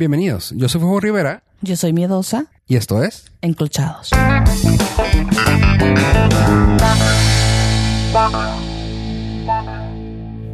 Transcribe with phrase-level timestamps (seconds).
[0.00, 4.08] Bienvenidos, yo soy Fuego Rivera Yo soy miedosa, y esto es enclochados.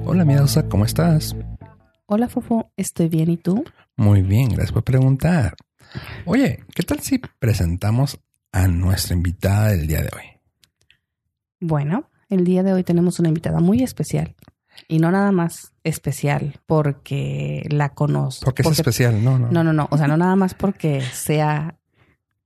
[0.05, 1.37] Hola Miedosa, ¿cómo estás?
[2.07, 3.63] Hola, Fofo, estoy bien, ¿y tú?
[3.97, 5.55] Muy bien, gracias por preguntar.
[6.25, 8.19] Oye, ¿qué tal si presentamos
[8.51, 10.25] a nuestra invitada del día de hoy?
[11.61, 14.35] Bueno, el día de hoy tenemos una invitada muy especial.
[14.89, 18.45] Y no nada más especial porque la conozco.
[18.45, 19.51] Porque es especial, no, no.
[19.51, 19.89] No, no, no.
[19.91, 21.77] O sea, no nada más porque sea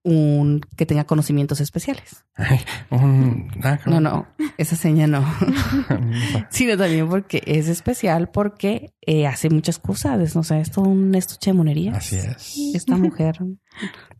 [0.02, 2.24] un que tenga conocimientos especiales.
[2.34, 2.58] Ay,
[2.90, 4.26] un- ah, No, no,
[4.56, 5.20] esa seña no.
[5.20, 5.26] no.
[6.50, 10.34] Sino también porque es especial porque eh, hace muchas cosas.
[10.34, 11.96] No sé, esto es un estuche de monerías.
[11.98, 12.56] Así es.
[12.74, 13.36] Esta mujer,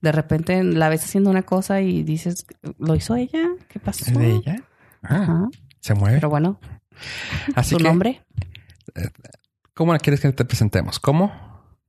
[0.03, 2.45] de repente la ves haciendo una cosa y dices,
[2.79, 3.43] ¿lo hizo ella?
[3.69, 4.05] ¿Qué pasó?
[4.07, 4.57] ¿Es de ella?
[5.03, 5.49] Ah, Ajá.
[5.81, 6.17] se mueve.
[6.17, 6.61] Pero bueno,
[7.55, 8.23] Así ¿su que, nombre?
[9.75, 10.99] ¿cómo la quieres que te presentemos?
[10.99, 11.33] ¿Cómo?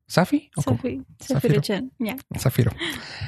[0.08, 0.52] ¿Safi?
[0.58, 0.78] ¿O cómo?
[0.78, 1.62] Sofi, Zafiro.
[2.00, 2.18] Ya.
[2.38, 2.72] Zafiro.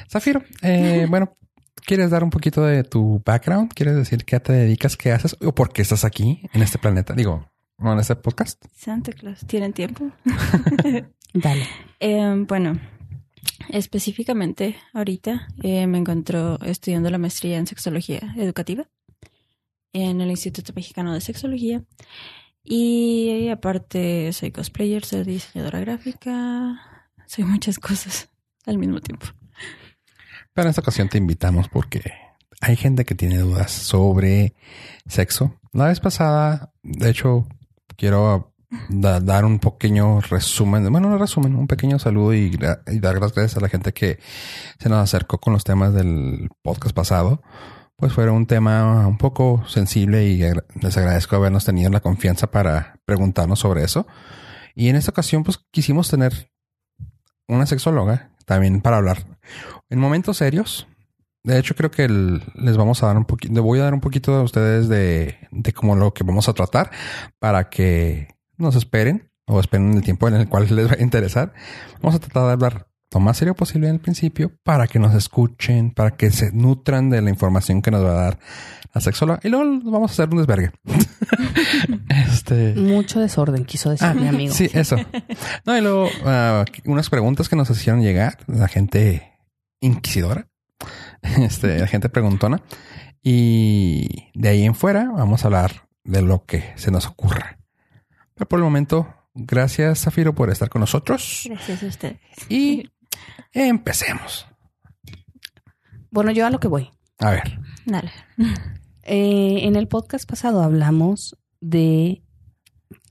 [0.09, 1.37] Zafiro, eh, bueno,
[1.85, 3.71] ¿quieres dar un poquito de tu background?
[3.73, 7.13] ¿Quieres decir qué te dedicas, qué haces o por qué estás aquí en este planeta?
[7.13, 8.63] Digo, no en este podcast.
[8.75, 10.11] Santa Claus, ¿tienen tiempo?
[11.33, 11.67] Dale.
[12.01, 12.79] Eh, bueno,
[13.69, 18.89] específicamente ahorita eh, me encuentro estudiando la maestría en sexología educativa
[19.93, 21.83] en el Instituto Mexicano de Sexología.
[22.63, 26.79] Y aparte soy cosplayer, soy diseñadora gráfica,
[27.27, 28.29] soy muchas cosas
[28.65, 29.27] al mismo tiempo.
[30.53, 32.01] Pero en esta ocasión te invitamos porque
[32.61, 34.53] hay gente que tiene dudas sobre
[35.07, 35.59] sexo.
[35.73, 37.47] La vez pasada, de hecho,
[37.97, 38.53] quiero
[38.87, 43.57] da- dar un pequeño resumen, bueno, no resumen, un pequeño saludo y dar las gracias
[43.57, 44.19] a la gente que
[44.79, 47.41] se nos acercó con los temas del podcast pasado.
[48.03, 50.43] Pues fue un tema un poco sensible y
[50.81, 54.05] les agradezco habernos tenido la confianza para preguntarnos sobre eso.
[54.75, 56.51] Y en esta ocasión, pues quisimos tener
[57.47, 59.25] una sexóloga también para hablar
[59.89, 60.85] en momentos serios.
[61.45, 64.35] De hecho, creo que les vamos a dar un poquito, voy a dar un poquito
[64.35, 66.91] a ustedes de, de como lo que vamos a tratar
[67.39, 71.53] para que nos esperen o esperen el tiempo en el cual les va a interesar.
[72.01, 75.13] Vamos a tratar de hablar lo más serio posible en el principio para que nos
[75.13, 78.39] escuchen, para que se nutran de la información que nos va a dar
[78.93, 80.71] la sexóloga y luego vamos a hacer un desvergue.
[82.09, 82.73] este.
[82.75, 84.53] Mucho desorden, quiso decir Ah, mi amigo.
[84.53, 84.97] Sí, eso.
[85.65, 89.33] No, y luego ah, unas preguntas que nos hicieron llegar, la gente
[89.79, 90.47] inquisidora,
[91.39, 92.61] este, la gente preguntona.
[93.21, 97.57] Y de ahí en fuera vamos a hablar de lo que se nos ocurra.
[98.35, 102.19] Pero por el momento, gracias Zafiro por estar con nosotros Gracias a ustedes.
[102.49, 102.89] y
[103.51, 104.47] empecemos.
[106.11, 106.89] Bueno, yo a lo que voy.
[107.19, 108.11] A ver, Dale.
[109.03, 112.23] Eh, en el podcast pasado hablamos de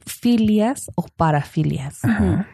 [0.06, 2.04] filias o parafilias.
[2.04, 2.48] Ajá.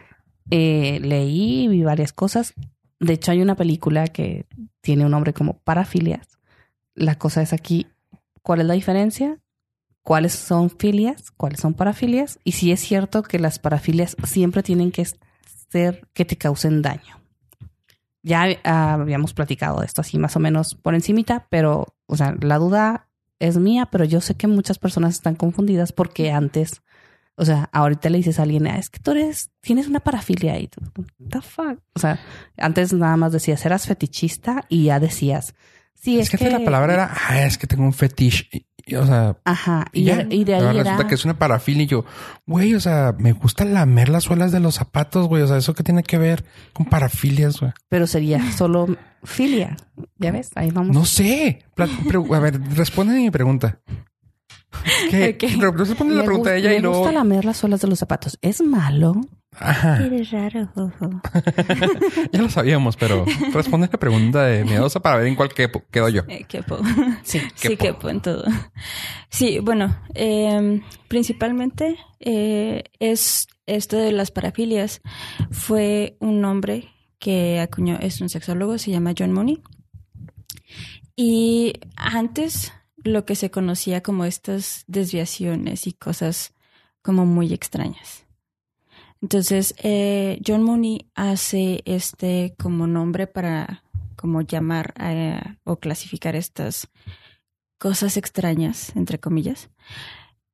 [0.51, 2.53] Eh, leí, vi varias cosas.
[2.99, 4.45] De hecho, hay una película que
[4.81, 6.39] tiene un nombre como Parafilias.
[6.95, 7.87] La cosa es aquí,
[8.41, 9.39] ¿cuál es la diferencia?
[10.01, 11.31] ¿Cuáles son filias?
[11.31, 12.39] ¿Cuáles son parafilias?
[12.43, 15.05] Y si es cierto que las parafilias siempre tienen que
[15.69, 17.18] ser que te causen daño.
[18.29, 22.35] Ya ah, habíamos platicado de esto así más o menos por encimita, pero, o sea,
[22.39, 23.07] la duda
[23.39, 26.83] es mía, pero yo sé que muchas personas están confundidas porque antes
[27.39, 30.59] o sea, ahorita le dices a alguien, "Ah, es que tú eres, tienes una parafilia
[30.59, 31.79] y tú, "What the fuck.
[31.93, 32.19] O sea,
[32.57, 35.55] antes nada más decías, eras fetichista y ya decías,
[35.93, 38.67] sí, es, es, que, antes la palabra era, ah, es que tengo un fetiche.
[38.89, 40.23] Y- o sea, Ajá, y, ya.
[40.23, 42.05] de- y de Ahora ahí resulta era, que es una parafilia y yo,
[42.45, 45.43] güey, o sea, me gusta lamer las suelas de los zapatos, güey.
[45.43, 47.71] O sea, ¿eso qué tiene que ver con parafilias, güey?
[47.87, 48.87] pero sería solo
[49.23, 49.75] filia.
[50.17, 50.95] Ya ves, ahí vamos.
[50.95, 51.65] No sé.
[51.77, 53.79] A ver, responde mi pregunta.
[55.09, 55.35] ¿Qué?
[55.75, 56.97] Responde la Me pregunta de gus- ella y me luego.
[56.99, 58.37] gusta lamer las suelas de los zapatos.
[58.41, 59.15] ¿Es malo?
[59.57, 60.05] Ajá.
[60.05, 61.21] Eres raro, Jojo.
[62.31, 66.07] Ya lo sabíamos, pero responde la pregunta de miedosa para ver en cuál quepo- quedo
[66.09, 66.21] yo.
[66.27, 66.77] Eh, quepo.
[67.23, 67.39] Sí.
[67.55, 67.83] Sí, Quepo.
[67.83, 68.43] quepo en todo.
[69.29, 75.01] Sí, bueno, eh, principalmente eh, es esto de las parafilias.
[75.51, 76.89] Fue un hombre
[77.19, 79.61] que acuñó, es un sexólogo, se llama John Mooney.
[81.15, 82.71] Y antes
[83.03, 86.53] lo que se conocía como estas desviaciones y cosas
[87.01, 88.25] como muy extrañas.
[89.21, 93.83] Entonces, eh, John Mooney hace este como nombre para
[94.15, 96.89] como llamar a- o clasificar estas
[97.77, 99.69] cosas extrañas, entre comillas.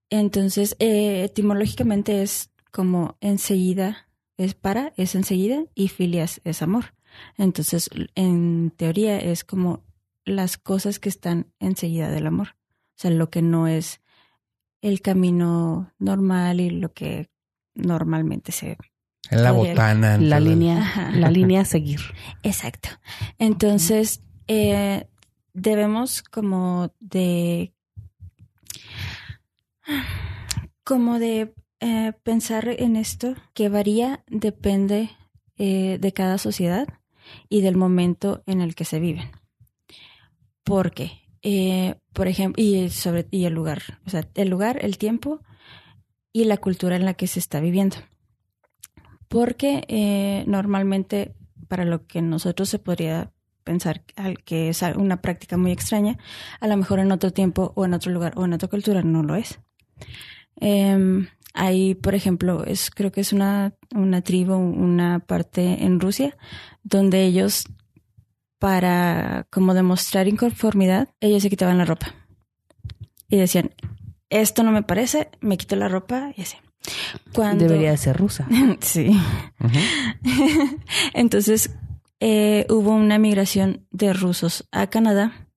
[0.10, 4.08] Entonces, eh, etimológicamente es como enseguida,
[4.38, 6.94] es para, es enseguida, y filias es amor.
[7.38, 9.84] Entonces, en teoría es como
[10.26, 12.50] las cosas que están enseguida del amor.
[12.50, 14.02] O sea, lo que no es
[14.82, 17.30] el camino normal y lo que
[17.76, 18.78] normalmente se
[19.30, 20.18] En la botana.
[20.18, 21.12] La entonces- línea, Ajá.
[21.12, 22.00] la línea a seguir.
[22.44, 22.90] Exacto.
[23.38, 25.08] Entonces, eh,
[25.54, 27.72] debemos como de
[30.84, 35.10] como de eh, pensar en esto que varía, depende
[35.58, 36.88] eh, de cada sociedad
[37.50, 39.32] y del momento en el que se viven.
[40.64, 41.12] Porque,
[41.42, 45.42] eh, por ejemplo, y sobre y el lugar, o sea, el lugar, el tiempo
[46.36, 47.96] y la cultura en la que se está viviendo.
[49.30, 51.34] Porque eh, normalmente
[51.70, 53.32] para lo que nosotros se podría
[53.64, 54.04] pensar
[54.44, 56.18] que es una práctica muy extraña,
[56.60, 59.24] a lo mejor en otro tiempo o en otro lugar o en otra cultura no
[59.24, 59.62] lo es.
[60.58, 66.36] Em, hay, por ejemplo, es, creo que es una, una tribu, una parte en Rusia,
[66.84, 67.64] donde ellos,
[68.60, 72.14] para como demostrar inconformidad, ellos se quitaban la ropa.
[73.30, 73.72] Y decían,
[74.42, 76.58] esto no me parece, me quito la ropa y así.
[77.34, 77.66] Cuando...
[77.66, 78.48] Debería de ser rusa.
[78.82, 79.12] Sí.
[81.14, 81.72] Entonces
[82.20, 85.48] eh, hubo una migración de rusos a Canadá.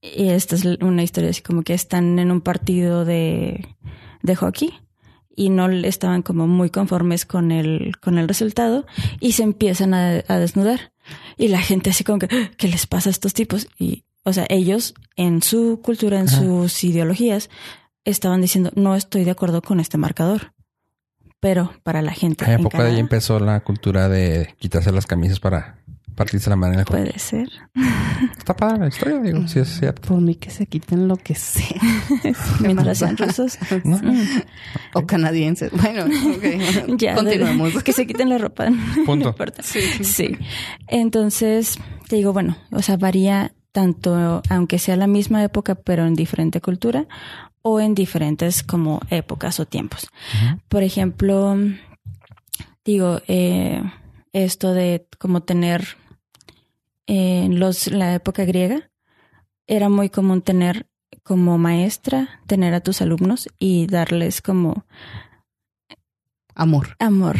[0.00, 3.66] Y esta es una historia así como que están en un partido de,
[4.22, 4.74] de hockey
[5.34, 8.86] y no estaban como muy conformes con el, con el resultado
[9.18, 10.92] y se empiezan a, a desnudar.
[11.38, 13.66] Y la gente así como que, "Ah, ¿qué les pasa a estos tipos?
[13.78, 16.38] Y, o sea, ellos en su cultura, en Ajá.
[16.40, 17.50] sus ideologías,
[18.04, 20.52] estaban diciendo, no estoy de acuerdo con este marcador.
[21.40, 22.44] Pero para la gente...
[22.46, 25.78] Ay, ¿A en poco de ahí Canadá- empezó la cultura de quitarse las camisas para
[26.14, 27.04] partirse la mano en el juego?
[27.04, 27.48] Puede ser.
[28.38, 30.08] Está padre la historia, digo, sí es cierto.
[30.08, 31.80] Por mí que se quiten lo que sea.
[32.60, 33.58] Mientras sean rusos.
[33.84, 34.00] ¿no?
[34.94, 35.70] O canadienses.
[35.72, 36.96] Bueno, ok.
[36.98, 37.82] Ya, continuemos.
[37.82, 38.68] que se quiten la ropa.
[39.04, 39.24] Punto.
[39.24, 39.62] No importa.
[39.62, 40.38] Sí.
[40.88, 41.78] Entonces,
[42.08, 46.60] te digo, bueno, o sea, varía tanto, aunque sea la misma época, pero en diferente
[46.60, 47.08] cultura,
[47.60, 50.06] o en diferentes como épocas o tiempos.
[50.68, 51.56] Por ejemplo,
[52.84, 53.82] digo, eh,
[54.32, 55.96] esto de como tener
[57.06, 58.90] en los, la época griega,
[59.66, 60.86] era muy común tener
[61.24, 64.86] como maestra, tener a tus alumnos y darles como
[66.54, 66.94] Amor.
[67.00, 67.38] amor.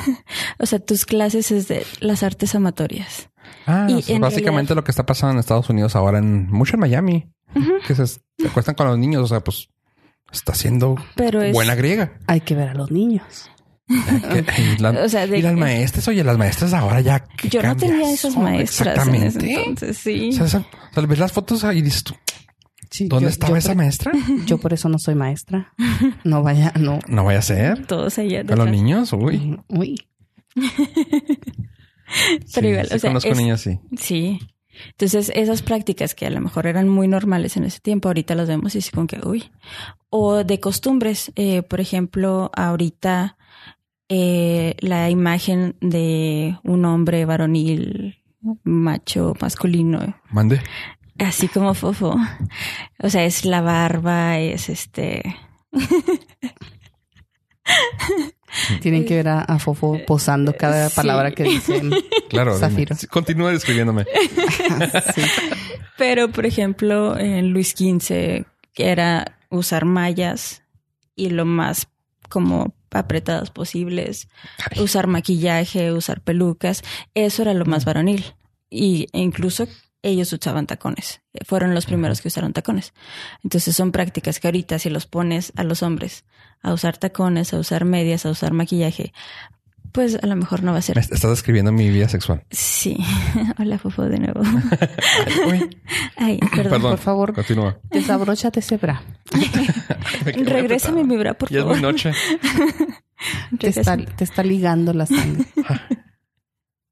[0.58, 3.28] o sea, tus clases es de las artes amatorias.
[3.66, 6.18] Ah, Y o sea, en básicamente realidad- lo que está pasando en Estados Unidos ahora,
[6.18, 7.30] en mucho en Miami,
[7.86, 9.68] que se, se acuestan con los niños, o sea, pues
[10.32, 11.52] está siendo Pero es...
[11.52, 12.18] buena griega.
[12.26, 13.50] Hay que ver a los niños.
[13.86, 14.44] Que-
[14.78, 17.20] y, la- O sea, de- y las maestras, oye, las maestras ahora ya.
[17.36, 19.54] ¿qué Yo no tenía esas maestras en ese Exactamente.
[19.60, 20.30] entonces, sí.
[20.30, 22.14] O sea, esa- o sea, ves las fotos y dices tú,
[22.90, 24.12] Sí, ¿dónde yo- estaba yo esa por- maestra?
[24.46, 25.72] Yo por eso no soy maestra.
[26.24, 26.98] No vaya, no.
[27.08, 27.86] No vaya a ser.
[27.86, 29.58] Todos allá Con los niños, uy.
[29.68, 29.96] Uy.
[32.54, 33.78] Pero Sí, igual, sí o sea, conozco es- niños, sí.
[33.96, 34.38] Sí.
[34.90, 38.48] Entonces, esas prácticas que a lo mejor eran muy normales en ese tiempo, ahorita las
[38.48, 39.44] vemos y así como que, uy.
[40.10, 41.30] O de costumbres.
[41.36, 43.36] eh, por ejemplo, ahorita
[44.08, 48.18] eh, la imagen de un hombre varonil,
[48.64, 50.60] macho, masculino, Mande.
[51.18, 52.16] así como fofo.
[52.98, 55.22] O sea, es la barba, es este...
[58.80, 60.96] Tienen que ver a, a Fofo posando cada Sí.
[60.96, 61.90] palabra que dicen.
[62.28, 62.58] Claro.
[62.58, 62.96] Zafiro.
[63.10, 64.04] Continúa describiéndome.
[65.14, 65.22] Sí.
[65.96, 70.62] Pero, por ejemplo, en Luis XV, que era usar mallas
[71.14, 71.86] y lo más
[72.28, 74.28] como apretadas posibles,
[74.74, 74.82] Ay.
[74.82, 76.82] usar maquillaje, usar pelucas,
[77.14, 78.24] eso era lo más varonil.
[78.70, 79.68] Y e incluso
[80.02, 81.20] ellos usaban tacones.
[81.46, 82.92] Fueron los primeros que usaron tacones.
[83.44, 86.24] Entonces son prácticas que ahorita si los pones a los hombres
[86.64, 89.12] a usar tacones, a usar medias, a usar maquillaje,
[89.92, 90.98] pues a lo mejor no va a ser.
[90.98, 92.42] est- estás describiendo mi vida sexual.
[92.50, 92.96] Sí.
[93.60, 94.40] Hola, Fofo, de nuevo.
[96.16, 96.72] Ay, perdón.
[96.72, 96.90] perdón.
[96.92, 97.34] por favor.
[97.34, 97.78] Continúa.
[97.90, 99.02] Desabróchate ese bra.
[100.24, 101.76] Regrésame mi bra, por Ya es favor.
[101.76, 102.10] muy noche.
[103.58, 105.44] Te está, te está ligando la sangre.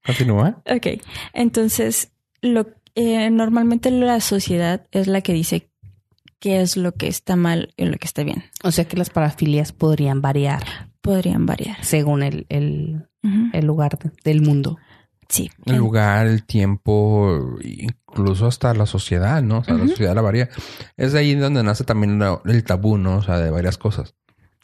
[0.04, 0.62] Continúa.
[0.68, 1.00] Ok,
[1.32, 5.70] entonces lo eh, normalmente la sociedad es la que dice
[6.42, 8.44] qué es lo que está mal y lo que está bien.
[8.64, 11.76] O sea que las parafilias podrían variar Podrían variar.
[11.82, 13.06] según el, el,
[13.64, 14.76] lugar de- del mundo.
[15.28, 15.50] Sí.
[15.64, 19.58] El lugar, el tiempo, incluso hasta la sociedad, ¿no?
[19.60, 20.50] O sea, la sociedad la varía.
[20.96, 23.16] Es de ahí donde nace también el tabú, ¿no?
[23.16, 24.14] O sea, de varias cosas.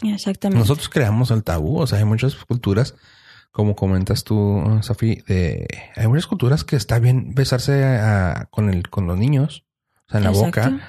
[0.02, 0.58] Exactamente.
[0.60, 2.94] Nosotros creamos el tabú, o sea, hay muchas culturas,
[3.50, 5.66] como comentas tú, Safi, de
[5.96, 9.64] hay muchas culturas que está bien besarse a- con el, con los niños,
[10.06, 10.60] o sea, en la Exacto.
[10.70, 10.88] boca.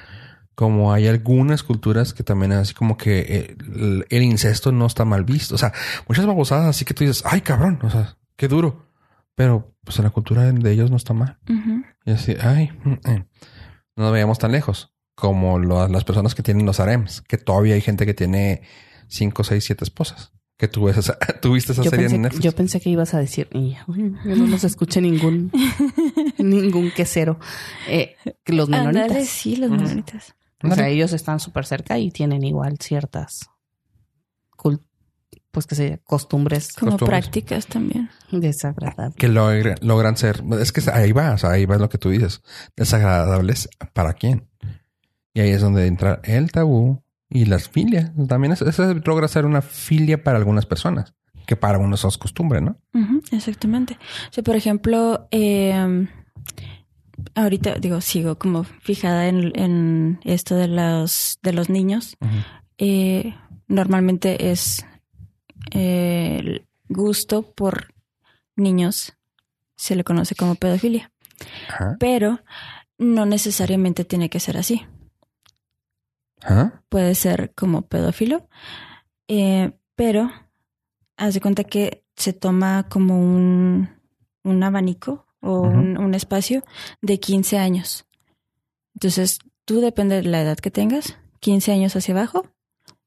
[0.60, 5.06] Como hay algunas culturas que también así como que eh, el, el incesto no está
[5.06, 5.56] mal visto.
[5.56, 5.72] O sea,
[6.06, 8.86] muchas babosadas así que tú dices, ay cabrón, o sea, qué duro.
[9.36, 11.40] Pero pues en la cultura de ellos no está mal.
[12.06, 13.26] Y así, ay, mm, eh.
[13.96, 14.94] no nos veíamos tan lejos.
[15.16, 18.64] Como lo- las personas que tienen los harems, que todavía hay gente que tiene
[19.08, 20.34] cinco, seis, siete esposas.
[20.58, 22.44] que tú ves esa, tuviste esa Yo serie pensé, en Netflix.
[22.44, 25.54] yo pensé que ibas a decir, "Y, uy, yo no nos escuché ningún,
[26.38, 27.40] ningún quesero.
[27.88, 29.26] Eh, los menonitas.
[29.30, 30.36] Sí, los menonitas.
[30.64, 33.50] O sea, ellos están súper cerca y tienen igual ciertas
[35.52, 37.22] pues que se costumbres Como Costumbres.
[37.22, 38.10] prácticas también.
[38.32, 39.16] desagradables.
[39.16, 42.10] que logre- logran ser, es que ahí va, o sea, ahí va lo que tú
[42.12, 42.44] dices,
[42.76, 44.48] desagradables para quién.
[45.34, 48.12] Y ahí es donde entra el tabú y las filias.
[48.28, 51.16] También es- eso logra ser una filia para algunas personas,
[51.48, 52.78] que para unos es costumbre, ¿no?
[53.32, 53.98] Exactamente.
[54.30, 56.08] O sea, por ejemplo, eh,
[57.36, 62.18] ahorita digo, sigo como fijada en, en esto de los, de los niños.
[62.78, 63.36] Eh,
[63.68, 64.86] normalmente es
[65.72, 67.94] eh, el gusto por
[68.56, 69.14] niños,
[69.76, 71.12] se le conoce como pedofilia,
[72.00, 72.42] pero
[72.98, 74.86] no necesariamente tiene que ser así.
[76.90, 78.48] Puede ser como pedófilo,
[79.28, 80.32] eh, pero
[81.18, 83.90] haz de cuenta que se toma como un,
[84.44, 85.70] un abanico o Ujú.
[85.78, 86.64] un, un espacio
[87.02, 88.06] de 15 años.
[88.96, 92.46] Entonces, tú depende de la edad que tengas, 15 años hacia abajo,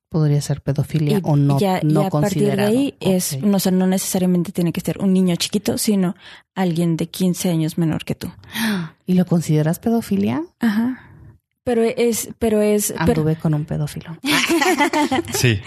[0.09, 3.43] Podría ser pedofilia y o no, ya, no ya a partir de ahí es, Ok.
[3.45, 6.15] no, o sea, no necesariamente tiene que ser un niño chiquito, sino
[6.55, 8.31] alguien de 15 años menor que tú.
[9.07, 10.43] ¿Y lo consideras pedofilia?
[10.61, 11.09] Ajá.
[11.65, 14.19] Pero es, pero es, pero, Anduve con un pedófilo.
[15.33, 15.63] Sí.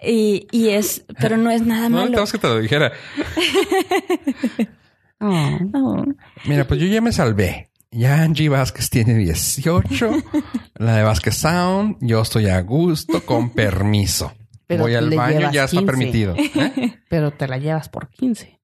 [0.00, 2.10] y, y es, pero no es nada No malo.
[2.10, 2.92] necesitabas que te lo dijera.
[5.20, 5.58] Oh.
[5.74, 6.04] Oh.
[6.46, 7.70] Mira, pues yo ya me salvé.
[7.90, 10.10] Ya Angie Vázquez tiene 18.
[10.76, 11.96] la de Vázquez Sound.
[12.00, 14.32] Yo estoy a gusto, con permiso.
[14.66, 15.86] Pero Voy al baño, ya está 15.
[15.86, 16.34] permitido.
[16.36, 16.98] ¿Eh?
[17.08, 18.60] Pero te la llevas por 15.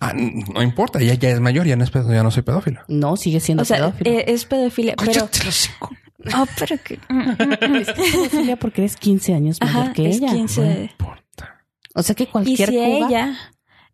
[0.00, 2.80] Ah, no importa, ella ya es mayor, ya no, es pedo- ya no soy pedófilo.
[2.88, 4.10] No, sigue siendo O sea, pedófilo.
[4.10, 5.12] eh, es pedofilia, pero...
[5.12, 5.90] Cállate el hocico.
[6.36, 6.94] Oh, pero que...
[7.80, 10.32] es pedofilia porque eres 15 años mayor Ajá, que es ella.
[10.32, 10.60] 15.
[10.62, 11.64] No importa.
[11.94, 13.38] O sea que Y cualquier si Cuba, ella...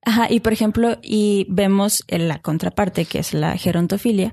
[0.02, 4.32] Ajá, y por ejemplo, y vemos en la contraparte, que es la gerontofilia,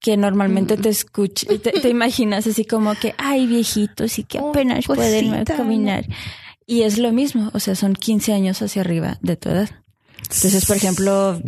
[0.00, 4.50] que normalmente te escucha, te, te imaginas así como que, ay, viejitos y que Oh,
[4.50, 6.04] apenas pueden caminar.
[6.66, 9.70] Y es lo mismo, o sea, son 15 años hacia arriba de tu edad.
[10.22, 11.40] Entonces, por ejemplo,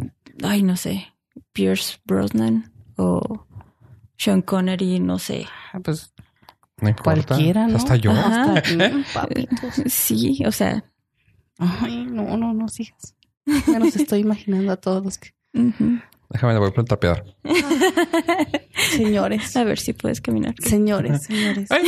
[0.43, 1.07] ay, no sé,
[1.53, 3.47] Pierce Brosnan o
[4.17, 5.47] Sean Connery, no sé.
[5.73, 6.13] Ah, pues
[6.81, 7.25] No importa.
[7.27, 7.77] cualquiera, ¿no?
[7.77, 8.13] Hasta yo.
[8.13, 8.55] Ajá.
[8.55, 9.75] Hasta, mm, papitos.
[9.87, 10.85] Sí, o sea,
[11.59, 13.15] Ay, no, no, no sigas.
[13.67, 15.31] Ya nos estoy imaginando a todos los que...
[15.55, 16.01] ujú.
[16.29, 17.25] Déjame, le voy a tapear.
[18.91, 20.55] Señores, a ver si puedes caminar.
[20.59, 21.69] señores, señores.
[21.71, 21.85] Ay.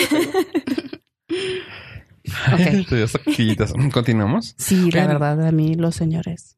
[3.92, 4.54] Continuamos.
[4.58, 5.06] Sí, la Bien.
[5.08, 6.56] verdad, a mí los señores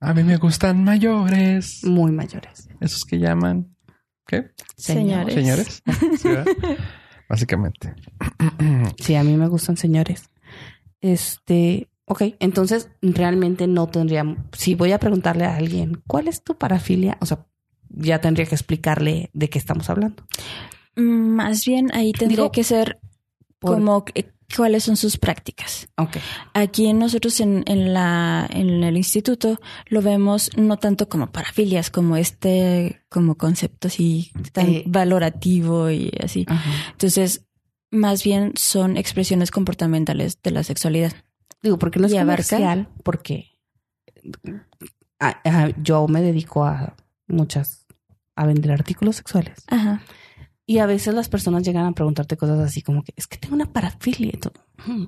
[0.00, 1.84] A mí me gustan mayores.
[1.84, 2.68] muy mayores.
[2.80, 3.76] Esos que llaman.
[4.26, 4.50] ¿Qué?
[4.76, 5.34] Señores.
[5.34, 5.82] Señores.
[6.18, 6.46] Sí, ¿verdad?
[7.28, 7.94] Básicamente.
[8.98, 10.30] Sí, a mí me gustan señores.
[11.00, 16.56] Este, ok, entonces realmente no tendría, si voy a preguntarle a alguien, ¿cuál es tu
[16.56, 17.16] parafilia?
[17.20, 17.46] O sea,
[17.88, 20.24] ya tendría que explicarle de qué estamos hablando.
[20.96, 21.02] Mm,
[21.36, 22.98] Más bien ahí tendría Digo, que ser
[23.58, 24.04] por- como
[24.56, 25.88] cuáles son sus prácticas.
[25.96, 26.16] Ok,
[26.52, 29.58] Aquí nosotros en, en la en el instituto
[29.88, 34.84] lo vemos no tanto como parafilias, como este como concepto así tan Eh.
[34.86, 36.46] valorativo y así.
[36.92, 37.46] Entonces,
[37.90, 41.12] más bien son expresiones comportamentales de la sexualidad.
[41.64, 43.46] Digo, porque no es comercial, porque
[45.18, 46.94] ah, ah, yo me dedico a
[47.26, 47.86] muchas,
[48.36, 49.64] a vender artículos sexuales.
[49.68, 50.02] Ajá.
[50.66, 53.54] Y a veces las personas llegan a preguntarte cosas así como que es que tengo
[53.54, 54.30] una parafilia.
[54.34, 54.52] y todo.
[54.86, 55.06] "Hmm".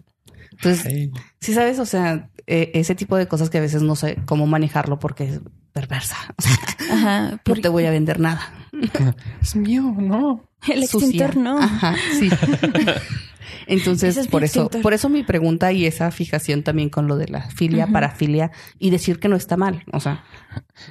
[0.53, 3.95] Entonces, Ay, sí sabes, o sea, eh, ese tipo de cosas que a veces no
[3.97, 5.41] sé cómo manejarlo porque es
[5.73, 6.17] perversa.
[6.39, 6.57] O sea,
[6.91, 7.41] Ajá.
[7.47, 8.41] no te voy a vender nada.
[9.43, 10.46] es mío, no.
[10.69, 11.09] el Sucia.
[11.09, 11.59] extintor no.
[11.59, 12.29] Ajá, sí.
[13.69, 14.83] Entonces, es por eso, extintor.
[14.83, 17.93] por eso mi pregunta y esa fijación también con lo de la filia, Ujú.
[17.95, 19.83] parafilia y decir que no está mal.
[19.93, 20.25] O sea,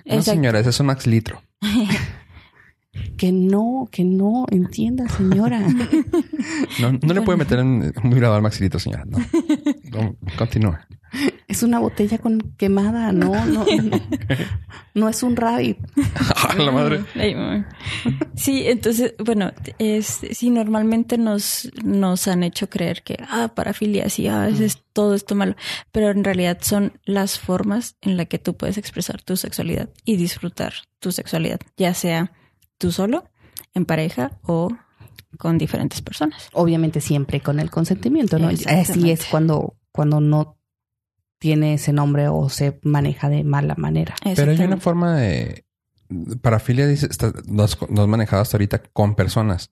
[0.05, 0.31] No, Exacto.
[0.31, 1.41] señora, ese es un max litro.
[3.17, 5.61] que no, que no entienda, señora.
[6.79, 9.05] No, no le puede meter en un vibrador max litro, señora.
[9.05, 9.17] No.
[9.91, 10.85] No, continúa.
[11.47, 13.99] es una botella con quemada, no, no, no,
[14.93, 15.77] no es un rabbit.
[16.49, 17.03] A la madre.
[18.35, 24.27] Sí, entonces, bueno, es, sí, normalmente nos, nos han hecho creer que, ah, parafilia, sí,
[24.27, 25.55] ah, es, es todo esto malo,
[25.91, 30.17] pero en realidad son las formas en las que tú puedes expresar tu sexualidad y
[30.17, 32.31] disfrutar tu sexualidad, ya sea
[32.77, 33.29] tú solo,
[33.73, 34.69] en pareja o
[35.37, 36.49] con diferentes personas.
[36.53, 38.47] Obviamente siempre con el consentimiento, ¿no?
[38.47, 40.54] Así es cuando, cuando no
[41.39, 44.15] tiene ese nombre o se maneja de mala manera.
[44.35, 45.65] Pero hay una forma de
[46.41, 49.71] parafilia, dice, está, no has, no has manejado hasta ahorita con personas.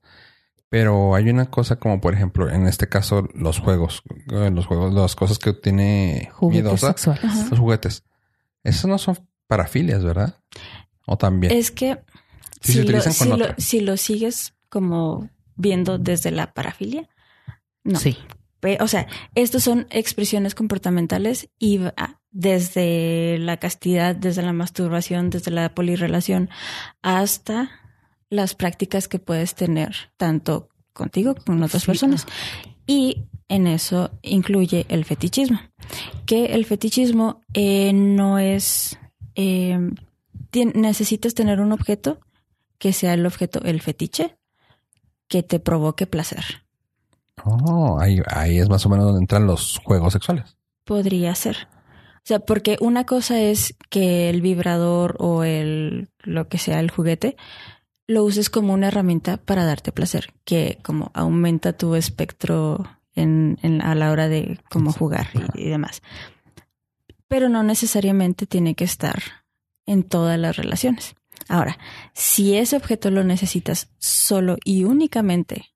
[0.70, 4.02] Pero hay una cosa como, por ejemplo, en este caso, los juegos.
[4.32, 6.88] eh, Los juegos, las cosas que tiene Juguetes miedosa.
[6.88, 7.24] sexuales.
[7.26, 7.48] Ajá.
[7.52, 8.04] Los juguetes.
[8.64, 10.40] Esos no son parafilias, ¿verdad?
[11.06, 11.54] O también.
[11.56, 12.00] Es que
[12.62, 17.08] Si se lo, con si lo- si lo sigues como viendo desde la parafilia,
[17.84, 18.00] no.
[18.00, 18.18] Sí.
[18.80, 25.52] O sea, estos son expresiones comportamentales y va desde la castidad, desde la masturbación, desde
[25.52, 26.50] la polirrelación,
[27.02, 27.70] hasta
[28.30, 31.88] las prácticas que puedes tener tanto contigo como con otras Sí.
[31.88, 32.26] personas.
[32.88, 35.60] Y en eso incluye el fetichismo.
[36.26, 38.98] Que el fetichismo eh, no es...
[39.36, 39.78] eh,
[40.74, 42.20] necesitas tener un objeto
[42.78, 44.38] que sea el objeto, el fetiche,
[45.28, 46.63] que te provoque placer.
[47.44, 50.56] Oh, ahí, ahí es más o menos donde entran los juegos sexuales.
[50.86, 51.68] Podría ser.
[52.18, 56.90] O sea, porque una cosa es que el vibrador o el lo que sea el
[56.92, 57.36] juguete
[58.08, 62.86] lo uses como una herramienta para darte placer, que como aumenta tu espectro
[63.16, 66.02] en, en- a la hora de cómo jugar y, y demás.
[67.28, 69.22] Pero no necesariamente tiene que estar
[69.86, 71.16] en todas las relaciones.
[71.50, 71.78] Ahora,
[72.14, 75.73] si ese objeto lo necesitas solo y únicamente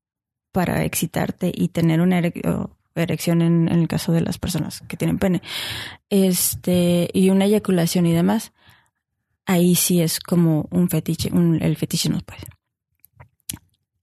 [0.58, 4.82] para excitarte y tener una ere- o erección en, en el caso de las personas
[4.88, 5.44] que tienen pene,
[6.10, 8.54] este, y una eyaculación y demás,
[9.46, 12.48] ahí sí es como un fetiche, un, el fetiche no puede.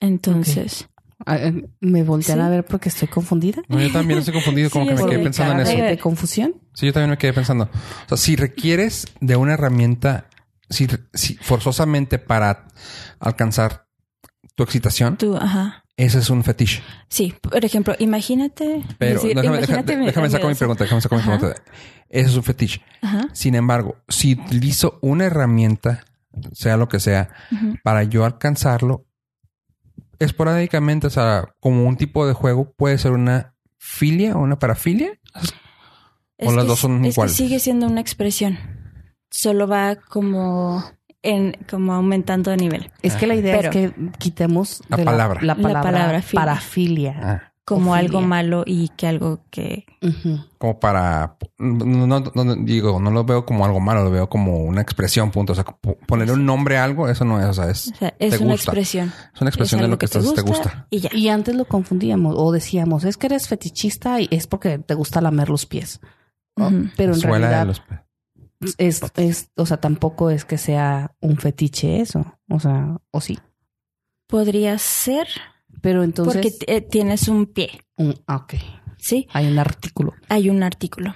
[0.00, 0.88] Entonces,
[1.26, 2.44] Ah, eh, Me voltean Sí.
[2.44, 3.62] a ver porque estoy confundida.
[3.68, 5.74] No, yo también estoy confundido, como Sí, que me quedé pensando en eso.
[5.76, 6.54] de, de confusión.
[6.74, 7.64] Sí, yo también me quedé pensando.
[7.64, 10.28] O sea, si requieres de una herramienta,
[10.68, 12.66] si, si forzosamente para
[13.20, 13.86] alcanzar
[14.54, 15.83] tu excitación, tú, ajá.
[15.96, 16.82] Ese es un fetiche.
[17.08, 18.82] Sí, por ejemplo, imagínate.
[18.98, 21.62] Pero decir, déjame, imagínate déjame sacar mi pregunta, déjame sacar mi pregunta.
[22.08, 22.82] Ese es un fetiche.
[23.02, 23.28] Ajá.
[23.32, 26.04] Sin embargo, si utilizo una herramienta,
[26.52, 27.28] sea lo que sea,
[27.82, 29.06] para yo alcanzarlo,
[30.18, 35.20] esporádicamente, o sea, como un tipo de juego, puede ser una filia o una parafilia.
[36.36, 37.36] Es las dos son es que iguales.
[37.36, 38.58] sigue siendo una expresión.
[39.30, 40.84] Solo va como
[41.24, 42.90] en como aumentando de nivel.
[43.02, 45.40] Es que la idea Pero- es que quitemos La de palabra.
[45.42, 46.40] la, La palabra, palabra filia.
[46.44, 47.20] parafilia.
[47.22, 49.86] Ah, Como algo malo y que algo que
[50.58, 54.58] como para, no, no- no- digo, no lo veo como algo malo, lo veo como
[54.64, 55.52] una expresión, punto.
[55.52, 57.96] O sea, po- ponerle un nombre a algo, eso no es, o sea, es, o
[57.96, 58.70] sea, es Te una gusta.
[58.72, 59.12] expresión.
[59.34, 60.86] es una expresión Es de lo que, estás, te gusta.
[60.90, 61.08] y ya.
[61.14, 65.22] Y antes lo confundíamos o decíamos, es que eres fetichista y es porque te gusta
[65.22, 66.00] lamer los pies.
[66.56, 66.66] ¿no?
[66.68, 66.88] Ujú.
[66.98, 67.82] Pero en Suela de realidad los-
[68.78, 72.38] es, es, o sea, tampoco es que sea un fetiche eso.
[72.48, 73.38] O sea, o sí.
[74.26, 75.28] Podría ser
[75.80, 78.54] Pero entonces, porque eh, tienes un pie, un- ah, ok,
[78.98, 79.28] ¿sí?
[79.32, 80.14] hay un artículo.
[80.28, 81.14] Hay un artículo.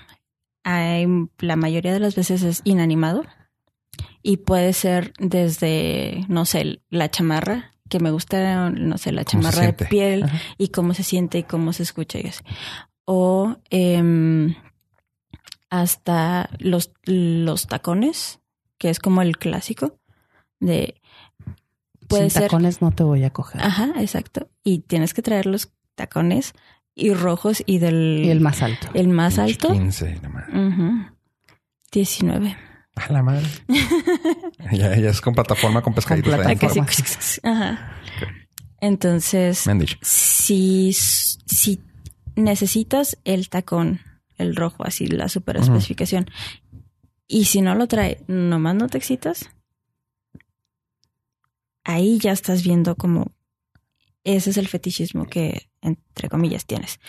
[0.64, 1.06] Hay,
[1.38, 3.24] la mayoría de las veces es inanimado
[4.22, 9.42] y puede ser desde, no sé, la chamarra, que me gusta, no sé, la ¿Cómo
[9.42, 10.38] se chamarra de piel Ajá.
[10.58, 12.44] y cómo se siente y cómo se escucha y así.
[13.06, 14.54] O em,
[15.70, 18.40] hasta los, los tacones,
[18.78, 19.98] que es como el clásico
[20.60, 21.00] de...
[22.08, 22.42] Puede Sin ser...
[22.44, 23.60] tacones no te voy a coger.
[23.60, 24.48] Ajá, exacto.
[24.64, 26.54] Y tienes que traer los tacones
[26.94, 28.22] y rojos y del...
[28.24, 28.88] Y el más alto.
[28.94, 29.72] el más alto.
[29.72, 30.68] 15, la madre.
[30.68, 30.92] Ujú.
[31.92, 32.56] 19.
[32.94, 33.46] A la madre.
[34.72, 36.34] ya, ya es con plataforma con pescaditos.
[36.34, 36.88] Con ahí plataforma.
[37.44, 37.92] Ajá.
[38.80, 39.96] Entonces, Me han dicho.
[40.02, 41.80] si, si
[42.36, 44.00] necesitas el tacón,
[44.38, 46.30] el rojo, así la super especificación,
[47.26, 49.50] y si no lo trae, nomás no te excitas,
[51.84, 53.32] ahí ya estás viendo como
[54.24, 57.00] ese es el fetichismo que, entre comillas, tienes.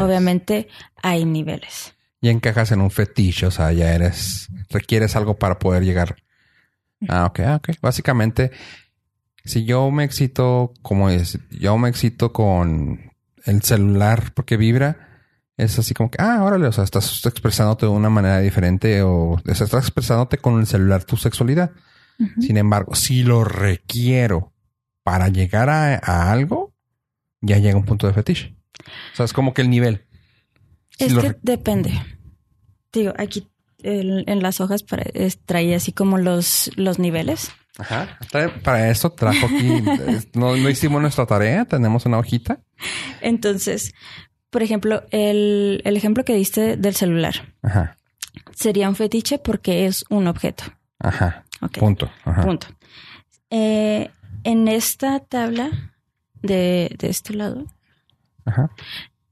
[0.00, 0.68] Obviamente
[1.02, 1.94] hay niveles.
[2.20, 6.16] Ya encajas en un fetiche, o sea, ya eres, requieres algo para poder llegar.
[7.08, 7.70] Ah, ok, ah, ok.
[7.80, 8.50] Básicamente,
[9.44, 13.12] si yo me excito, como es, yo me excito con
[13.44, 15.07] el celular porque vibra,
[15.58, 19.32] es así como que, ah, órale, o sea, estás expresándote de una manera diferente o
[19.32, 21.72] o sea, estás expresándote con el celular tu sexualidad.
[22.40, 24.52] Sin embargo, si lo requiero
[25.04, 26.74] para llegar a, a algo,
[27.40, 28.56] ya llega un punto de fetiche.
[29.12, 30.06] O sea, es como que el nivel.
[30.98, 31.92] Si Es que depende.
[32.92, 33.46] Digo, aquí
[33.84, 37.52] en las hojas para- es- trae así como los, los niveles.
[37.78, 38.18] Ajá.
[38.64, 39.68] Para esto trajo aquí.
[40.34, 41.64] no, no hicimos nuestra tarea.
[41.66, 42.60] Tenemos una hojita.
[43.20, 43.92] Entonces,
[44.50, 47.96] por ejemplo, el, el ejemplo que diste del celular Ajá.
[48.54, 50.64] sería un fetiche porque es un objeto.
[50.98, 51.44] Ajá.
[51.78, 52.10] Punto.
[52.24, 52.42] Ajá.
[52.42, 52.66] punto.
[53.50, 54.10] Eh,
[54.44, 55.92] en esta tabla
[56.42, 57.66] de, de este lado,
[58.44, 58.70] Ajá.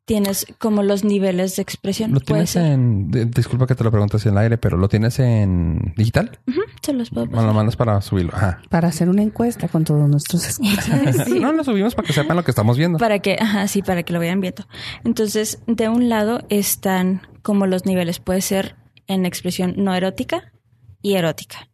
[0.06, 2.12] Tienes como los niveles de expresión.
[2.12, 2.64] ¿Lo tienes ser.
[2.64, 3.10] en...
[3.10, 6.38] di- Disculpa que te lo pregunte así en el aire, pero ¿lo tienes en digital?
[6.48, 7.44] Ujú, se los puedo ¿O pasar.
[7.46, 8.32] lo mandas para subirlo?
[8.34, 8.62] Ajá.
[8.70, 11.26] Para hacer una encuesta con todos nuestros escuchas.
[11.26, 11.38] Sí.
[11.40, 12.98] No, lo subimos para que sepan lo que estamos viendo.
[12.98, 14.64] Para que, ajá, sí, para que lo vayan viendo.
[15.04, 18.20] Entonces, de un lado están como los niveles.
[18.20, 18.76] Puede ser
[19.08, 20.52] en expresión no erótica
[21.02, 21.68] y erótica.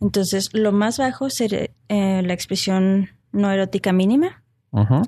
[0.00, 4.42] Entonces, lo más bajo sería eh, la expresión no erótica mínima.
[4.70, 5.02] Ujú.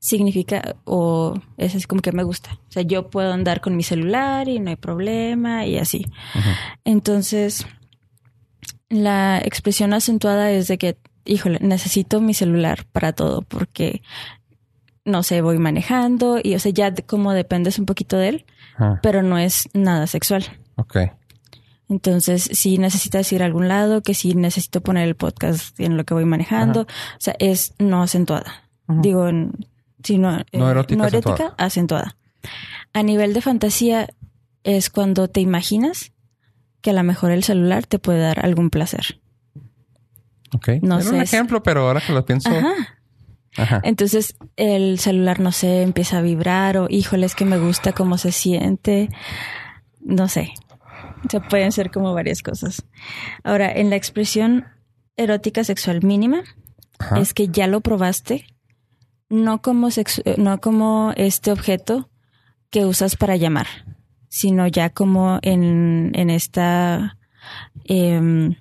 [0.00, 2.58] Significa, o es así como que me gusta.
[2.68, 6.06] O sea, yo puedo andar con mi celular y no hay problema y así.
[6.84, 7.66] Entonces,
[8.88, 14.02] la expresión acentuada es de que, híjole, necesito mi celular para todo porque,
[15.04, 19.00] no sé, voy manejando y, o sea, ya como dependes un poquito de él, Ajá.
[19.02, 20.44] pero no es nada sexual.
[20.76, 20.96] Ok.
[21.88, 26.04] Entonces, si necesitas ir a algún lado, que si necesito poner el podcast en lo
[26.04, 26.86] que voy manejando, o
[27.18, 28.64] sea, es no acentuada.
[28.86, 29.52] Digo, en,
[30.02, 31.54] si no, No eh, erótica, acentuada.
[31.58, 32.16] acentuada.
[32.92, 34.08] A nivel de fantasía
[34.64, 36.12] es cuando te imaginas
[36.80, 39.20] que a lo mejor el celular te puede dar algún placer.
[40.54, 40.68] Ok.
[40.82, 42.48] No Era un ejemplo, pero ahora que lo pienso...
[42.50, 42.72] Ajá.
[43.56, 43.80] Ajá.
[43.82, 48.16] Entonces el celular, no sé, empieza a vibrar o híjole, es que me gusta cómo
[48.16, 49.08] se siente.
[50.00, 50.52] No sé.
[51.26, 52.84] O sea, pueden ser como varias cosas.
[53.42, 54.66] Ahora, en la expresión
[55.16, 56.42] erótica sexual mínima,
[57.00, 57.18] Ajá.
[57.18, 58.46] es que ya lo probaste,
[59.28, 60.04] no como, eh,
[60.38, 62.08] no como este objeto
[62.70, 63.66] que usas para llamar,
[64.28, 67.16] sino ya como en, en esta,
[67.84, 68.56] em,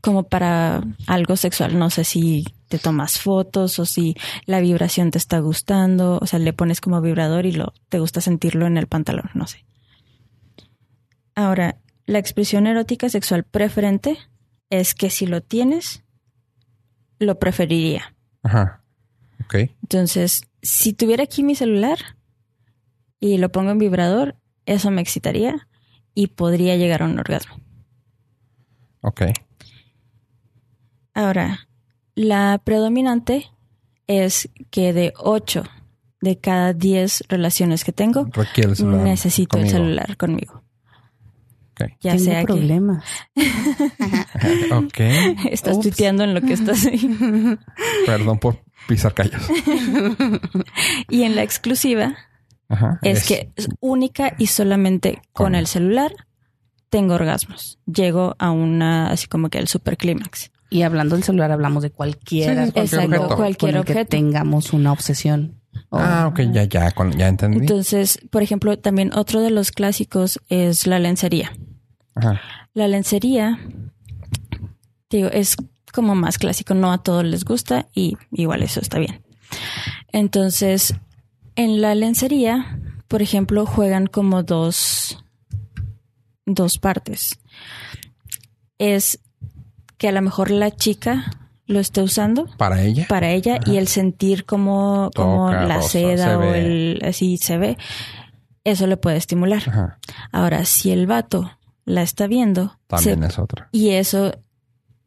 [0.00, 1.78] como para algo sexual.
[1.78, 4.14] No sé si te tomas fotos o si
[4.46, 8.20] la vibración te está gustando, o sea, le pones como vibrador y lo, te gusta
[8.20, 9.64] sentirlo en el pantalón, no sé.
[11.34, 14.18] Ahora, la expresión erótica sexual preferente
[14.68, 16.04] es que si lo tienes,
[17.18, 18.14] lo preferiría.
[18.42, 18.79] Ajá.
[19.52, 19.70] Ok.
[19.82, 21.98] Entonces, si tuviera aquí mi celular
[23.18, 25.66] y lo pongo en vibrador, eso me excitaría
[26.14, 27.56] y podría llegar a un orgasmo.
[29.02, 29.22] Ok.
[31.14, 31.68] Ahora,
[32.14, 33.50] la predominante
[34.06, 35.64] es que de 8
[36.20, 39.02] de cada 10 relaciones que tengo, Requiere el celular.
[39.02, 40.62] necesito el celular conmigo.
[41.72, 41.90] Ok.
[42.00, 43.04] Ya Tengo sea que problemas.
[44.72, 45.00] Ok.
[45.50, 45.82] estás Ups.
[45.82, 47.00] tuiteando en lo que estás ahí.
[48.06, 49.40] Perdón por pisar callos.
[51.08, 52.16] y en la exclusiva
[52.68, 52.98] Ajá.
[53.02, 56.12] es, que es única y solamente con Con- el celular
[56.88, 57.78] tengo orgasmos.
[57.86, 60.50] Llego a una, así como que al superclímax.
[60.70, 62.66] Y hablando del celular, hablamos de cualquiera.
[62.66, 63.36] Sí, cualquier Exacto, objeto.
[63.36, 64.08] cualquier con el que objeto.
[64.10, 65.60] tengamos una obsesión.
[65.88, 66.40] O- Ah, ok.
[66.52, 66.90] Ya, ya.
[66.90, 67.58] con- ya entendí.
[67.58, 71.52] Entonces, por ejemplo, también otro de los clásicos es la lencería.
[72.16, 72.40] Ajá.
[72.74, 73.58] La lencería,
[75.10, 75.56] digo, es
[75.92, 79.22] como más clásico, no a todos les gusta y igual eso está bien.
[80.12, 80.94] Entonces,
[81.56, 85.22] en la lencería, por ejemplo, juegan como dos,
[86.46, 87.38] dos partes.
[88.78, 89.20] Es
[89.98, 91.30] que a lo mejor la chica
[91.66, 93.06] lo esté usando Para ella.
[93.08, 96.58] para ella y el sentir como, como Toca, la rosa, seda se o ve.
[96.58, 97.76] el así se ve,
[98.64, 99.62] eso le puede estimular.
[99.68, 99.98] Ajá.
[100.32, 101.52] Ahora, si el vato
[101.84, 103.68] la está viendo También se- es otra.
[103.72, 104.32] y eso,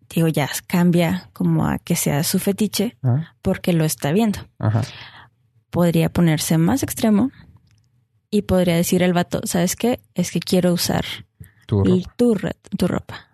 [0.09, 3.35] digo, ya cambia como a que sea su fetiche Ajá.
[3.41, 4.39] porque lo está viendo.
[4.59, 4.81] Ajá.
[5.69, 7.31] Podría ponerse más extremo
[8.29, 9.99] y podría decir el vato, ¿sabes qué?
[10.13, 11.03] Es que quiero usar
[11.67, 12.13] Tu ropa.
[12.17, 12.35] tu,
[12.77, 13.27] tu ropa.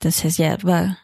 [0.00, 0.98] Entonces ya va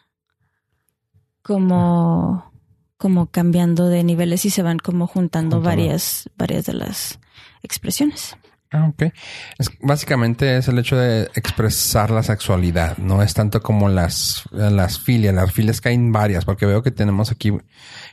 [1.41, 2.51] como,
[2.97, 5.61] como cambiando de niveles y se van como juntando Juntando.
[5.61, 7.19] varias, varias de las
[7.63, 8.37] expresiones.
[8.71, 9.11] Ah, ok.
[9.57, 12.97] Es, básicamente es el hecho de expresar la sexualidad.
[12.97, 15.35] No es tanto como las, las filias.
[15.35, 17.51] Las filias caen varias, porque veo que tenemos aquí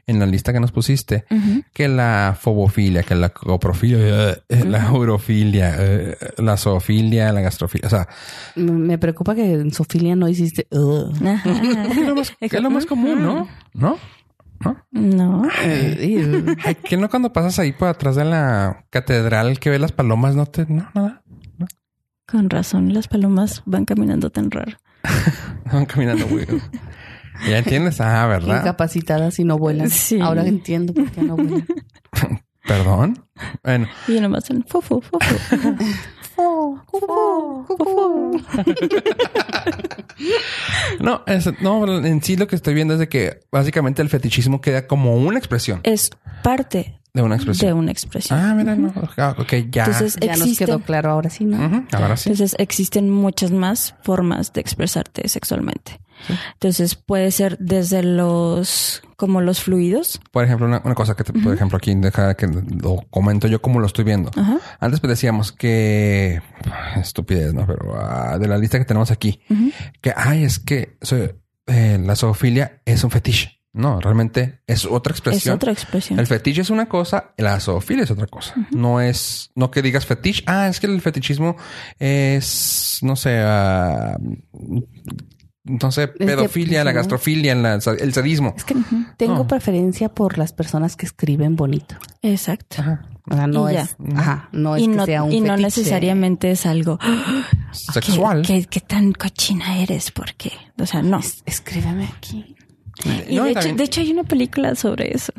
[0.08, 1.24] en la lista que nos pusiste
[1.72, 7.86] que la fobofilia, que la coprofilia, eh, la urofilia, eh, la zoofilia, la gastrofilia.
[7.86, 8.08] O sea,
[8.56, 10.66] Me preocupa que en Sofilia no hiciste.
[11.98, 13.48] Es lo más, es lo más común, ¿no?
[13.74, 13.98] ¿No?
[14.64, 14.76] ¿No?
[14.90, 15.48] No.
[15.62, 19.92] Eh, Ay, que no cuando pasas ahí por atrás de la catedral que ve las
[19.92, 21.22] palomas, no te, no, nada.
[22.26, 24.76] Con razón, las palomas van caminando tan raro.
[25.72, 26.46] Van caminando, güey.
[27.48, 28.60] Ya entiendes, ah, ¿verdad?
[28.60, 29.88] Incapacitadas y no vuelan.
[29.90, 30.20] Sí.
[30.20, 31.66] Ahora entiendo por qué no vuelan.
[32.66, 33.24] Perdón.
[33.62, 35.18] Bueno, Y nomás en fofo, fofo.
[41.00, 44.60] no, es- no, en sí lo que estoy viendo es de que básicamente el fetichismo
[44.60, 46.10] queda como una expresión Es
[46.42, 47.78] parte de una de expresión.
[47.78, 48.38] una expresión.
[48.38, 48.92] Ah, mira, no.
[49.16, 49.84] Ah, ok, ya.
[49.86, 51.86] Entonces Ya nos quedó claro ahora sí, ¿no?
[51.92, 52.28] Ahora sí.
[52.30, 56.00] entonces existen muchas más formas de expresarte sexualmente.
[56.54, 60.20] Entonces puede ser desde los, como los fluidos.
[60.32, 63.60] Por ejemplo, una, una cosa que, te- por ejemplo, aquí deja que lo comento yo
[63.62, 64.30] como lo estoy viendo.
[64.80, 66.40] Antes pues decíamos que
[66.96, 67.66] estupidez, ¿no?
[67.66, 69.40] Pero ah, de la lista que tenemos aquí,
[70.00, 70.98] que ay, es que
[71.66, 73.54] eh, la zoofilia es un fetiche.
[73.70, 75.54] No, realmente es otra Es expresión.
[75.54, 76.18] otra expresión.
[76.18, 78.54] El fetiche es una cosa, la zoofilia es otra cosa.
[78.72, 80.42] No es, no que digas fetiche.
[80.46, 81.54] Ah, es que el fetichismo
[81.98, 84.16] es, no sé, ah,
[85.68, 88.54] no sé, que- pedofilia, la gastrofilia, la- el sadismo.
[88.56, 88.74] Es que
[89.16, 89.46] tengo No.
[89.46, 91.96] preferencia por las personas que escriben bonito.
[92.22, 92.76] Exacto.
[92.80, 93.06] Ajá.
[93.30, 94.18] O sea, no Y es, ya.
[94.20, 95.62] ajá, no es y que no, sea un y no fetiche.
[95.62, 96.98] necesariamente es algo
[97.72, 98.42] Sexual.
[98.46, 100.10] ¿Qué, qué, qué tan cochina eres?
[100.10, 100.52] ¿Por qué?
[100.80, 101.18] O sea, no.
[101.18, 102.54] Es- escríbeme aquí.
[103.28, 105.32] Y No, de, hecho, de hecho hay una película sobre eso.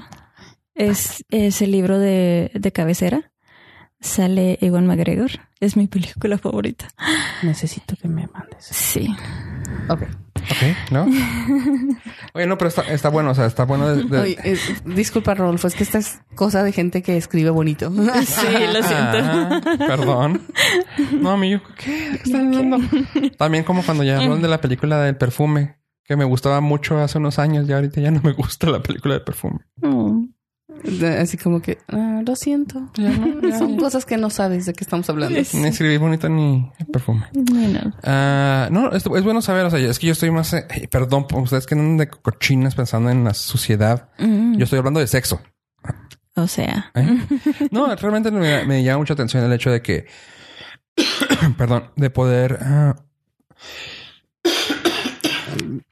[0.76, 3.32] Es, es el libro de, de cabecera.
[4.02, 5.32] Sale Ewan McGregor.
[5.60, 6.88] Es mi película favorita.
[7.44, 8.66] Necesito que me mandes.
[8.66, 9.14] Sí.
[9.90, 10.04] Ok.
[10.52, 11.04] Ok, ¿no?
[12.34, 15.34] Oye, no, pero está, está bueno, o sea, está bueno de, de- Oye, eh, disculpa,
[15.36, 17.92] Rodolfo, es que esta es cosa de gente que escribe bonito.
[17.92, 19.18] Sí, lo siento.
[19.22, 20.42] Ah, perdón.
[21.20, 21.92] No, amigo, ¿qué?
[22.12, 22.78] ¿De qué están hablando?
[23.38, 27.18] También como cuando ya hablaron de la película del perfume, que me gustaba mucho hace
[27.18, 29.60] unos años y ahorita ya no me gusta la película del perfume.
[29.82, 30.24] Mm.
[31.20, 32.90] Así como que, ah, lo siento.
[32.96, 33.80] Ya no, ya, Son ya.
[33.80, 35.40] cosas que no sabes de qué estamos hablando.
[35.54, 37.26] Ni escribí bonito ni el perfume.
[37.34, 37.94] Bueno.
[38.04, 41.28] Ah, no, es, es bueno saber, o sea, es que yo estoy más, eh, perdón,
[41.28, 44.10] por ustedes que andan de cochinas pensando en la suciedad.
[44.20, 44.58] Mm.
[44.58, 45.42] Yo estoy hablando de sexo.
[46.36, 46.92] O sea.
[46.96, 47.20] ¿eh?
[47.72, 50.08] No, realmente me, me llama mucha atención el hecho de que,
[51.58, 52.96] perdón, de poder, ah,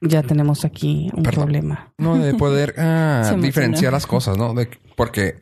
[0.00, 1.44] Ya tenemos aquí un Perdón.
[1.44, 1.92] problema.
[1.98, 4.54] no, de poder ah, diferenciar las cosas, ¿no?
[4.54, 5.40] De, porque,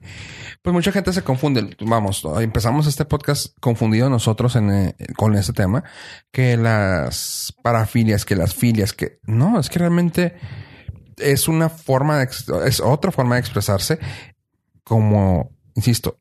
[0.63, 1.77] pues mucha gente se confunde.
[1.81, 5.85] Vamos, empezamos este podcast confundido nosotros en, eh, con este tema,
[6.33, 10.35] que las parafilias, que las filias, que no, es que realmente
[11.17, 12.29] es una forma de,
[12.67, 13.99] es otra forma de expresarse
[14.85, 16.21] como, insisto,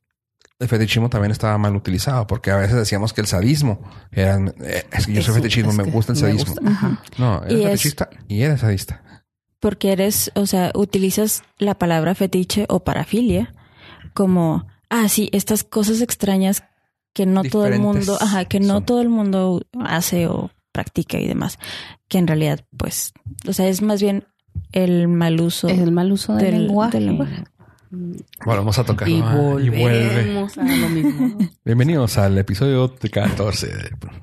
[0.60, 4.86] el fetichismo también estaba mal utilizado porque a veces decíamos que el sadismo era, eh,
[4.92, 6.54] es que yo soy fetichismo, es me gusta el me sadismo.
[6.56, 6.70] gusta.
[6.70, 7.04] Ajá.
[7.18, 9.02] No, eres Y es- fetichista y eres sadista.
[9.60, 13.54] Porque eres, o sea, utilizas la palabra fetiche o parafilia
[14.14, 16.64] como, ah, sí, estas cosas extrañas
[17.14, 18.86] que no todo el mundo, ajá, que no son.
[18.86, 21.58] todo el mundo hace o practica y demás.
[22.10, 23.14] Que en realidad, pues,
[23.48, 24.26] o sea, es más bien
[24.72, 25.68] el mal uso.
[25.68, 26.98] Es el mal uso del, Del- lenguaje.
[26.98, 27.44] del lenguaje.
[28.46, 29.08] Volvemos a tocar.
[29.10, 30.16] Y Ah, y vuelve.
[30.16, 31.38] volvemos a lo mismo.
[31.64, 33.72] Bienvenidos al episodio 14.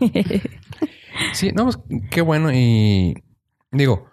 [1.35, 1.79] Sí, no, pues,
[2.11, 2.51] qué bueno.
[2.53, 3.15] Y
[3.71, 4.09] digo,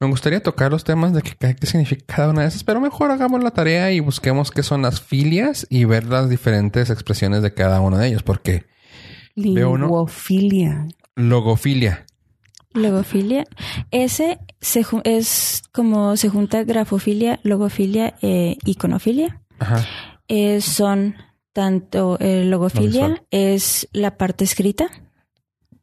[0.00, 3.10] me gustaría tocar los temas de qué, qué significa cada una de esas, pero mejor
[3.10, 7.52] hagamos la tarea y busquemos qué son las filias y ver las diferentes expresiones de
[7.52, 8.64] cada uno de ellos, porque
[9.36, 9.84] Veo uno.
[9.86, 10.86] Linguofilia.
[11.14, 12.06] logofilia.
[12.74, 13.44] Logofilia.
[13.90, 19.40] Ese se es como se junta grafofilia, logofilia e iconofilia.
[19.58, 19.84] Ajá.
[20.28, 21.14] Eh, son
[21.52, 24.86] tanto eh, logofilia es la parte escrita,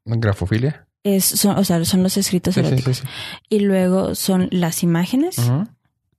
[0.06, 0.88] Grafofilia.
[1.04, 2.97] es, son, o sea, son los escritos Sí, sí, eróticos.
[2.97, 3.04] sí.
[3.04, 3.10] sí.
[3.49, 5.38] Y luego son las imágenes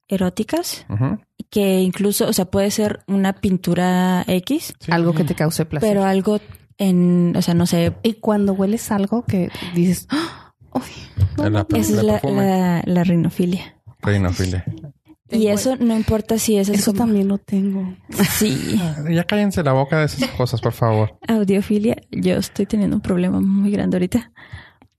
[0.08, 1.18] eróticas, ujú.
[1.50, 4.90] que incluso, o sea, puede ser una pintura X, Sí.
[4.92, 5.88] Algo que te cause placer.
[5.88, 6.40] pero algo
[6.78, 10.41] en, o sea, no sé, y cuando hueles algo que dices, ¡Ah!
[10.74, 10.82] ¡Uy!
[11.50, 12.44] la esa es la la, perfume.
[12.46, 13.76] la, la rinofilia.
[14.00, 14.64] Reinofilia.
[15.30, 17.94] Y Tengo eso no importa si es Eso como- también lo tengo.
[18.38, 18.78] Sí.
[19.10, 21.16] Ya cállense la boca de esas cosas, por favor.
[21.26, 24.30] Audiofilia, yo estoy teniendo un problema muy grande ahorita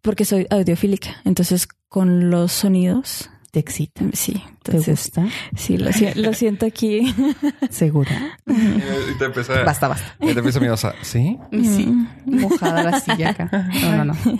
[0.02, 1.18] porque soy audiofílica.
[1.24, 4.04] Entonces, con los sonidos, ¿Te excita?
[4.14, 4.34] sí.
[4.64, 5.28] ¿Te Entonces, gusta?
[5.56, 7.14] sí, lo, lo siento aquí.
[7.70, 8.40] ¿Segura?
[8.48, 10.16] Y te empieza, Basta, basta.
[10.20, 10.96] y te empieza miedosa.
[11.04, 11.38] ¿Sí?
[11.52, 12.40] Y sí, Mm.
[12.42, 13.70] mojada la silla acá.
[13.82, 14.16] No, no, no.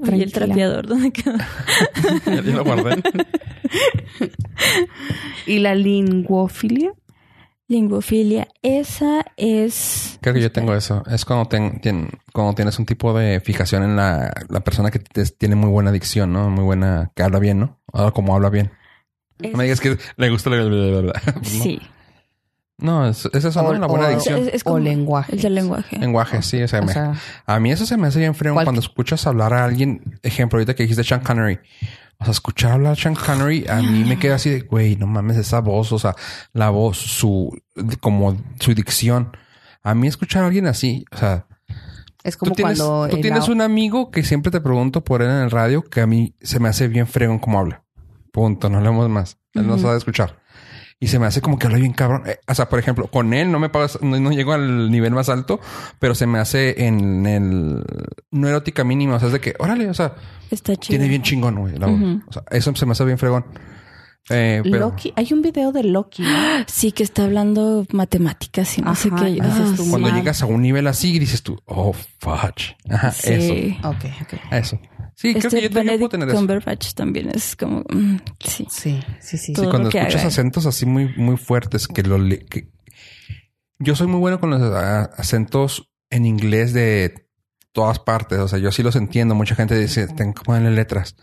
[0.00, 1.36] Y el trapeador, ¿dónde quedó?
[2.26, 3.02] Ya, lo guardé.
[5.46, 6.92] ¿Y la linguofilia?
[7.66, 10.18] Linguofilia, esa es.
[10.22, 11.02] Creo que yo tengo eso.
[11.10, 15.00] Es cuando, ten- tien- cuando tienes un tipo de fijación en la, la persona que
[15.00, 16.48] te- tiene muy buena dicción, ¿no?
[16.48, 17.78] Muy buena, que habla bien, ¿no?
[17.92, 18.70] Ahora como habla bien.
[19.42, 21.12] es- No me digas que le gusta la...
[21.42, 21.78] Sí.
[21.82, 21.88] No,
[23.08, 23.68] es, es eso, ¿no?
[23.70, 24.40] O- La buena o- dicción.
[24.40, 25.32] Es, es O como lenguaje.
[25.34, 25.98] El del lenguaje.
[25.98, 26.62] Lenguaje, sí.
[26.62, 27.14] O sea, O me- sea,
[27.46, 30.18] a mí eso se me hace bien frío ¿Cuál- cuando escuchas hablar a alguien.
[30.22, 31.58] Ejemplo, ahorita que dijiste Sean Connery.
[32.20, 35.06] O sea, escuchar hablar a Sean Connery, a mí me queda así de, güey, no
[35.06, 36.16] mames, esa voz, o sea,
[36.52, 37.56] la voz, su,
[38.00, 39.36] como su dicción.
[39.84, 41.46] A mí escuchar a alguien así, o sea,
[42.24, 43.08] es como tú tienes, cuando...
[43.08, 46.06] tú tienes un amigo que siempre te pregunto por él en el radio que a
[46.08, 47.84] mí se me hace bien fregón como habla.
[48.32, 49.38] Punto, no hablemos más.
[49.54, 49.82] Él no Ujú.
[49.82, 50.40] sabe escuchar.
[51.00, 52.22] Y se me hace como que habla bien cabrón.
[52.26, 55.12] Eh, o sea, por ejemplo, con él no me pagas, no, no llego al nivel
[55.12, 55.60] más alto,
[56.00, 57.84] pero se me hace en el
[58.32, 59.14] no erótica mínima.
[59.16, 60.14] O sea, es de que, órale, o sea,
[60.50, 60.98] Está chido.
[60.98, 61.78] tiene bien chingón, güey.
[61.78, 62.00] la voz.
[62.00, 62.22] Ujú.
[62.26, 63.44] O sea, eso se me hace bien fregón.
[64.30, 66.22] Eh, pero Loki, hay un video de Loki.
[66.22, 66.28] ¿no?
[66.66, 69.24] Sí, que está hablando matemáticas y no sé qué.
[69.26, 70.18] dices Ah, tú, cuando mal.
[70.18, 72.76] llegas a un nivel así, dices tú, oh, fudge.
[72.90, 73.32] Ajá, Sí.
[73.80, 73.88] eso.
[73.88, 74.34] Ok, ok.
[74.52, 74.78] Eso.
[75.20, 76.36] Sí, creo Este que yo también puedo tener eso.
[76.38, 77.80] Cumberbatch también es como...
[77.80, 78.68] mm, sí.
[78.70, 79.52] Sí, sí, sí.
[79.52, 80.28] Cuando escuchas haga.
[80.28, 82.68] acentos así muy, muy fuertes que lo que-
[83.80, 87.26] yo soy muy bueno con los ah, acentos en inglés de
[87.72, 88.38] todas partes.
[88.38, 89.34] O sea, yo sí los entiendo.
[89.34, 91.16] Mucha gente dice, tengo que ponerle letras.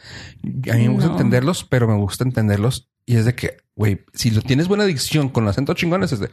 [0.43, 1.11] A mí me gusta No.
[1.13, 2.89] entenderlos, pero me gusta entenderlos.
[3.05, 6.31] Y es de que, güey, si lo tienes buena dicción con acentos chingones, es de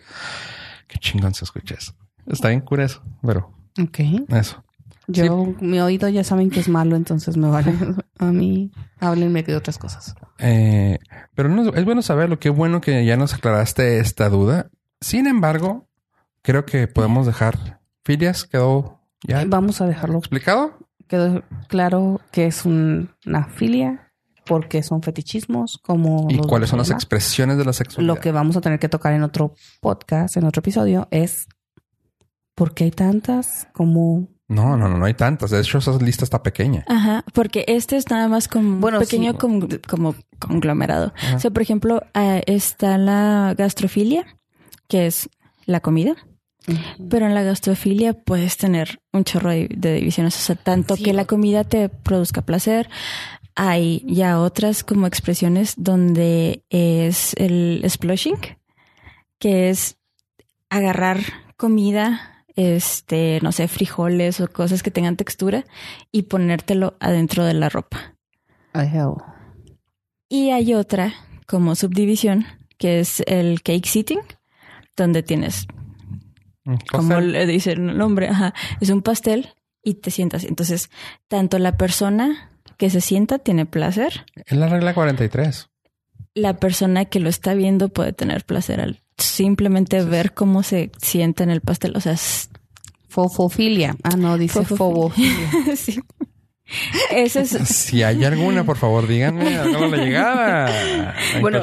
[0.88, 1.94] qué chingón se escucha eso.
[2.26, 4.00] Está bien cura eso, pero Ok.
[4.30, 4.64] eso.
[5.12, 7.72] Yo, mi oído ya saben que es malo, entonces me vale.
[8.18, 8.70] A mí,
[9.00, 10.14] háblenme de otras cosas.
[10.38, 10.98] Eh,
[11.34, 12.38] pero no, es bueno saberlo.
[12.38, 14.70] Qué bueno que ya nos aclaraste esta duda.
[15.00, 15.88] Sin embargo,
[16.42, 18.44] creo que podemos dejar filias.
[18.44, 20.18] Quedó ya Vamos a dejarlo.
[20.18, 20.78] explicado.
[21.08, 24.12] Quedó claro que es un- una filia,
[24.46, 26.26] porque son fetichismos, como.
[26.30, 28.14] Y cuáles son las expresiones de la sexualidad.
[28.14, 31.48] Lo que vamos a tener que tocar en otro podcast, en otro episodio, es
[32.54, 35.50] por qué hay tantas como No, no, no, no hay tantas.
[35.50, 36.84] De hecho, esa lista está pequeña.
[36.88, 39.38] Ajá, porque este es nada más como Bueno, pequeño sí.
[39.38, 41.12] con- como conglomerado.
[41.16, 41.36] Ajá.
[41.36, 44.24] O sea, por ejemplo, eh, está la gastrofilia,
[44.88, 45.28] que es
[45.66, 46.14] la comida,
[47.10, 50.36] pero en la gastrofilia puedes tener un chorro de, de divisiones.
[50.36, 51.02] O sea, tanto Sí.
[51.04, 52.88] que la comida te produzca placer.
[53.54, 58.36] Hay ya otras como expresiones donde es el splushing,
[59.38, 59.96] que es
[60.70, 61.18] agarrar
[61.56, 65.64] comida, este, no sé, frijoles o cosas que tengan textura
[66.10, 68.16] y ponértelo adentro de la ropa.
[70.28, 71.12] Y hay otra
[71.46, 72.46] como subdivisión
[72.78, 74.20] que es el cake sitting,
[74.96, 75.66] donde tienes,
[76.90, 79.50] como le dice el nombre, ajá, es un pastel
[79.82, 80.44] y te sientas.
[80.44, 80.90] Entonces,
[81.28, 85.68] tanto la persona que se sienta tiene placer, Es la regla 43.
[86.34, 91.42] la persona que lo está viendo puede tener placer al simplemente ver cómo se sienta
[91.44, 91.92] en el pastel.
[91.96, 92.50] O sea, es-
[93.08, 93.94] Fofofilia.
[94.02, 95.38] Ah, no, dice Fofofilia.
[95.38, 95.76] fobofilia.
[95.76, 96.00] sí.
[97.10, 99.58] Ese es, Si hay alguna, por favor, díganme.
[99.58, 101.14] Háganme la llegada.
[101.40, 101.60] Bueno,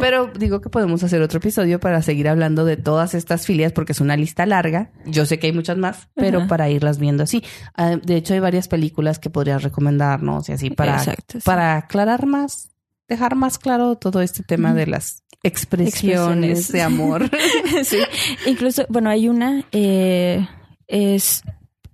[0.00, 3.92] pero digo que podemos hacer otro episodio para seguir hablando de todas estas filias porque
[3.92, 4.90] es una lista larga.
[5.06, 6.48] Yo sé que hay muchas más, pero Ajá.
[6.48, 7.42] para irlas viendo así.
[7.76, 11.44] Ah, de hecho, hay varias películas que podrías recomendarnos y así para, Exacto, sí.
[11.44, 12.70] para aclarar más,
[13.10, 16.72] dejar más claro todo este tema de las expresiones, Expresiones.
[16.72, 17.30] de amor.
[17.84, 17.98] sí.
[18.46, 20.46] Incluso, bueno, hay una, eh,
[20.88, 21.42] es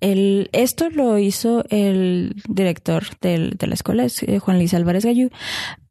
[0.01, 5.05] el, esto lo hizo el director del- de la escuela, es eh, Juan Luis Álvarez
[5.05, 5.31] Gallú,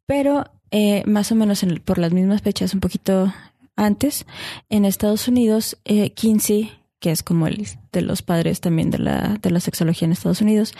[0.06, 3.32] pero eh, más o menos en- por las mismas fechas, un poquito
[3.76, 4.26] antes,
[4.70, 9.38] en Estados Unidos, eh, Kinsey, que es como el de los padres también de la,
[9.42, 10.72] de la sexología en Estados Unidos,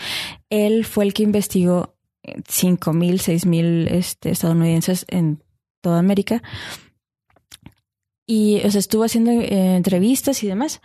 [0.49, 1.95] él fue el que investigó
[2.47, 5.41] cinco mil, seis mil este, estadounidenses en
[5.81, 6.41] toda América
[8.25, 10.81] y o sea, estuvo haciendo eh, entrevistas y demás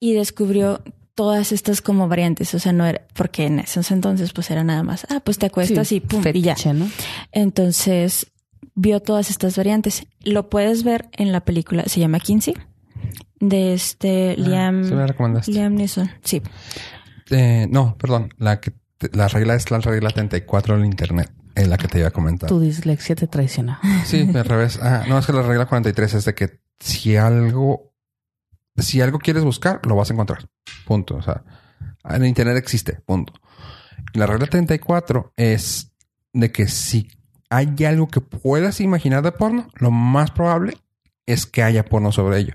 [0.00, 0.82] y descubrió
[1.14, 4.82] todas estas como variantes, o sea, no era porque en esos entonces pues era nada
[4.82, 6.56] más, ah, pues te acuestas Sí, y pum, y ya.
[6.72, 6.88] ¿no?
[7.32, 8.26] Entonces
[8.74, 10.06] vio todas estas variantes.
[10.20, 12.54] Lo puedes ver en la película, se llama Kinsey,
[13.40, 15.52] de este Liam, Ah, recomendaste.
[15.52, 16.10] Liam Neeson.
[16.24, 16.40] Sí,
[17.30, 18.32] Eh, no, perdón.
[18.38, 18.72] La que
[19.12, 21.30] la regla es la regla 34 del internet.
[21.54, 22.48] Es la que te iba a comentar.
[22.48, 23.80] Tu dislexia te traiciona.
[24.04, 24.78] Sí, al revés.
[24.80, 27.92] Ah, no, es que la regla 43 es de que si algo,
[28.76, 30.48] si algo quieres buscar, lo vas a encontrar.
[30.86, 31.16] Punto.
[31.16, 31.44] O sea,
[32.08, 33.00] en internet existe.
[33.04, 33.34] Punto.
[34.14, 35.92] La regla 34 es
[36.32, 37.08] de que si
[37.50, 40.78] hay algo que puedas imaginar de porno, lo más probable
[41.26, 42.54] es que haya porno sobre ello.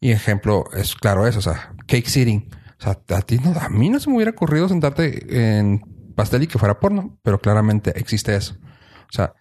[0.00, 2.50] Y ejemplo es claro eso, o sea, cake sitting.
[2.78, 5.80] O sea, a ti no, a mí no se me hubiera ocurrido sentarte en
[6.14, 8.54] pastel y que fuera porno, pero claramente existe eso.
[9.08, 9.34] O sea,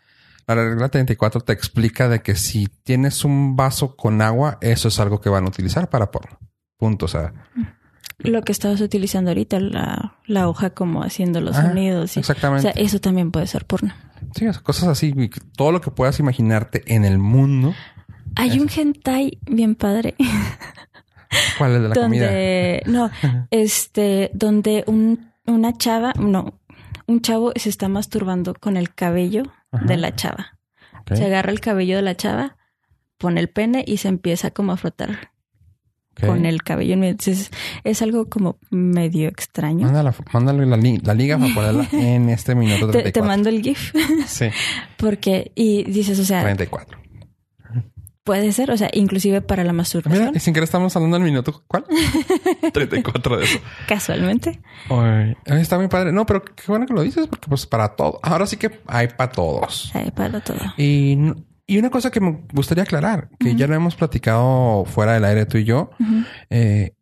[0.47, 4.99] la regla 34 te explica de que si tienes un vaso con agua, eso es
[4.99, 6.39] algo que van a utilizar para porno.
[6.77, 7.05] Punto.
[7.05, 7.33] O sea,
[8.19, 12.15] lo que estabas utilizando ahorita, la, la hoja como haciendo los Ajá, sonidos.
[12.15, 12.71] y- o exactamente.
[12.71, 13.93] sea, eso también puede ser porno.
[14.35, 15.13] sí, o cosas así,
[15.55, 17.73] todo lo que puedas imaginarte en el mundo.
[18.35, 18.61] Hay Eso.
[18.61, 20.15] un hentai bien padre
[21.57, 22.25] ¿Cuál es de la comida?
[22.25, 23.09] donde no,
[23.51, 26.59] este, donde un, una chava, no,
[27.07, 29.85] un chavo se está masturbando con el cabello Ajá.
[29.85, 30.57] de la chava.
[31.13, 32.57] Se agarra el cabello de la chava,
[33.17, 35.31] pone el pene y se empieza como a frotar
[36.19, 36.95] con el cabello.
[36.95, 37.51] Entonces,
[37.85, 39.85] es algo como medio extraño.
[39.85, 43.11] Mándala- mándale la, li- la liga para ponerla en este minuto Te, 34.
[43.13, 43.93] te mando el GIF
[44.25, 44.47] Sí,
[44.97, 46.99] porque, y dices, o sea, 34.
[48.27, 50.25] Puede ser, o sea, inclusive para la masturbación.
[50.25, 51.63] Mira, y sin querer estamos hablando del minuto.
[51.65, 51.85] ¿Cuál?
[52.73, 53.59] 34 de eso.
[53.87, 54.59] Casualmente.
[54.89, 56.11] Ay, está muy padre.
[56.11, 58.19] No, pero qué bueno que lo dices porque pues para todo.
[58.21, 59.91] Ahora sí que hay para todos.
[59.95, 60.59] Hay para todo.
[60.77, 61.17] Y,
[61.65, 65.45] y una cosa que me gustaría aclarar, que ya lo hemos platicado fuera del aire
[65.45, 65.89] tú y yo,
[66.49, 66.93] eh,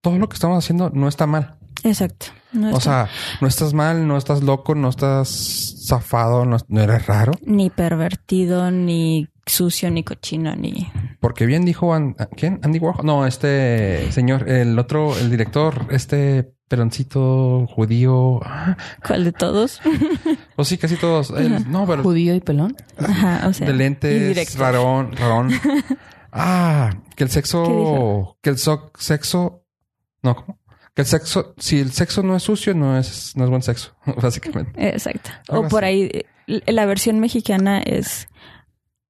[0.00, 1.56] todo lo que estamos haciendo no está mal.
[1.82, 2.26] Exacto.
[2.52, 3.08] No O sea,
[3.40, 7.32] no estás mal, no estás loco, no estás zafado, no, no eres raro.
[7.44, 10.90] ni pervertido, ni sucio, ni cochino, ni
[11.20, 12.60] Porque bien dijo, An- ¿quién?
[12.62, 13.04] Andy Warhol.
[13.04, 18.40] No, este señor, el otro, el director, este peloncito judío.
[18.44, 18.76] Ah,
[19.06, 19.80] cuál de todos.
[20.56, 21.30] Pues sí, casi todos.
[21.30, 22.76] El- no, pero Judío y pelón.
[22.98, 25.50] Ajá, o sea, de lentes, rarón, rarón.
[26.32, 29.64] ah, que el ¿Qué sexo, que el so- sexo,
[30.22, 30.58] no, ¿cómo?
[30.94, 33.94] Que el sexo, si el sexo no es sucio, no es, no es buen sexo,
[34.20, 34.72] básicamente.
[34.90, 35.30] Exacto.
[35.48, 36.10] Algo O por así.
[36.46, 38.28] ahí, la versión mexicana es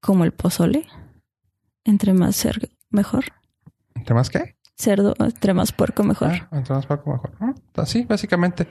[0.00, 0.86] como el pozole.
[1.84, 3.24] Entre más cerdo, mejor.
[3.94, 4.56] ¿Entre más qué?
[4.76, 6.28] Cerdo, entre más puerco, mejor.
[6.32, 7.32] Ah, entre más poco mejor.
[7.40, 8.66] Ah, Así, básicamente.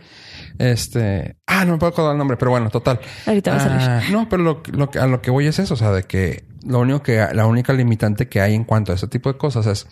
[0.57, 2.99] Este, ah, no me puedo acordar el nombre, pero bueno, total.
[3.25, 3.79] Ahorita va a salir.
[3.81, 6.03] Ah, no, pero lo, lo que- a lo que voy es eso, o sea, de
[6.03, 9.37] que lo único que, la única limitante que hay en cuanto a ese tipo de
[9.37, 9.87] cosas es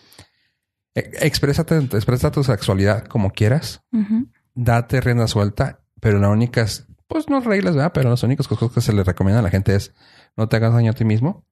[0.96, 4.28] eh, exprésate, expresa tu sexualidad como quieras, Ujú.
[4.56, 7.92] date rienda suelta, pero la única es, pues no reglas, ¿verdad?
[7.94, 9.94] Pero las únicas cosas que se le recomienda a la gente es
[10.38, 11.44] no te hagas daño a ti mismo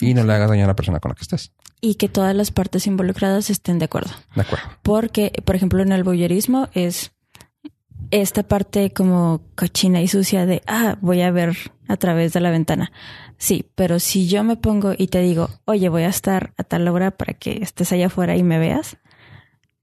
[0.00, 1.52] y no le hagas daño a la persona con la que estés.
[1.80, 4.12] Y que todas las partes involucradas estén de acuerdo.
[4.34, 4.66] De acuerdo.
[4.82, 7.12] Porque, por ejemplo, en el voyerismo es
[8.10, 11.56] esta parte como cochina y sucia de, ah, voy a ver
[11.88, 12.92] a través de la ventana.
[13.38, 16.86] Sí, pero si yo me pongo y te digo, oye, voy a estar a tal
[16.88, 18.98] hora para que estés allá afuera y me veas,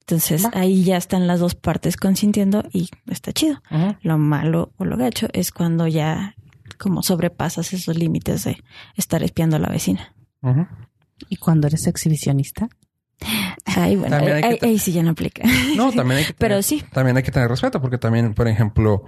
[0.01, 0.51] entonces Va.
[0.53, 3.61] ahí ya están las dos partes consintiendo y está chido.
[4.01, 6.35] Lo malo o lo gacho es cuando ya
[6.77, 8.63] como sobrepasas esos límites de
[8.95, 10.13] estar espiando a la vecina.
[11.29, 12.69] Y cuando eres exhibicionista,
[13.65, 14.15] Ay, bueno,
[14.61, 15.43] ahí, sí ya no aplica.
[15.75, 16.83] No, también hay que Pero tener- sí.
[16.93, 19.03] También hay que tener respeto porque también, por ejemplo,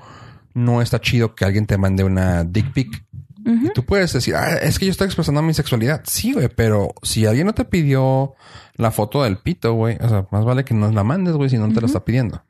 [0.56, 3.06] no está chido que alguien te mande una dick pic.
[3.46, 6.02] Y tú puedes decir, ah, es que yo estoy expresando mi sexualidad.
[6.06, 8.36] Sí, güey, pero si alguien no te pidió
[8.76, 11.58] la foto del pito, güey, o sea, más vale que no la mandes, güey, si
[11.58, 12.44] no te la está pidiendo.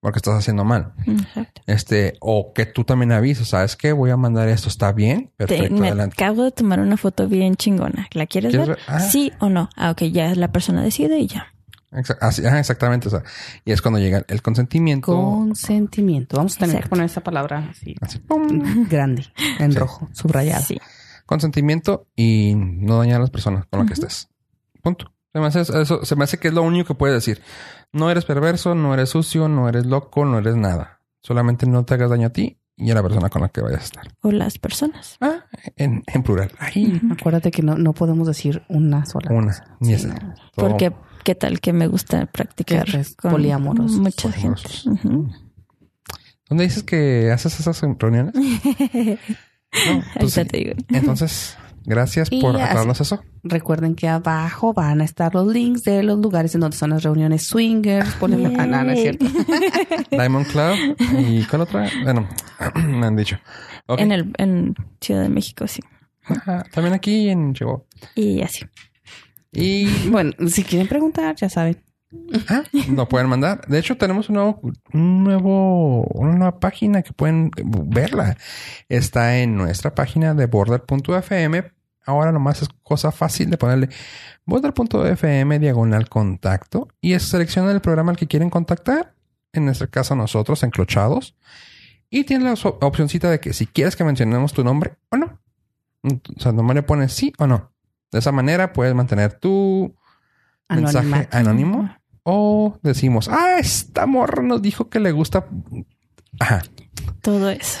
[0.00, 0.94] Porque estás haciendo mal.
[1.06, 1.60] Exacto.
[1.66, 3.92] Este, o que tú también avisas, ¿sabes qué?
[3.92, 5.30] Voy a mandar esto, ¿está bien?
[5.36, 6.14] Te- Perfecto, me adelante.
[6.22, 8.08] acabo de tomar una foto bien chingona.
[8.12, 8.76] ¿La quieres, ¿Quieres ver?
[8.78, 8.86] ver?
[8.88, 9.00] Ah.
[9.00, 9.68] Sí o no.
[9.76, 11.48] Ah, ok, ya la persona decide y ya.
[12.20, 13.08] Así- ajá, exactamente.
[13.08, 13.24] O sea,
[13.64, 15.12] y es cuando llega el consentimiento.
[15.12, 16.36] consentimiento.
[16.36, 18.86] Vamos a tener que poner esa palabra así Así, ¡pum!
[18.88, 19.26] grande,
[19.58, 19.78] en Sí.
[19.78, 20.62] rojo, subrayada.
[20.62, 20.78] Sí.
[21.26, 24.28] consentimiento y no dañar a las personas con las que estés.
[24.82, 25.12] Punto.
[25.32, 27.40] Se me, hace, eso, se me hace que es lo único que puedes decir.
[27.92, 31.00] No eres perverso, no eres sucio, no eres loco, no eres nada.
[31.22, 33.80] Solamente no te hagas daño a ti y a la persona con la que vayas
[33.80, 34.08] a estar.
[34.22, 35.16] O las personas.
[35.20, 35.44] Ah,
[35.76, 36.50] en, en plural.
[36.58, 39.48] Ay, Acuérdate que no, no podemos decir una sola una.
[39.48, 39.76] cosa.
[39.80, 40.34] Ni Sí, esa.
[40.54, 40.92] Porque
[41.24, 42.86] qué tal que me gusta practicar
[43.16, 43.98] con poliamorosos.
[43.98, 44.62] mucha gente.
[44.86, 45.28] Ujú.
[46.48, 48.34] ¿Dónde dices que haces esas reuniones?
[49.86, 50.72] No, pues te digo.
[50.88, 53.22] Entonces, gracias Y por así- aclararnos eso.
[53.42, 57.02] Recuerden que abajo van a estar los links de los lugares en donde son las
[57.02, 58.14] reuniones swingers.
[58.16, 58.52] Ponemos...
[58.58, 59.26] Ah, no, no es cierto.
[60.10, 61.88] Diamond Club y ¿cuál otra?
[62.02, 62.28] Bueno,
[62.86, 63.38] me han dicho.
[63.88, 65.80] En el en Ciudad de México, sí.
[66.24, 67.82] Ajá, también aquí en Chihuahua.
[68.14, 68.64] Y así.
[69.52, 71.82] Y Bueno, si quieren preguntar, ya saben.
[72.48, 73.66] Ah, lo pueden mandar.
[73.68, 74.60] De hecho, tenemos un nuevo,
[74.92, 77.50] un nuevo, una nueva página que pueden
[77.86, 78.36] verla.
[78.88, 81.70] Está en nuestra página de border.fm.
[82.06, 83.88] Ahora nomás es cosa fácil de ponerle
[84.44, 89.14] border.fm diagonal contacto y es selecciona el programa al que quieren contactar.
[89.52, 91.36] En nuestro caso, nosotros, enclochados.
[92.08, 95.38] Y tiene la so- opcioncita de que si quieres que mencionemos tu nombre o no.
[96.02, 97.72] O sea, nomás le pones sí o no.
[98.10, 99.94] De esa manera puedes mantener tu
[100.68, 101.36] mensaje Anonimato.
[101.36, 101.96] anónimo
[102.32, 105.46] o decimos, ah, esta morra nos dijo que le gusta.
[106.38, 106.62] Ajá.
[107.22, 107.80] Todo eso.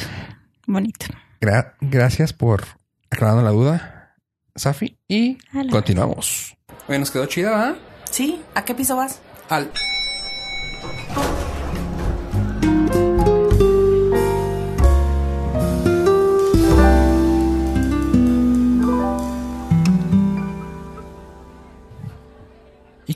[0.66, 1.06] Bonito.
[1.40, 2.64] Gra- gracias por
[3.10, 4.16] aclarando la duda,
[4.54, 4.98] Safi.
[5.08, 5.38] Y
[5.70, 6.56] continuamos.
[6.88, 7.76] Oye, nos quedó chida, ¿verdad?
[8.10, 9.20] Sí, ¿a qué piso vas?
[9.48, 9.70] Al.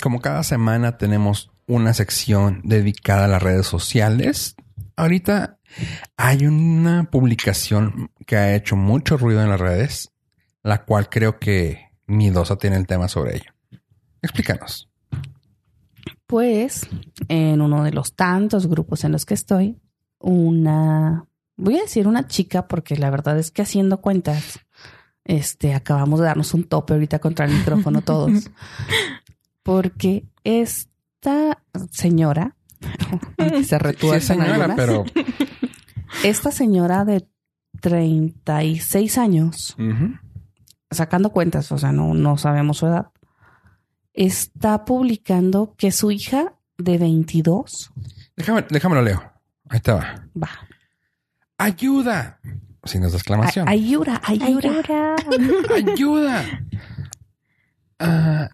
[0.05, 4.55] Como cada semana tenemos una sección dedicada a las redes sociales,
[4.97, 5.59] ahorita
[6.19, 10.13] hay una publicación que ha hecho mucho ruido en las redes,
[10.63, 13.51] la cual creo que Midosa tiene el tema sobre ello.
[14.21, 14.91] Explícanos.
[16.27, 16.87] Pues
[17.29, 19.81] en uno de los tantos grupos en los que estoy,
[20.19, 21.25] una,
[21.57, 24.61] voy a decir una chica porque la verdad es que haciendo cuentas
[25.27, 28.51] Este, acabamos de darnos un tope ahorita contra el micrófono todos.
[29.65, 32.55] Porque esta señora,
[33.39, 35.05] se Sí, es retuercen señora, algunas, pero
[36.23, 37.27] esta señora de
[37.81, 40.15] 36 años, Ujú.
[40.91, 43.09] sacando cuentas, o sea, no, no sabemos su edad,
[44.13, 47.91] está publicando que su hija de 22
[48.37, 49.33] déjame, déjame lo leo.
[49.69, 50.29] Ahí te va.
[51.59, 52.39] Ayuda.
[52.85, 53.67] Signos de exclamación.
[53.69, 54.71] Ay- Ayura, ayura.
[54.71, 55.17] Ayura.
[55.75, 56.45] Ayuda.
[58.01, 58.51] Ah,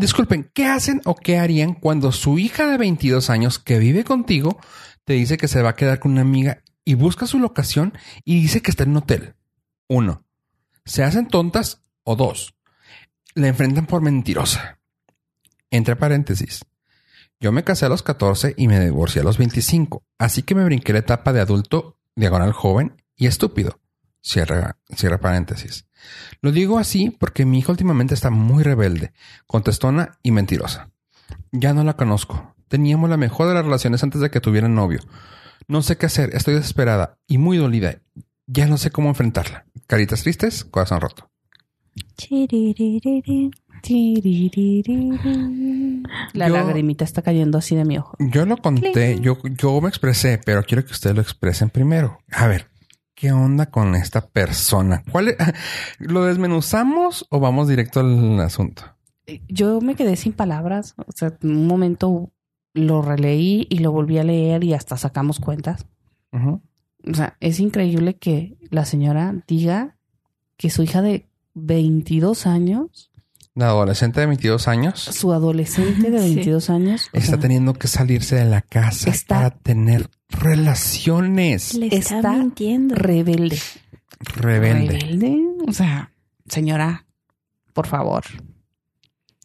[0.00, 4.58] disculpen, ¿qué hacen o qué harían cuando su hija de 22 años que vive contigo
[5.04, 7.92] te dice que se va a quedar con una amiga y busca su locación
[8.24, 9.34] y dice que está en un hotel?
[9.88, 10.24] Uno,
[10.84, 12.54] se hacen tontas o dos,
[13.34, 14.78] la enfrentan por mentirosa.
[15.70, 16.64] Entre paréntesis,
[17.38, 20.64] yo me casé a los 14 y me divorcié a los 25, así que me
[20.64, 23.80] brinqué la etapa de adulto, diagonal joven y estúpido.
[24.22, 25.86] Cierra, cierra paréntesis.
[26.42, 29.12] Lo digo así porque mi hija últimamente está muy rebelde,
[29.46, 30.90] contestona y mentirosa.
[31.52, 32.54] Ya no la conozco.
[32.68, 35.00] Teníamos la mejor de las relaciones antes de que tuviera novio.
[35.68, 38.00] No sé qué hacer, estoy desesperada y muy dolida.
[38.46, 39.64] Ya no sé cómo enfrentarla.
[39.86, 41.30] Caritas tristes, corazón roto.
[46.34, 48.16] La Yo- lagrimita está cayendo así de mi ojo.
[48.18, 52.18] Yo lo conté, yo, yo me expresé, pero quiero que ustedes lo expresen primero.
[52.32, 52.68] A ver,
[53.20, 55.02] ¿qué onda con esta persona?
[55.12, 55.36] ¿Cuál es-
[55.98, 58.82] ¿Lo desmenuzamos o vamos directo al asunto?
[59.48, 60.94] Yo me quedé sin palabras.
[60.96, 62.30] O sea, en un momento
[62.72, 65.86] lo releí y lo volví a leer y hasta sacamos cuentas.
[66.32, 66.60] Ujú.
[67.08, 69.96] O sea, es increíble que la señora diga
[70.56, 73.09] que su hija de 22 años,
[73.60, 76.34] La adolescente de 22 años su adolescente de Sí.
[76.34, 81.74] 22 años, está sea, teniendo que salirse de la casa Está- para tener relaciones.
[81.74, 82.94] Le está, Está mintiendo.
[82.94, 83.58] rebelde.
[84.20, 84.98] Rebelde.
[84.98, 85.38] Rebelde.
[85.68, 86.12] O sea,
[86.48, 87.06] señora,
[87.72, 88.24] por favor.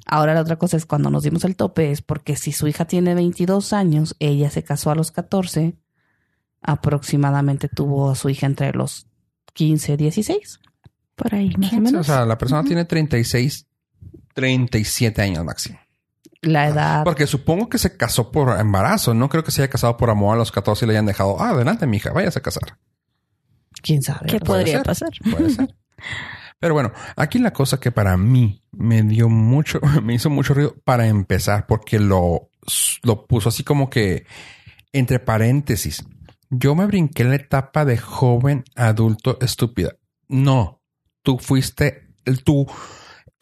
[0.05, 2.85] Ahora la otra cosa es cuando nos dimos el tope es porque si su hija
[2.85, 5.75] tiene 22 años, ella se casó a los 14,
[6.61, 9.07] aproximadamente tuvo a su hija entre los
[9.53, 10.59] 15, 16.
[11.15, 12.01] Por ahí, más o menos.
[12.01, 12.67] O sea, la persona Ujú.
[12.67, 13.67] tiene 36,
[14.35, 15.79] 37 años máximo.
[16.41, 17.03] La edad.
[17.03, 19.15] Porque supongo que se casó por embarazo.
[19.15, 21.41] No creo que se haya casado por amor a los 14 y le hayan dejado.
[21.41, 22.77] Ah, adelante, mija, váyase a casar.
[23.81, 24.27] ¿Quién sabe?
[24.27, 24.85] ¿Qué podría ser.
[24.85, 25.09] pasar?
[25.31, 25.75] Puede ser.
[26.59, 30.75] Pero bueno, aquí la cosa que para mí me dio mucho, me hizo mucho ruido
[30.83, 32.49] para empezar, porque lo,
[33.03, 34.25] lo puso así como que
[34.93, 36.05] entre paréntesis.
[36.49, 39.95] Yo me brinqué la etapa de joven adulto estúpida.
[40.27, 40.81] No,
[41.23, 42.13] tú fuiste,
[42.43, 42.67] tú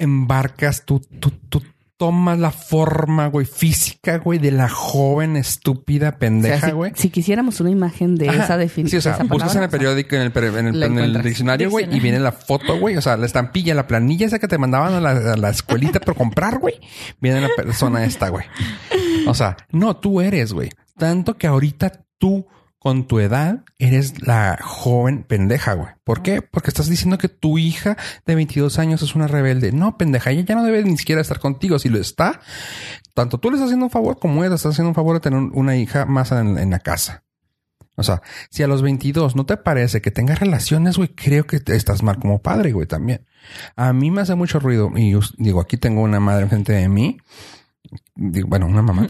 [0.03, 1.61] embarcas, tú, tú, tú
[1.97, 6.91] tomas la forma, güey, física, güey, de la joven estúpida O sea, pendeja, si, güey.
[6.95, 8.43] si quisiéramos una imagen de Ajá.
[8.43, 9.01] esa definición.
[9.01, 11.99] Sí, o sea, buscas en el periódico, en el, en el, en diccionario, güey, y
[11.99, 12.97] viene la foto, güey.
[12.97, 15.99] O sea, la estampilla, la planilla esa que te mandaban a la, a la escuelita
[15.99, 16.75] por comprar, güey.
[17.21, 18.45] Viene la persona esta, güey.
[19.27, 20.71] O sea, no, tú eres, güey.
[20.97, 22.45] Tanto que ahorita tú,
[22.83, 25.87] con tu edad, eres la joven pendeja, güey.
[26.03, 26.41] ¿Por qué?
[26.41, 29.71] Porque estás diciendo que tu hija de 22 años es una rebelde.
[29.71, 31.79] No, pendeja, ella ya no debe ni siquiera estar contigo.
[31.79, 32.41] Si lo está,
[33.13, 35.21] tanto tú le estás haciendo un favor como ella le estás haciendo un favor de
[35.21, 37.23] tener una hija más en, la casa.
[37.95, 41.61] O sea, si a los 22 no te parece que tengas relaciones, güey, creo que
[41.67, 43.25] estás mal como padre, güey, también.
[43.77, 46.89] A mí me hace mucho ruido y us- digo, aquí tengo una madre enfrente de
[46.89, 47.17] mí.
[48.15, 49.07] Digo, bueno, una mamá.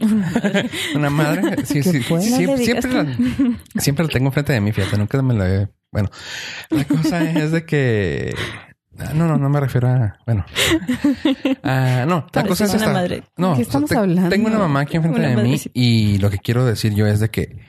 [0.95, 1.55] una madre.
[1.65, 2.17] Sí, ¿Qué sí, fue?
[2.17, 3.17] No siempre, siempre, la,
[3.81, 5.69] siempre la tengo enfrente de mí, fíjate, nunca me la he...
[5.91, 6.09] Bueno,
[6.69, 8.33] la cosa es de que...
[8.99, 10.17] Ah, No, no, no me refiero a...
[10.25, 10.45] Bueno.
[11.63, 12.91] Ah, no, la cosa es esta.
[12.91, 13.23] madre.
[13.37, 14.29] No, ¿Qué o sea, estamos te- hablando?
[14.29, 17.19] Tengo una mamá aquí enfrente Una de mí y lo que quiero decir yo es
[17.19, 17.59] de que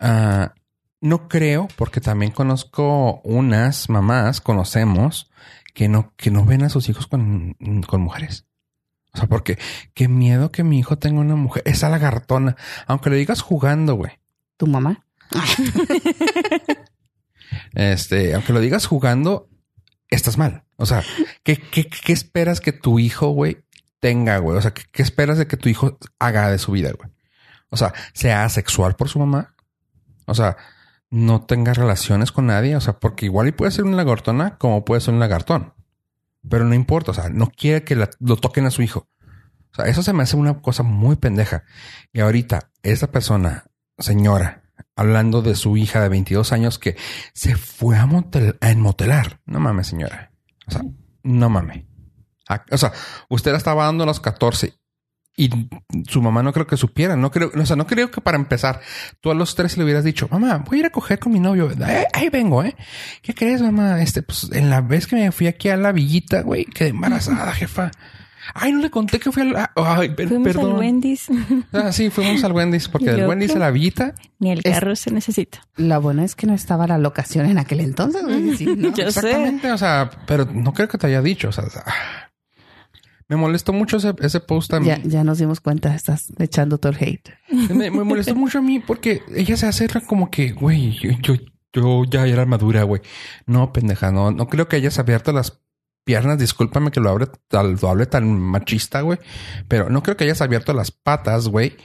[0.00, 0.52] ah,
[1.00, 5.30] no creo, porque también conozco unas mamás, conocemos,
[5.74, 8.46] que no, que no ven a sus hijos con, con mujeres.
[9.14, 9.58] O sea, porque
[9.94, 11.62] qué miedo que mi hijo tenga una mujer.
[11.66, 12.56] Esa lagartona.
[12.86, 14.12] Aunque lo digas jugando, güey.
[14.56, 15.06] ¿Tu mamá?
[17.74, 19.48] Este, aunque lo digas jugando,
[20.08, 20.64] estás mal.
[20.76, 21.02] O sea,
[21.42, 23.64] ¿qué, qué, qué esperas que tu hijo, güey,
[24.00, 24.56] tenga, güey?
[24.56, 27.10] O sea, ¿qué, qué esperas de que tu hijo haga de su vida, güey?
[27.70, 29.54] O sea, sea asexual por su mamá.
[30.26, 30.56] O sea,
[31.10, 32.76] no tenga relaciones con nadie.
[32.76, 35.74] O sea, porque igual y puede ser una lagartona como puede ser un lagartón.
[36.48, 37.10] Pero no importa.
[37.12, 39.08] O sea, no quiere que la- lo toquen a su hijo.
[39.72, 41.64] O sea, eso se me hace una cosa muy pendeja.
[42.12, 43.64] Y ahorita, esa persona,
[43.98, 44.64] señora,
[44.96, 46.96] hablando de su hija de 22 años que
[47.32, 49.40] se fue a, motel, a enmotelar.
[49.46, 50.32] No mames, señora.
[50.66, 50.82] O sea,
[51.22, 51.84] no mames.
[52.70, 52.92] O sea,
[53.30, 54.74] usted la estaba dando a los 14
[55.34, 55.48] Y
[56.08, 57.16] su mamá no creo que supiera.
[57.16, 58.80] No creo, o sea, no creo que para empezar
[59.20, 61.40] tú a los tres le hubieras dicho, mamá, voy a ir a coger con mi
[61.40, 61.70] novio.
[61.70, 62.76] Eh, ahí vengo, ¿eh?
[63.22, 64.02] ¿Qué crees, mamá?
[64.02, 67.50] Este, pues en la vez que me fui aquí a la villita, güey, quedé embarazada,
[67.52, 67.90] jefa.
[68.54, 70.72] Ay, no le conté que fui a Ay, per- Fuimos perdón.
[70.72, 71.28] al Wendy's.
[71.72, 74.14] Ah, sí, fuimos al Wendy's porque ¿Y del Wendy's a la villita.
[74.40, 75.60] Ni el Es- carro se necesita.
[75.76, 78.20] La buena es que no estaba la locación en aquel entonces.
[78.58, 78.88] Sí, ¿no?
[78.94, 79.20] Yo sé.
[79.20, 81.62] Exactamente, o sea, pero no creo que te haya dicho, o sea.
[83.36, 84.86] Me molestó mucho ese, ese post a mí.
[84.86, 87.30] Ya, ya nos dimos cuenta, estás echando todo el hate.
[87.74, 91.34] Me, me molestó mucho a mí porque ella se hace como que, güey, yo, yo,
[91.72, 93.00] yo ya era madura, güey.
[93.46, 95.60] No, pendeja, no, no creo que hayas abierto las
[96.04, 96.38] piernas.
[96.38, 99.18] Discúlpame que lo hable, tal- lo hable tan machista, güey,
[99.68, 101.76] pero no creo que hayas abierto las patas, güey,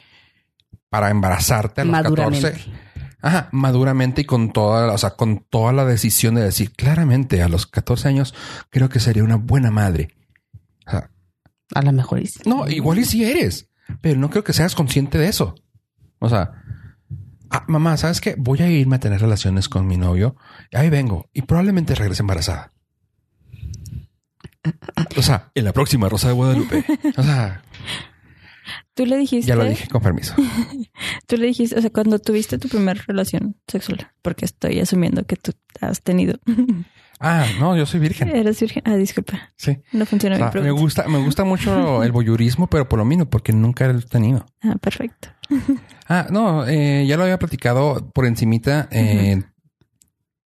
[0.89, 2.51] para embarazarte a los Maduramente.
[2.51, 2.71] 14.
[3.19, 7.49] Ajá, maduramente y con toda, o sea, con toda la decisión de decir claramente a
[7.49, 8.35] los 14 años,
[8.69, 10.09] creo que sería una buena madre.
[10.85, 11.09] O sea,
[11.75, 12.41] A lo mejor y sí.
[12.45, 13.69] no, igual y si eres,
[14.01, 15.55] pero no creo que seas consciente de eso.
[16.19, 16.51] O sea,
[17.49, 18.35] ah, mamá, ¿sabes qué?
[18.37, 20.35] Voy a irme a tener relaciones con mi novio.
[20.73, 22.73] Ahí vengo y probablemente regrese embarazada.
[25.15, 26.83] O sea, en la próxima Rosa de Guadalupe.
[27.17, 27.63] O sea,
[28.93, 29.47] Tú le dijiste.
[29.47, 30.33] ya lo dije con permiso.
[31.27, 35.35] Tú le dijiste, o sea, cuando tuviste tu primera relación sexual, porque estoy asumiendo que
[35.35, 35.51] tú
[35.81, 36.39] has tenido.
[37.19, 38.29] Ah, no, yo soy virgen.
[38.35, 38.83] Eres virgen.
[38.85, 39.49] Ah, disculpa.
[39.55, 39.77] Sí.
[39.91, 43.05] No funciona O sea, mi me gusta, me gusta mucho el voyurismo, pero por lo
[43.05, 44.45] mismo, porque nunca lo he tenido.
[44.63, 45.29] Ah, perfecto.
[46.09, 48.87] Ah, no, eh, ya lo había platicado por encimita.
[48.91, 49.43] Eh,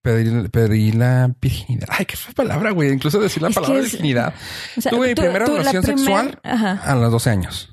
[0.02, 1.88] pedir, pedir la virginidad.
[1.92, 2.92] Ay, qué fue palabra, güey.
[2.92, 4.34] Incluso decir la Es palabra es- virginidad.
[4.76, 6.72] O sea, Tuve mi primera tú la relación primer- sexual Ajá.
[6.84, 7.70] a los 12 años.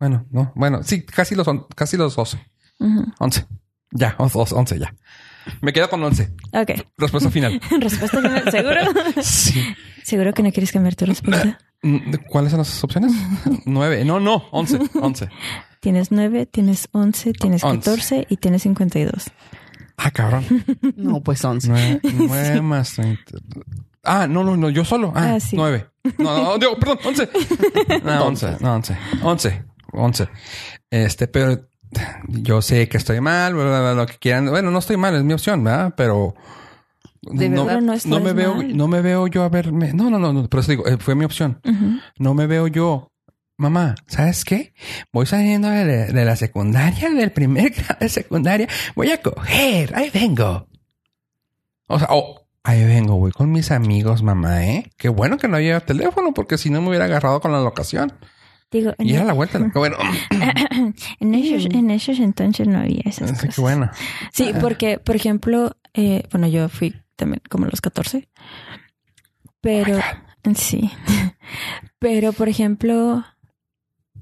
[0.00, 1.46] Bueno, no, bueno, sí, casi los,
[1.76, 2.38] casi los 12,
[2.80, 3.04] Ujú.
[3.20, 3.46] 11.
[3.92, 4.92] Ya, on- on- 11 ya.
[5.60, 6.30] Me quedo con 11.
[6.52, 6.70] Ok.
[6.98, 7.60] Respuesta final.
[7.80, 8.50] Respuesta final.
[8.50, 8.80] ¿Seguro?
[9.22, 9.62] Sí.
[10.02, 11.58] ¿Seguro que no quieres cambiar tu respuesta?
[11.82, 13.12] Mm, ¿Cuáles son las opciones?
[13.64, 14.04] 9.
[14.04, 14.78] No, no, 11.
[15.00, 15.28] 11.
[15.80, 17.78] Tienes nueve, tienes once, tienes Once.
[17.90, 19.26] catorce y tienes cincuenta y dos.
[19.98, 20.44] Ah, cabrón.
[20.96, 22.00] No, pues 11.
[22.02, 23.22] 9, más 30.
[24.02, 25.12] Ah, no, no, no, yo solo.
[25.14, 25.56] Ah, Ah, sí.
[25.56, 25.86] 9.
[26.18, 27.28] No, no, digo, perdón, 11.
[28.02, 28.96] No, 11, no, 11.
[29.22, 29.64] 11.
[29.92, 30.28] 11.
[30.90, 31.68] Este, pero
[32.28, 34.46] yo sé que estoy mal, bla, bla, bla, lo que quieran.
[34.50, 35.94] Bueno, no estoy mal, es mi opción, ¿verdad?
[35.96, 36.34] Pero
[37.22, 38.76] De no, verdad, no no estás me veo, mal.
[38.76, 39.92] no me veo yo a verme.
[39.92, 41.60] No, no, no, no, pero eso digo, eh, fue mi opción.
[42.18, 43.10] No me veo yo.
[43.56, 44.74] Mamá, ¿sabes qué?
[45.12, 48.68] Voy saliendo de, la- de la secundaria, del primer grado de secundaria.
[48.96, 49.94] Voy a coger.
[49.96, 50.66] Ahí vengo.
[51.86, 53.16] O sea, oh, ahí vengo.
[53.16, 54.90] Voy con mis amigos, mamá, ¿eh?
[54.96, 58.12] Qué bueno que no había teléfono porque si no me hubiera agarrado con la locación.
[58.74, 59.60] Digo, Y era la vuelta.
[59.72, 59.96] Bueno,
[61.20, 63.54] en esos, en esos entonces no había esas así cosas.
[63.54, 63.88] que bueno.
[64.32, 68.28] Sí, porque, por ejemplo, eh, bueno, yo fui también como a los 14.
[69.60, 70.00] Pero,
[70.56, 70.90] sí.
[72.00, 73.24] Pero, por ejemplo,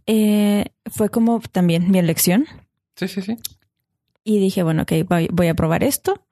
[0.04, 2.44] eh, fue como también mi elección.
[2.96, 3.38] Sí, sí, sí.
[4.22, 6.26] Y dije, bueno, ok, voy, voy a probar esto.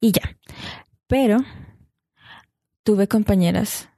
[0.00, 0.38] Y ya.
[1.08, 1.44] Pero
[2.84, 3.88] tuve compañeras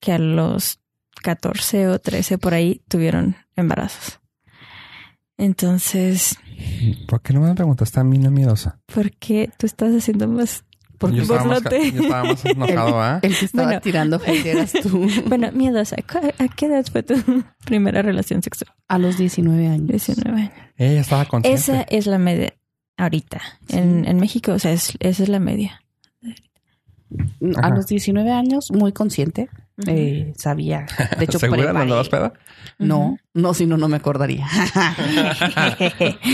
[0.00, 0.80] que a los
[1.24, 4.20] 14 o 13 por ahí tuvieron embarazos.
[5.36, 6.38] Entonces,
[7.08, 8.78] ¿Por qué no me preguntaste a mí, no miedosa?
[8.86, 10.64] ¿por qué tú estás haciendo más
[11.00, 11.92] Yo estaba, más, ca- burlote?
[11.92, 13.18] yo estaba más enojado, ¿ah?
[13.22, 13.80] El que estaba Bueno.
[13.80, 15.08] tirando eras tú.
[15.26, 15.96] Bueno, miedosa.
[15.96, 17.14] ¿cu- ¿A qué edad fue tu
[17.64, 18.72] primera relación sexual?
[18.86, 19.88] A los 19 años.
[19.88, 20.52] 19 años.
[20.76, 21.58] Ella estaba consciente.
[21.60, 22.54] Esa es la media
[22.96, 23.40] ahorita.
[23.70, 25.82] En, en México, o sea, es, esa es la media.
[27.56, 27.74] A Ajá.
[27.74, 29.48] los 19 años, muy consciente.
[29.86, 30.86] Eh, sabía.
[31.18, 31.62] De hecho, ¿Segura?
[31.62, 32.32] ¿No preparé- andabas peda?
[32.78, 34.46] No, no, si no, no me acordaría.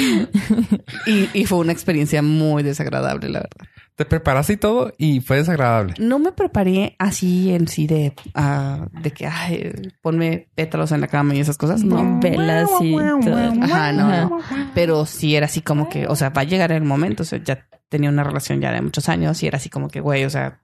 [1.07, 3.68] y, y fue una experiencia muy desagradable, la verdad.
[3.97, 5.93] Te preparaste y todo y fue desagradable.
[5.99, 11.07] No me preparé así en sí de, ah, de que, ay, ponme pétalos en la
[11.09, 11.84] cama y esas cosas.
[11.84, 12.18] No.
[12.20, 13.36] Velas y todo.
[13.62, 14.22] Ajá, no, Ajá.
[14.24, 14.38] no.
[14.74, 17.24] Pero sí era así como que, o sea, va a llegar el momento.
[17.24, 20.01] O sea, ya tenía una relación ya de muchos años y era así como que,
[20.01, 20.61] güey, o sea,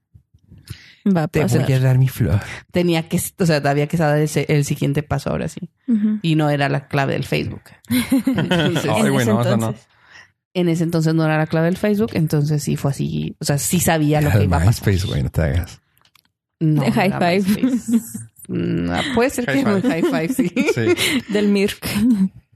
[1.06, 2.40] Va a Te voy a dar mi flor.
[2.72, 5.70] tenía que, o sea, había que dar ese- el siguiente paso ahora sí.
[6.22, 7.62] Y no era la clave del Facebook.
[8.26, 9.54] Entonces, Ay, En güey, ese no, eso no.
[9.66, 9.86] entonces.
[10.54, 13.58] en ese entonces no era la clave del Facebook, entonces sí fue así, o sea,
[13.58, 14.86] sí sabía lo que iba a pasar.
[14.88, 15.80] MySpace, güey, no te hagas.
[16.58, 17.70] No, De High Five.
[18.48, 20.02] Mm, puede ser que High muy Five.
[20.10, 20.52] high five, sí.
[20.74, 21.32] Sí.
[21.32, 21.84] Del Mirk.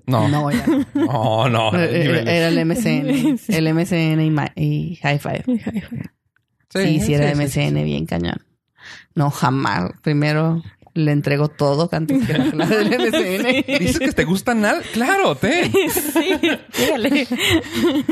[0.06, 0.28] No.
[0.28, 1.48] No, No, ya no.
[1.48, 1.74] no.
[1.74, 2.26] Era, niveles.
[2.28, 5.44] era el MCN, el MCN y, ma- y High Five.
[6.70, 8.42] Sí, sí, era MCN bien cañón.
[9.14, 9.90] No, jamás.
[10.02, 10.62] Primero
[10.94, 12.88] le entrego todo antes que la del
[13.68, 13.78] MCN.
[13.78, 14.80] ¿Dices que te gusta nada?
[14.92, 15.70] Claro, te.
[15.90, 16.38] Sí,
[16.78, 17.26] dígale.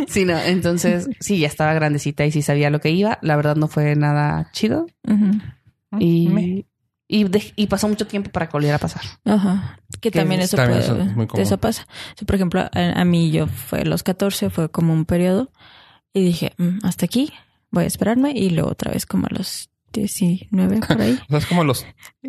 [0.08, 3.18] Sí, no, entonces sí, ya estaba grandecita y sí sabía lo que iba.
[3.22, 4.86] La verdad no fue nada chido.
[5.98, 6.64] Y Me.
[7.10, 9.00] Y, de- y pasó mucho tiempo para que volviera a pasar.
[9.24, 9.80] Ajá.
[10.00, 11.42] Que Que también es- eso también puede, eso es muy común.
[11.42, 11.86] eso pasa.
[12.26, 15.50] Por ejemplo, a, a mí yo fue a los 14, fue como un periodo
[16.12, 17.32] y dije, "Mm, hasta aquí,
[17.70, 21.18] voy a esperarme y luego otra vez como a los 19 por ahí.
[21.26, 21.86] O sea, es como los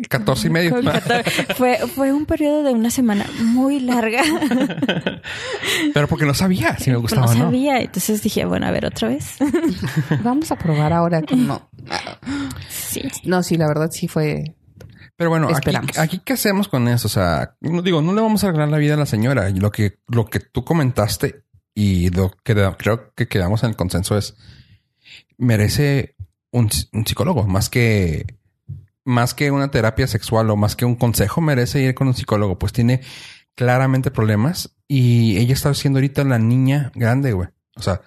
[0.08, 0.70] 14 y medio.
[0.70, 1.54] Con 14.
[1.56, 4.22] fue, fue un periodo de una semana muy larga.
[5.94, 7.44] Pero porque no sabía si me no gustaba o no.
[7.44, 7.80] sabía.
[7.80, 9.36] Entonces dije, bueno, a ver, otra vez.
[10.22, 11.70] Vamos a probar ahora que no.
[12.68, 13.02] sí.
[13.24, 14.56] No, sí, la verdad sí fue.
[15.16, 15.98] Pero bueno, aquí, Esperamos.
[15.98, 17.06] aquí qué hacemos con eso?
[17.06, 19.50] O sea, no digo, no le vamos a arreglar la vida a la señora.
[19.50, 24.16] Lo que, lo que tú comentaste y lo que creo que quedamos en el consenso
[24.16, 24.34] es
[25.40, 26.14] merece
[26.52, 28.38] un, un psicólogo más que
[29.04, 32.58] más que una terapia sexual o más que un consejo merece ir con un psicólogo.
[32.58, 33.00] Pues tiene
[33.54, 37.48] claramente problemas y ella está siendo ahorita la niña grande, güey.
[37.76, 38.02] O sea,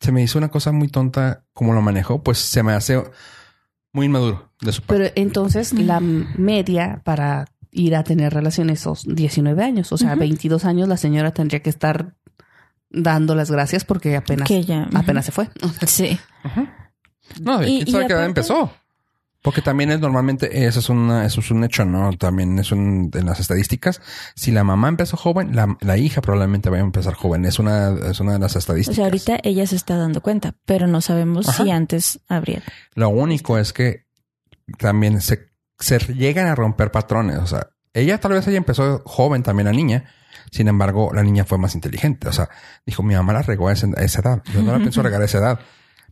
[0.00, 3.02] se me hizo una cosa muy tonta como lo manejó, pues se me hace
[3.92, 5.04] muy inmaduro de su parte.
[5.04, 9.92] Pero entonces la media para ir a tener relaciones son 19 años.
[9.92, 10.20] O sea, Ujú.
[10.20, 12.14] 22 años la señora tendría que estar
[12.94, 14.88] dando las gracias porque apenas, Que ya.
[14.94, 15.48] apenas se fue.
[15.86, 16.18] Sí.
[17.40, 18.72] No, Y- quién sabe y qué edad aparte- empezó.
[19.42, 22.14] Porque también es normalmente, eso es una, eso es un hecho, ¿no?
[22.14, 24.00] También es un, en las estadísticas.
[24.34, 27.44] Si la mamá empezó joven, la, la hija probablemente vaya a empezar joven.
[27.44, 28.96] Es una, es una de las O estadísticas.
[28.96, 31.62] sea, ahorita ella se está dando cuenta, pero no sabemos Ajá.
[31.62, 32.62] si antes habría.
[32.94, 34.06] Lo único es que
[34.78, 37.36] también se, se llegan a romper patrones.
[37.40, 40.10] O sea, ella tal vez ella empezó joven también la niña.
[40.50, 42.28] Sin embargo, la niña fue más inteligente.
[42.28, 42.48] O sea,
[42.86, 44.42] dijo, mi mamá la regó a esa, a esa edad.
[44.52, 45.60] Yo no la pienso regar a esa edad.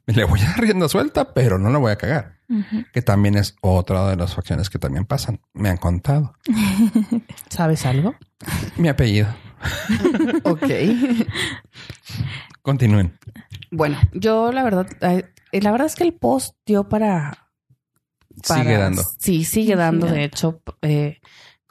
[0.07, 2.39] Le voy a dar rienda suelta, pero no la voy a cagar.
[2.49, 2.85] Ujú.
[2.93, 5.41] Que también es otra de las facciones que también pasan.
[5.55, 6.35] Me han contado.
[7.49, 8.15] ¿Sabes algo?
[8.77, 9.29] Mi apellido.
[10.45, 10.65] Ok.
[12.63, 13.19] Continúen.
[13.71, 17.49] bueno, yo la verdad, la verdad es que el post dio para,
[18.47, 19.03] para- Sigue dando.
[19.19, 20.07] Sí, sigue dando.
[20.07, 21.19] Sigue De hecho, eh,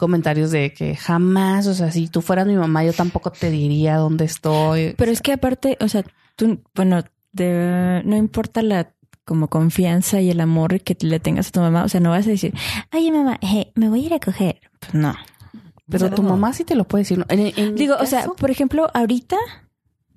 [0.02, 3.96] comentarios de que jamás, o sea, si tú fueras mi mamá, yo tampoco te diría
[3.96, 4.94] dónde estoy.
[4.98, 6.04] Pero es que aparte, o sea,
[6.36, 8.92] tú, bueno, de- no importa la
[9.24, 12.28] como confianza y el amor que le tengas a tu mamá, o sea, no vas
[12.28, 12.54] a decir,
[12.92, 13.40] oye mamá,
[13.76, 14.60] me voy a ir a coger.
[14.80, 15.16] Pues no.
[15.90, 17.26] Pero tu mamá sí te lo puede decir.
[17.76, 19.38] Digo, o sea, por ejemplo, ahorita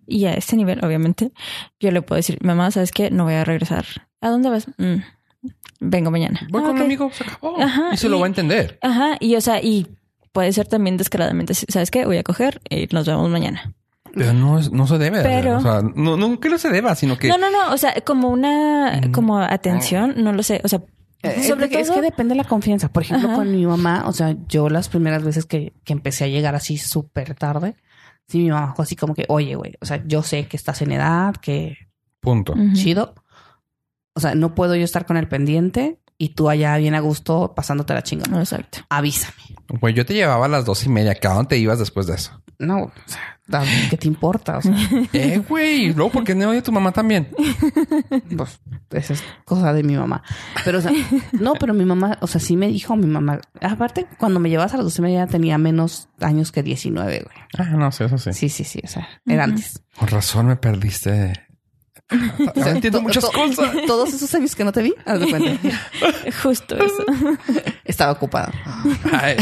[0.06, 1.32] y a este nivel, obviamente,
[1.80, 3.10] yo le puedo decir, mamá, ¿sabes qué?
[3.10, 3.84] No voy a regresar.
[4.20, 4.66] ¿A dónde vas?
[4.78, 4.96] "Mm,
[5.84, 6.40] vengo mañana.
[6.50, 6.84] Voy "Ah, con un ok".
[6.84, 7.60] amigo, se acabó.
[7.62, 8.78] Ajá, y se lo va a entender.
[8.82, 9.86] Ajá, y o sea, y
[10.32, 12.04] puede ser también descaradamente, ¿sabes qué?
[12.06, 13.72] Voy a coger y nos vemos mañana.
[14.14, 15.18] Pero no, es- no se debe.
[15.18, 15.56] de Pero-.
[15.56, 17.94] O sea, no, no que no se deba, sino que No, no, no, o sea,
[18.04, 19.12] como una, Mm.
[19.12, 20.82] como atención, no lo sé, o sea,
[21.22, 22.88] Eh, sobre es, que- es todo- que depende de la confianza.
[22.92, 23.36] Por ejemplo, Ajá.
[23.38, 26.76] con mi mamá, o sea, yo las primeras veces que, que empecé a llegar así
[26.78, 27.74] súper tarde,
[28.28, 30.80] sí, mi mamá fue así como que, oye, güey, o sea, yo sé que estás
[30.82, 31.76] en edad, que
[32.20, 32.54] punto.
[32.74, 33.14] chido.
[34.14, 37.54] O sea, no puedo yo estar con el pendiente y tú allá bien a gusto
[37.54, 38.38] pasándote la chingada.
[38.38, 38.78] Exacto.
[38.88, 39.34] Avísame.
[39.80, 41.14] Güey, yo te llevaba a las dos y media.
[41.14, 42.40] ¿Que ¿A dónde te ibas después de eso?
[42.58, 43.34] No, o sea,
[43.90, 44.58] ¿qué te importa?
[44.58, 44.74] O sea,
[45.12, 45.92] Eh, güey.
[45.92, 47.28] Luego, ¿por qué no oye tu mamá también?
[48.36, 48.60] pues,
[48.90, 50.22] esa es cosa de mi mamá.
[50.64, 50.92] Pero, o sea,
[51.32, 53.40] no, pero mi mamá, o sea, sí me dijo mi mamá.
[53.60, 57.36] Aparte, cuando me llevas a las dos y media tenía menos años que 19, güey.
[57.58, 58.32] Ah, no sé, eso sí.
[58.32, 58.80] Sí, sí, sí.
[58.84, 59.82] O sea, era antes.
[59.98, 61.43] Con razón me perdiste.
[62.56, 63.70] Ahora entiendo To- muchas to- cosas.
[63.86, 65.58] Todos esos años que no te vi, haz de cuenta.
[66.42, 67.04] Justo eso.
[67.84, 68.52] Estaba ocupada.
[69.12, 69.36] Ay,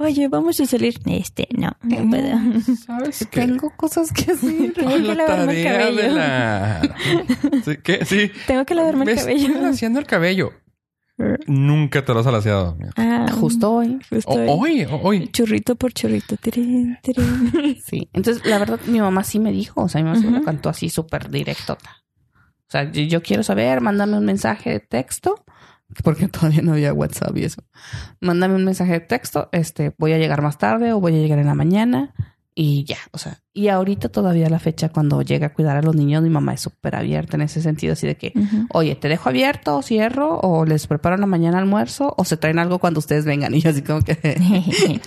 [0.00, 0.94] Oye, vamos a salir.
[1.06, 2.38] Este, no, no puedo.
[2.86, 3.40] ¿Sabes qué?
[3.40, 4.72] Tengo cosas que hacer.
[4.72, 6.14] Tengo que la lavarme el cabello.
[6.14, 6.96] la...
[7.64, 8.04] Sí, ¿Qué?
[8.04, 8.30] Sí.
[8.46, 9.46] Tengo que lavarme Me el cabello.
[9.48, 10.52] estoy haciendo el cabello.
[11.46, 12.78] Nunca te lo has alaciado.
[12.96, 13.98] Ah, Justo hoy.
[14.08, 14.82] justo O- hoy.
[14.82, 15.28] hoy, o- hoy.
[15.28, 16.36] Churrito por churrito.
[16.36, 17.76] Tirín, tirín.
[17.84, 18.08] Sí.
[18.12, 19.82] Entonces, la verdad, mi mamá sí me dijo.
[19.82, 21.74] O sea, mi mamá sí me lo cantó así súper directo.
[21.74, 25.44] O sea, yo, yo quiero saber, mándame un mensaje de texto.
[26.04, 27.62] Porque todavía no había WhatsApp y eso.
[28.20, 29.48] Mándame un mensaje de texto.
[29.52, 32.14] Este, voy a llegar más tarde o voy a llegar en la mañana.
[32.60, 35.94] Y ya, o sea, y ahorita todavía la fecha cuando llega a cuidar a los
[35.94, 38.32] niños, mi mamá es súper abierta en ese sentido, así de que,
[38.72, 42.36] oye, te dejo abierto, o cierro, o les preparo en la mañana almuerzo, o se
[42.36, 43.54] traen algo cuando ustedes vengan.
[43.58, 44.16] Y yo así como que,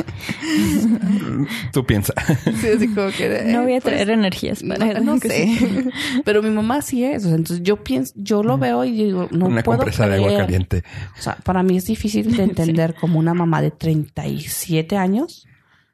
[1.74, 2.14] Tú piensa.
[2.62, 5.58] sí, así como que, no voy a pues, traer energías para no, no sé.
[5.58, 5.89] sí.
[6.24, 7.26] Pero mi mamá sí es.
[7.26, 10.16] o sea, entonces yo pienso, yo lo veo y digo, no Una puedo compresa de
[10.16, 10.86] agua caliente.
[11.20, 15.47] O sea, para mí es difícil de entender como una mamá de 37 años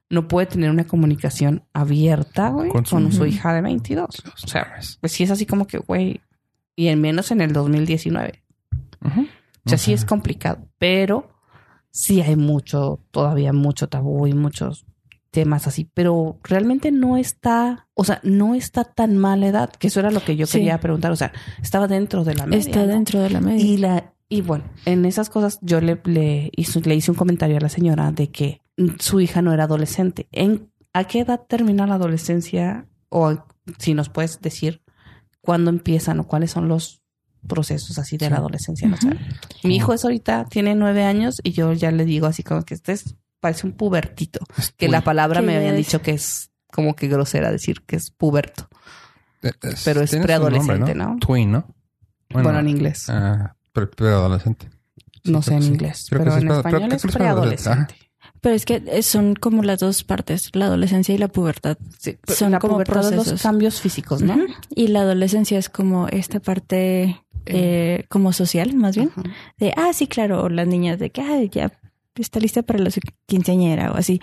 [0.10, 4.08] no puede tener una comunicación abierta, güey, Con con su- hija de 22.
[4.44, 4.68] O sea,
[5.02, 6.22] pues sí es así como que, güey,
[6.76, 8.44] y en menos en el 2019.
[9.06, 9.22] Ujú.
[9.22, 11.30] O sea, sí es complicado, pero
[11.92, 14.86] sí hay mucho, todavía mucho tabú y muchos
[15.32, 20.00] temas así, pero realmente no está, o sea, no está tan mala edad, que eso
[20.00, 20.60] era lo que yo Sí.
[20.60, 22.60] quería preguntar, o sea, estaba dentro de la media.
[22.60, 22.88] Está ¿no?
[22.88, 23.64] dentro de la media.
[23.66, 27.58] Y la Y bueno, en esas cosas yo le, le, hizo- le hice un comentario
[27.58, 28.62] a la señora de que
[29.00, 30.28] su hija no era adolescente.
[30.32, 32.86] ¿En, ¿A qué edad termina la adolescencia?
[33.10, 33.44] O
[33.80, 34.82] si nos puedes decir
[35.42, 37.02] cuándo empiezan o cuáles son los
[37.48, 38.32] procesos así de Sí.
[38.32, 38.88] la adolescencia.
[38.88, 38.96] ¿no?
[38.96, 39.14] O sea,
[39.64, 42.74] mi hijo es ahorita, tiene nueve años y yo ya le digo así como que
[42.74, 44.40] este es, parece un pubertito.
[44.58, 45.86] Es Que la palabra ¿Qué me habían es?
[45.86, 48.68] dicho que es como que grosera decir que es puberto.
[49.44, 51.18] Eh, es- pero es preadolescente, ¿no?
[51.20, 51.68] Twin, ¿no?
[52.30, 53.06] Bueno, en inglés.
[53.10, 54.70] Ah, pre- preadolescente.
[55.24, 55.70] Sí, no sé en sí.
[55.70, 57.96] inglés, Creo pero en español es preadolescente.
[58.48, 61.78] Pero es que eh, son como las dos partes, la adolescencia y la pubertad.
[62.00, 63.42] Sí, Son la como pubertad es los procesos.
[63.42, 64.38] cambios físicos, ¿no?
[64.74, 69.12] Y la adolescencia es como esta parte eh, como social, más bien.
[69.58, 71.74] De, ah, sí, claro, o las niñas de que ah, ya
[72.16, 72.90] está lista para la
[73.26, 74.22] quinceañera o así.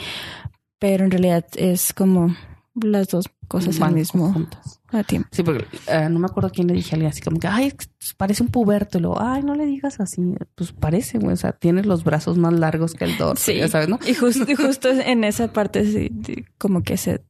[0.79, 2.35] Pero en realidad es como
[2.75, 4.81] las dos cosas Van al mismo juntas.
[5.07, 5.29] tiempo.
[5.33, 7.66] Sí, porque eh, no me acuerdo quién le dije a alguien así como que, ay,
[7.68, 8.99] es que parece un puberto.
[8.99, 10.22] Y luego, ay, no le digas así.
[10.55, 11.33] Pues parece, güey.
[11.35, 13.45] O sea, tienes los brazos más largos que el dorso.
[13.53, 13.57] Sí.
[13.59, 13.99] Ya sabes, ¿no?
[14.07, 16.11] Y justo, y justo en esa parte sí,
[16.59, 17.22] como que se,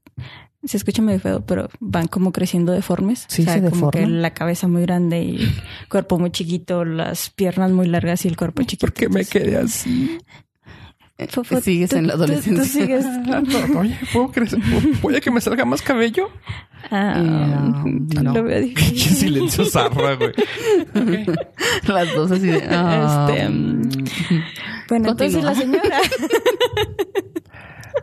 [0.65, 3.27] se escucha medio feo, pero van como creciendo deformes.
[3.29, 6.85] Sí, o sea, se como que la cabeza muy grande y el cuerpo muy chiquito,
[6.85, 8.87] las piernas muy largas y el cuerpo chiquito.
[8.87, 10.19] ¿Por qué me quedé así?
[11.29, 12.65] Fofo, Sigues tú- en la tú- tú adolescencia.
[12.65, 13.07] sigues-
[13.77, 14.59] Oye, ¿puedo crecer?
[15.01, 16.29] ¿Puede que me salga más cabello?
[16.91, 18.33] Ah, Eh, no.
[18.35, 19.17] Lo veo Qué difícil.
[19.17, 20.31] silencio zarra, güey.
[20.31, 21.39] Ok.
[21.89, 22.63] Las dos así de.
[22.69, 23.83] ah, Este, mm.
[24.89, 25.43] Bueno, entonces Continúa.
[25.43, 26.01] la señora.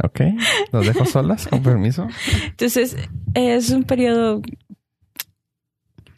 [0.03, 0.21] Ok,
[0.71, 2.07] los dejo solas, con permiso.
[2.45, 2.95] Entonces,
[3.33, 4.41] es un periodo.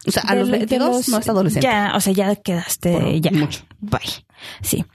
[0.05, 1.67] O sea, a de- los de 22 los- no es adolescente.
[1.67, 2.91] Ya, o sea, ya quedaste.
[2.91, 3.31] Bueno, ya.
[3.31, 3.61] mucho.
[3.81, 3.99] Bye.
[4.61, 4.85] Sí.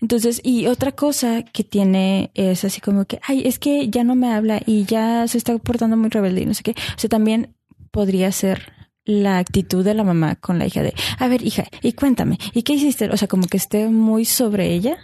[0.00, 4.14] Entonces, y otra cosa que tiene es así como que, ay, es que ya no
[4.14, 6.72] me habla y ya se está portando muy rebelde y no sé qué.
[6.72, 7.54] O sea, también
[7.90, 8.72] podría ser
[9.04, 12.62] la actitud de la mamá con la hija de, a ver, hija, y cuéntame, ¿y
[12.62, 13.08] qué hiciste?
[13.08, 14.98] O sea, como que esté muy sobre ella,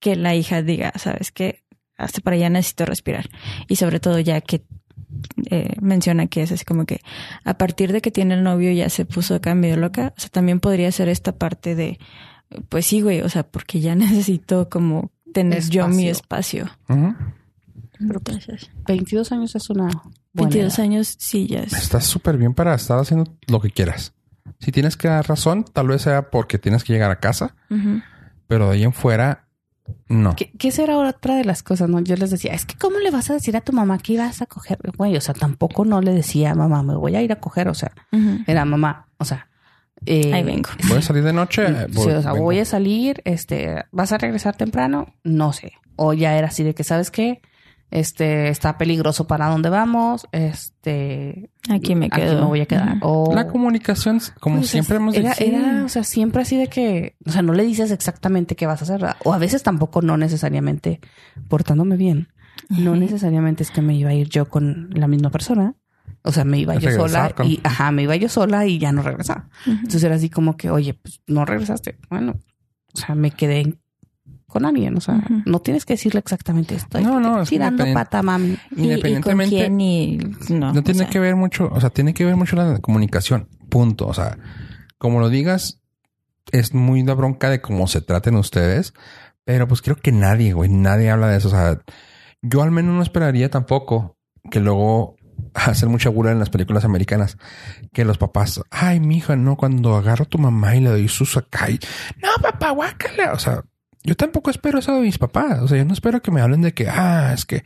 [0.00, 1.64] que la hija diga, sabes que
[1.96, 3.28] hasta para allá necesito respirar.
[3.66, 4.64] Y sobre todo ya que
[5.50, 7.00] eh, menciona que es así como que
[7.44, 10.14] a partir de que tiene el novio ya se puso acá medio loca.
[10.16, 11.98] O sea, también podría ser esta parte de,
[12.68, 16.68] pues sí, güey, o sea, porque ya necesito como tener yo mi espacio.
[16.86, 19.84] Pero pues, Entonces, 22 años es una.
[19.84, 20.02] buena
[20.34, 20.84] 22 edad.
[20.84, 21.72] años, sí, ya es.
[21.72, 24.14] Estás súper bien para estar haciendo lo que quieras.
[24.60, 27.54] Si tienes que dar razón, tal vez sea porque tienes que llegar a casa,
[28.46, 29.48] pero de ahí en fuera,
[30.08, 30.36] no.
[30.36, 31.88] ¿Qué, ¿Qué será otra de las cosas?
[31.88, 34.14] No, yo les decía, es que ¿cómo le vas a decir a tu mamá que
[34.14, 34.78] ibas a coger?
[34.96, 37.68] Güey, o sea, tampoco no le decía, mamá, me voy a ir a coger.
[37.68, 37.92] O sea,
[38.46, 39.48] era mamá, o sea.
[40.06, 40.70] Eh, Ahí vengo.
[40.88, 41.64] Voy a salir de noche.
[41.66, 42.44] eh, Sí, o sea, vengo.
[42.44, 45.14] voy a salir, este, ¿vas a regresar temprano?
[45.24, 45.72] No sé.
[45.96, 47.40] O ya era así de que, ¿sabes qué?
[47.90, 52.42] Este, está peligroso para dónde vamos, este, Aquí me aquí quedo.
[52.42, 52.96] me voy a quedar.
[53.00, 55.44] O, La comunicación, como Pues, siempre hemos era, dicho.
[55.44, 58.82] era, o sea, siempre así de que, o sea, no le dices exactamente qué vas
[58.82, 59.16] a hacer, ¿verdad?
[59.24, 61.00] o a veces tampoco no necesariamente
[61.48, 62.28] portándome bien.
[62.68, 65.74] No necesariamente es que me iba a ir yo con la misma persona.
[66.28, 68.92] O sea, me iba yo sola con- y, ajá, me iba yo sola y ya
[68.92, 69.48] no regresaba.
[69.66, 71.98] Entonces era así como que, oye, pues no regresaste.
[72.10, 72.38] Bueno,
[72.92, 73.74] o sea, me quedé
[74.46, 74.96] con alguien.
[74.96, 77.00] O sea, no tienes que decirle exactamente esto.
[77.00, 78.48] No, no, es tirando pata, mami.
[78.48, 80.18] ¿Y- ¿Y, con Independientemente, quién y
[80.50, 80.72] no?
[80.72, 83.48] no o tiene sea, que ver mucho, o sea, tiene que ver mucho la comunicación.
[83.70, 84.06] Punto.
[84.06, 84.36] O sea,
[84.98, 85.80] como lo digas,
[86.52, 88.92] es muy la bronca de cómo se traten ustedes,
[89.44, 91.48] pero pues creo que nadie, güey, nadie habla de eso.
[91.48, 91.80] O sea,
[92.42, 94.16] yo al menos no esperaría tampoco
[94.50, 95.16] que luego
[95.66, 97.38] hacer mucha burla en las películas americanas
[97.92, 101.08] que los papás, ay, mi hija, no, cuando agarro a tu mamá y le doy
[101.08, 101.78] sus acá y,
[102.22, 103.32] no, papá, guácala.
[103.32, 103.62] O sea,
[104.04, 105.60] yo tampoco espero eso de mis papás.
[105.60, 107.64] O sea, yo no espero que me hablen de que, ah, es que,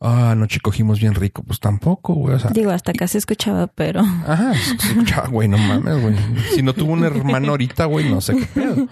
[0.00, 1.42] ah, anoche cogimos bien rico.
[1.42, 2.34] Pues tampoco, güey.
[2.34, 6.16] O sea, Digo, hasta se escuchaba, pero Ajá, se escuchaba, güey, no mames, güey.
[6.54, 8.88] Si no tuvo un hermano ahorita, güey, no sé qué pedo.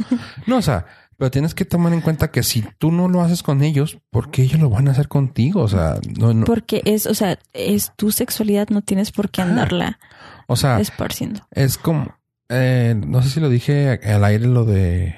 [0.47, 0.87] No, o sea,
[1.23, 4.33] pero tienes que tomar en cuenta que si tú no lo haces con ellos, ¿por
[4.33, 5.61] qué ellos lo van a hacer contigo?
[5.63, 6.45] O sea, no, no.
[6.45, 10.01] porque es, o sea, es tu sexualidad, no tienes por qué andarla
[10.49, 11.47] O sea, esparciendo.
[11.53, 12.13] es como,
[12.49, 15.15] eh, no sé si lo dije al aire lo de,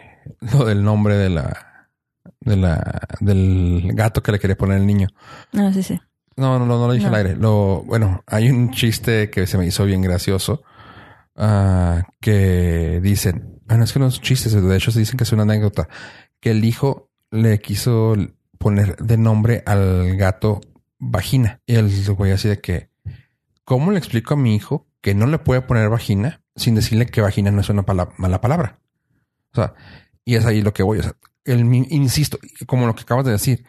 [0.53, 1.89] lo del nombre de la,
[2.41, 5.09] de la, del gato que le quería poner el niño.
[5.53, 5.99] No, sí, sí.
[6.37, 7.15] No, no, no, no lo dije No.
[7.15, 7.35] al aire.
[7.37, 10.65] Lo, bueno, hay un chiste que se me hizo bien gracioso.
[11.35, 15.33] ah, que dicen, bueno, es que no son chistes, de hecho se dicen que es
[15.33, 15.89] una anécdota,
[16.41, 18.15] que el hijo le quiso
[18.59, 20.61] poner de nombre al gato
[20.99, 21.61] vagina.
[21.67, 22.91] Y el güey así de que,
[23.65, 27.21] ¿cómo le explico a mi hijo que no le puede poner vagina sin decirle que
[27.21, 27.85] vagina no es una
[28.17, 28.81] mala palabra?
[29.53, 29.75] O sea,
[30.25, 30.99] y es ahí lo que voy.
[30.99, 33.65] O sea, el, insisto, como lo que acabas de decir,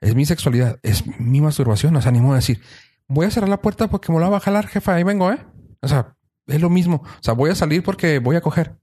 [0.00, 1.94] es mi sexualidad, es mi masturbación.
[1.96, 2.60] O sea, ni modo de decir,
[3.06, 5.38] voy a cerrar la puerta porque me la va a jalar, jefa, ahí vengo, ¿eh?
[5.80, 7.02] O sea, es lo mismo.
[7.04, 8.76] O sea, voy a salir porque voy a coger.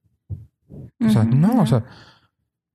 [1.06, 1.86] O sea, no, o sea,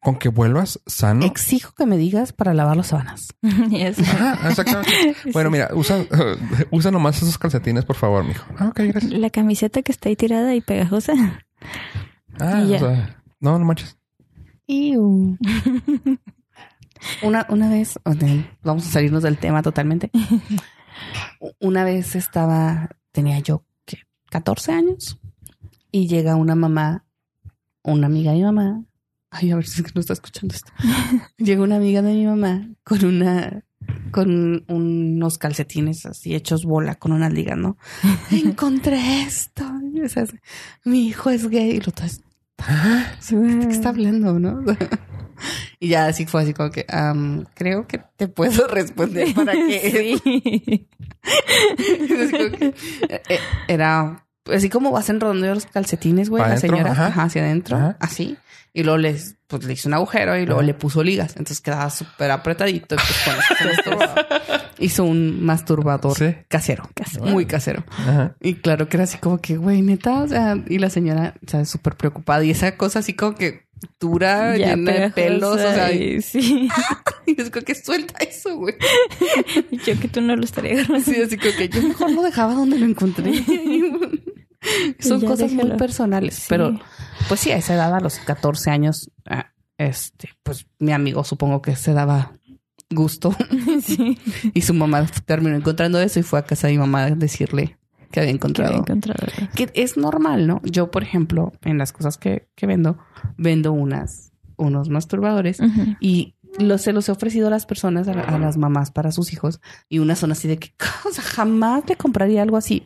[0.00, 1.26] con que vuelvas sano.
[1.26, 3.34] Exijo que me digas para lavar las sábanas.
[3.70, 3.98] Yes.
[4.00, 5.14] Ajá, exactamente.
[5.32, 6.04] Bueno, mira, usa,
[6.70, 8.44] usa nomás esos calcetines, por favor, mijo.
[8.58, 9.12] Ah, ok, gracias.
[9.12, 11.12] La camiseta que está ahí tirada y pegajosa.
[12.38, 12.76] Ah, Y ya.
[12.76, 13.96] o sea, no, no manches.
[14.66, 15.36] Iu.
[17.22, 17.98] Una, una vez,
[18.62, 20.10] vamos a salirnos del tema totalmente.
[21.58, 23.98] Una vez estaba, tenía yo ¿qué?
[24.30, 25.18] 14 años
[25.90, 27.04] y llega una mamá,
[27.82, 28.84] una amiga de mi mamá.
[29.30, 30.72] Ay, a ver si es que no está escuchando esto.
[31.38, 33.64] Llega una amiga de mi mamá con una,
[34.10, 37.76] con unos calcetines así hechos bola con unas ligas, ¿no?
[38.30, 39.64] Encontré esto.
[39.92, 40.24] Y, o sea,
[40.84, 42.22] mi hijo es gay y lo otro es
[43.30, 44.62] ¿De qué está hablando, no?
[45.80, 46.86] y ya así fue así como que
[47.54, 50.88] creo que te puedo responder para que Sí.
[51.22, 52.74] Así como que,
[53.08, 56.76] eh, era así como vas enrollando los calcetines, güey, ¿Pa la adentro?
[56.76, 57.06] señora, Ajá.
[57.08, 57.96] ajá, hacia adentro, Ajá.
[58.00, 58.36] así.
[58.72, 60.66] Y luego les, pues, le hizo un agujero y luego Ajá.
[60.66, 61.30] le puso ligas.
[61.32, 62.94] Entonces quedaba súper apretadito.
[62.94, 64.14] y, Pues, con eso.
[64.78, 66.36] Hizo un masturbador Sí.
[66.48, 66.88] casero.
[66.94, 67.24] Casero.
[67.26, 67.84] Muy casero.
[67.90, 68.36] Ajá.
[68.40, 71.50] Y claro que era así como que, güey, neta, o sea, y la señora, o
[71.50, 72.44] sea, súper preocupada.
[72.44, 73.66] Y esa cosa así como que
[73.98, 76.68] dura, Ya llena de pelos, o sea, y, sí.
[77.26, 78.74] y es como que suelta eso, güey.
[79.84, 81.00] Yo que tú no lo estaría agarrando.
[81.04, 83.32] Sí, así como que yo mejor lo dejaba donde lo encontré.
[85.00, 86.46] Son cosas muy personales, Sí.
[86.48, 86.78] pero
[87.28, 91.62] pues sí, a esa edad, a los 14 años, ah, este, pues mi amigo supongo
[91.62, 92.32] que se daba
[92.90, 93.34] gusto
[93.82, 94.18] Sí.
[94.54, 97.78] y su mamá terminó encontrando eso y fue a casa de mi mamá a decirle
[98.10, 98.70] que había Que encontrado.
[98.70, 99.26] había encontrado.
[99.54, 100.60] Que es normal, ¿no?
[100.64, 102.98] Yo, por ejemplo, en las cosas que, que vendo,
[103.36, 105.60] vendo unas, unos masturbadores
[106.00, 109.12] y los, se los he ofrecido a las personas, a, la- a las mamás para
[109.12, 110.72] sus hijos, y unas son así de que,
[111.08, 112.82] o sea, jamás le compraría algo así.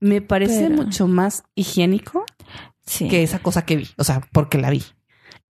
[0.00, 2.24] Me parece Pero- mucho más higiénico
[2.86, 3.08] Sí.
[3.08, 4.82] que esa cosa que vi, o sea, porque la vi.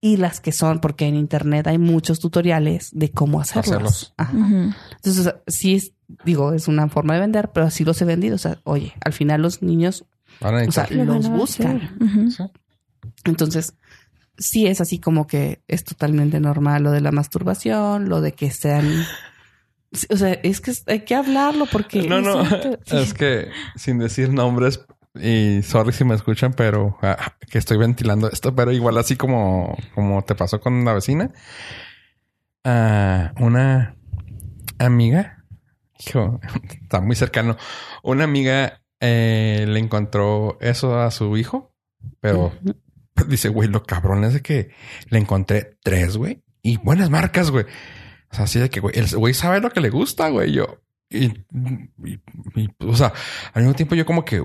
[0.01, 3.69] Y las que son, porque en internet hay muchos tutoriales de cómo hacerlos.
[3.69, 4.15] Hacerlos.
[4.17, 4.33] Ajá.
[4.37, 5.93] Entonces, o sea, sí es,
[6.25, 8.37] digo, es una forma de vender, pero así los he vendido.
[8.37, 10.05] O sea, oye, al final los niños,
[10.41, 10.87] Van a o sea.
[10.91, 11.97] Lo los a buscan.
[13.25, 13.75] Entonces,
[14.37, 18.51] sí es así como que es totalmente normal lo de la masturbación, lo de que
[18.51, 18.89] sean.
[20.11, 22.03] O sea, es que hay que hablarlo porque.
[22.03, 22.43] No, no,
[22.87, 24.81] es que sin decir nombres
[25.15, 29.77] y sorry si me escuchan, pero ah, que estoy ventilando esto, pero igual así como,
[29.95, 31.33] como te pasó con la vecina,
[32.65, 33.97] ah, una
[34.79, 35.45] amiga,
[36.07, 36.41] hijo,
[36.83, 37.57] está muy cercano,
[38.03, 41.75] una amiga eh, le encontró eso a su hijo,
[42.21, 42.53] pero
[43.29, 44.71] dice, güey, lo cabrón es de que
[45.09, 47.67] le encontré tres, güey, y buenas marcas, güey.
[48.31, 50.53] O sea, así de que, güey, el güey sabe lo que le gusta, güey.
[50.53, 52.21] Yo, y, y-
[52.55, 53.13] y, o sea,
[53.55, 54.45] al mismo tiempo yo como que,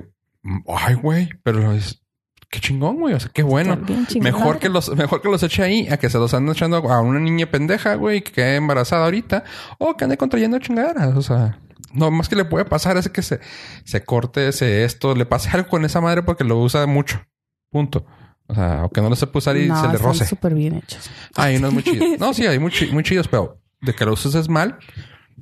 [0.67, 2.01] ay, güey, pero es,
[2.49, 3.13] qué chingón, güey.
[3.15, 3.77] O sea, qué bueno.
[4.21, 7.01] Mejor que los, mejor que los eche ahí a que se los ande echando a
[7.01, 9.43] una niña pendeja, güey, que quede embarazada ahorita
[9.79, 11.15] o que ande contrayendo chingaderas.
[11.17, 11.59] O sea,
[11.93, 13.39] no más que le puede pasar es que se,
[13.84, 17.21] se corte ese esto, le pase algo con esa madre porque lo usa mucho.
[17.69, 18.05] Punto.
[18.47, 20.25] O sea, o que no lo sepa usar y no, se le roce.
[20.25, 21.09] súper bien hechos.
[21.36, 22.07] Hay unos muy chidos.
[22.19, 24.77] No, sí, hay muy, muy chidos, pero de que lo uses es mal,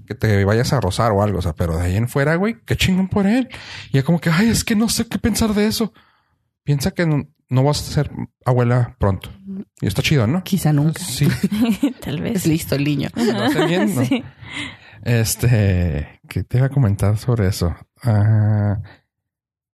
[0.07, 1.39] que te vayas a rozar o algo.
[1.39, 3.49] O sea, pero de ahí en fuera, güey, qué chingón por él.
[3.91, 5.93] Y ya como que, ay, es que no sé qué pensar de eso.
[6.63, 8.11] Piensa que no, no vas a ser
[8.45, 9.29] abuela pronto.
[9.81, 10.43] Y está chido, ¿no?
[10.43, 11.01] Quizá nunca.
[11.03, 11.27] Sí.
[12.01, 12.45] Tal Es vez.
[12.47, 13.09] listo el niño.
[13.15, 14.05] Lo hace bien, ¿no?
[14.05, 14.23] Sí.
[15.03, 17.75] Este, ¿qué te iba a comentar sobre eso?
[18.03, 18.77] Ah,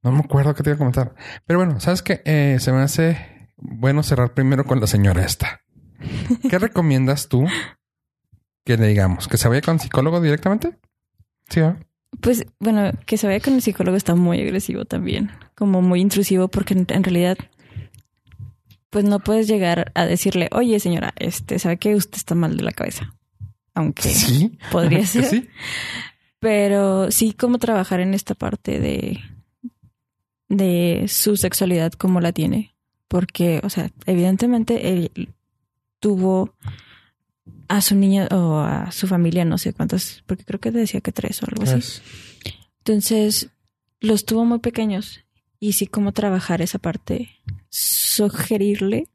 [0.03, 1.15] no me acuerdo qué te iba a comentar.
[1.47, 2.21] Pero bueno, ¿sabes qué?
[2.27, 5.62] Eh, se me hace bueno cerrar primero con la señora esta.
[6.51, 7.47] ¿Qué recomiendas tú
[8.65, 9.29] que le digamos?
[9.29, 10.77] ¿Que se vaya con psicólogo directamente?
[11.49, 11.61] Sí.
[12.21, 16.49] Pues bueno, que se vaya con el psicólogo está muy agresivo también, como muy intrusivo
[16.49, 17.37] porque en, en realidad
[18.91, 22.62] pues no puedes llegar a decirle, oye señora, este, sabe que usted está mal de
[22.62, 23.12] la cabeza,
[23.75, 24.57] aunque Sí.
[24.71, 25.49] podría ser, Sí.
[26.39, 29.19] pero sí como trabajar en esta parte de
[30.49, 32.75] de su sexualidad como la tiene,
[33.09, 35.11] porque, o sea, evidentemente él
[35.99, 36.55] tuvo
[37.77, 41.12] a su niña o a su familia, no sé cuántas, porque creo que decía que
[41.12, 42.01] tres o algo así.
[42.79, 43.49] Entonces,
[44.01, 45.20] los tuvo muy pequeños
[45.61, 47.31] y sí como trabajar esa parte,
[47.70, 49.09] sugerirle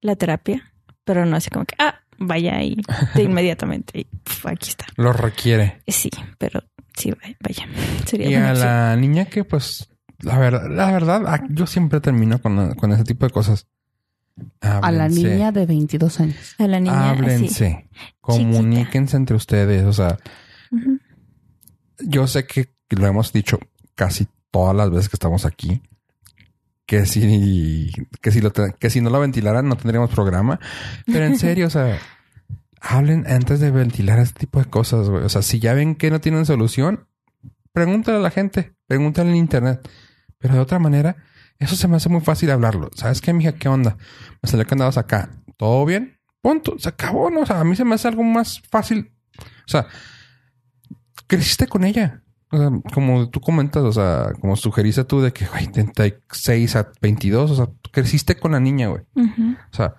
[0.00, 0.72] la terapia,
[1.04, 2.76] pero no así como que, ah, vaya ahí
[3.14, 4.86] de inmediatamente y puf, aquí está.
[4.96, 5.82] lo requiere.
[5.86, 6.62] Sí, pero
[6.96, 7.68] sí, vaya.
[8.06, 8.66] Sería Y a opción.
[8.66, 9.88] la niña que, pues,
[10.20, 13.66] la verdad, la verdad, yo siempre termino con, con ese tipo de cosas.
[14.60, 16.54] A la niña de 22 años.
[16.58, 17.18] A la niña así.
[17.20, 17.88] Háblense.
[18.20, 19.84] Comuníquense entre ustedes.
[19.84, 20.18] O sea,
[22.00, 23.58] yo sé que lo hemos dicho
[23.94, 25.82] casi todas las veces que estamos aquí.
[26.86, 30.58] que si, que si, lo, que si no lo ventilaran no tendríamos programa.
[31.06, 31.98] Pero en serio, o sea,
[32.80, 35.24] hablen antes de ventilar este tipo de cosas, güey.
[35.24, 37.06] O sea, si ya ven que no tienen solución,
[37.72, 39.88] pregúntale a la gente, pregúntale en internet.
[40.38, 41.16] Pero de otra manera,
[41.58, 42.90] eso se me hace muy fácil hablarlo.
[42.94, 43.52] ¿Sabes qué, mija?
[43.52, 43.96] ¿Qué onda?
[44.42, 45.30] Me salió que andabas acá.
[45.56, 46.18] ¿Todo bien?
[46.40, 46.78] Punto.
[46.78, 47.40] Se acabó, ¿no?
[47.40, 49.12] O sea, a mí se me hace algo más fácil.
[49.40, 49.86] O sea,
[51.26, 52.22] creciste con ella.
[52.50, 56.90] O sea, como tú comentas, o sea, como sugeriste tú de que, güey, 36 a
[57.02, 59.02] 22, o sea, creciste con la niña, güey.
[59.16, 59.94] O sea,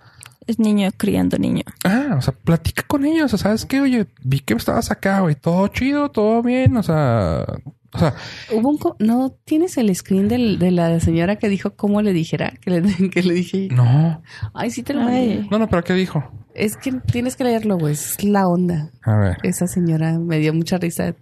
[0.48, 1.64] es niño criando niño.
[1.84, 3.26] Ah, o sea, platica con ellos.
[3.26, 3.82] O sea, ¿sabes qué?
[3.82, 5.36] Oye, vi que estabas acá, güey.
[5.36, 6.76] Todo chido, todo bien.
[6.78, 7.46] O sea,
[7.92, 8.16] o sea,
[8.54, 12.54] hubo un no tienes el screen del, de la señora que dijo cómo le dijera
[12.62, 13.70] que le, que le dije.
[13.72, 14.22] No.
[14.54, 15.48] Ay, sí te lo mandé.
[15.50, 16.24] No, no, pero ¿qué dijo?
[16.54, 17.94] Es que tienes que leerlo, güey.
[17.94, 18.92] Es la onda.
[19.04, 19.38] A ver.
[19.44, 21.16] Esa señora me dio mucha risa.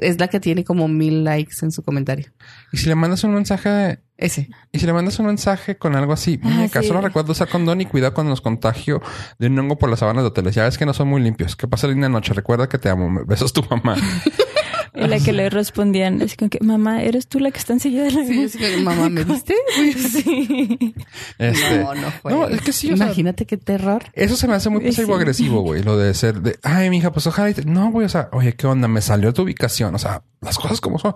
[0.00, 2.32] Es la que tiene como mil likes en su comentario.
[2.72, 4.48] Y si le mandas un mensaje ese.
[4.70, 7.80] Y si le mandas un mensaje con algo así, ah, caso solo recuerdo usar condón
[7.80, 9.02] y cuidado cuando nos contagio
[9.40, 10.54] de un hongo por las sábanas de hoteles.
[10.54, 11.56] Ya ves que no son muy limpios.
[11.56, 12.32] Que pasa linda noche.
[12.32, 13.24] Recuerda que te amo.
[13.26, 13.96] Besos tu mamá.
[14.94, 18.04] Y la que le respondían, es como que, mamá, ¿eres tú la que está enseguida
[18.04, 19.54] de la Sí, es que, mamá, ¿me viste?
[19.96, 20.94] sí.
[21.38, 22.32] Este, no, no fue.
[22.32, 22.90] No, es que sí.
[22.90, 24.04] Imagínate qué terror.
[24.12, 25.82] Eso se me hace muy pasivo agresivo, güey.
[25.82, 27.54] Lo de ser de, ay, mija, pues ojalá.
[27.64, 28.86] No, güey, o sea, oye, ¿qué onda?
[28.86, 29.94] Me salió tu ubicación.
[29.94, 31.14] O sea, las cosas como son.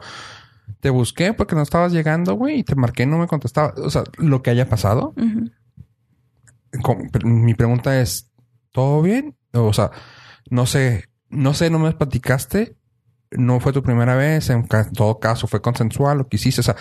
[0.81, 3.75] Te busqué porque no estabas llegando, güey, y te marqué y no me contestaba.
[3.77, 5.15] O sea, lo que haya pasado.
[7.25, 8.31] mi pregunta es,
[8.73, 9.37] ¿todo bien?
[9.53, 9.91] O sea,
[10.51, 12.76] no sé, no sé, no me platicaste
[13.31, 16.61] no fue tu primera vez, en todo caso fue consensual lo que hiciste.
[16.61, 16.77] O sea,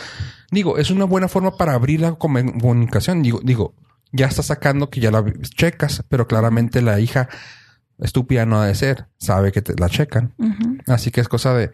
[0.52, 3.24] digo, es una buena forma para abrir la comunicación.
[3.24, 3.74] Digo, digo,
[4.12, 5.24] ya está sacando que ya la
[5.56, 7.30] checas, pero claramente la hija
[8.00, 10.34] estúpida no ha de ser, sabe que te la checan.
[10.88, 11.72] Así que es cosa de,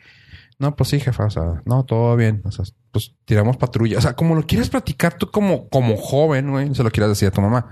[0.62, 2.42] no, pues sí, jefa, o sea, no, todo bien.
[2.46, 3.98] O sea, pues tiramos patrulla.
[3.98, 7.28] O sea, como lo quieres platicar tú como, como joven, güey, se lo quieras decir
[7.28, 7.70] a tu mamá.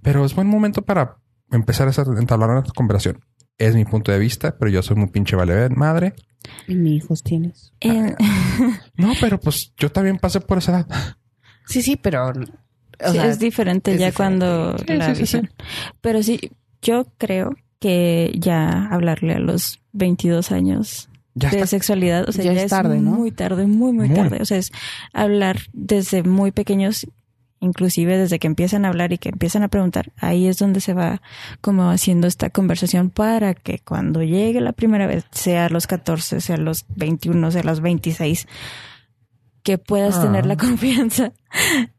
[0.00, 1.16] Pero es buen momento para
[1.50, 3.24] empezar a entablar una conversación.
[3.60, 6.14] Es mi punto de vista, pero yo soy muy pinche vale madre.
[6.66, 7.74] ¿Y mi hijos tienes?
[7.82, 8.14] Eh,
[8.96, 11.16] no, pero pues yo también pasé por esa edad.
[11.66, 12.32] Sí, sí, pero...
[12.98, 15.50] es diferente ya cuando la visión.
[16.00, 16.40] Pero sí,
[16.80, 22.70] yo creo que ya hablarle a los 22 años de sexualidad, o sea, ya, es
[22.70, 23.10] tarde, ¿no?
[23.12, 24.38] Muy tarde, muy, muy, tarde.
[24.40, 24.72] O sea, es
[25.12, 27.06] hablar desde muy pequeños
[27.60, 30.94] inclusive desde que empiezan a hablar y que empiezan a preguntar, ahí es donde se
[30.94, 31.22] va
[31.60, 36.40] como haciendo esta conversación para que cuando llegue la primera vez, sea a los 14,
[36.40, 38.48] sea a los 21, sea a los 26,
[39.62, 40.56] que puedas tener la ah.
[40.56, 41.32] confianza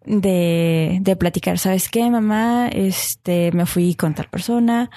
[0.04, 1.60] de, de platicar.
[1.60, 2.68] ¿Sabes qué, mamá?
[2.70, 4.90] Este, me fui con tal persona,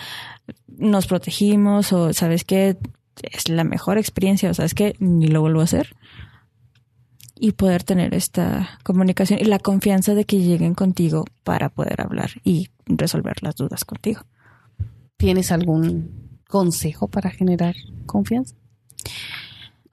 [0.66, 2.78] nos protegimos o ¿sabes qué?
[3.22, 4.96] Es la mejor experiencia o ¿sabes qué?
[4.98, 5.94] Ni lo vuelvo a hacer
[7.44, 12.30] y poder tener esta comunicación y la confianza de que lleguen contigo para poder hablar
[12.42, 14.22] y resolver las dudas contigo.
[15.18, 17.74] ¿Tienes algún consejo para generar
[18.06, 18.56] confianza?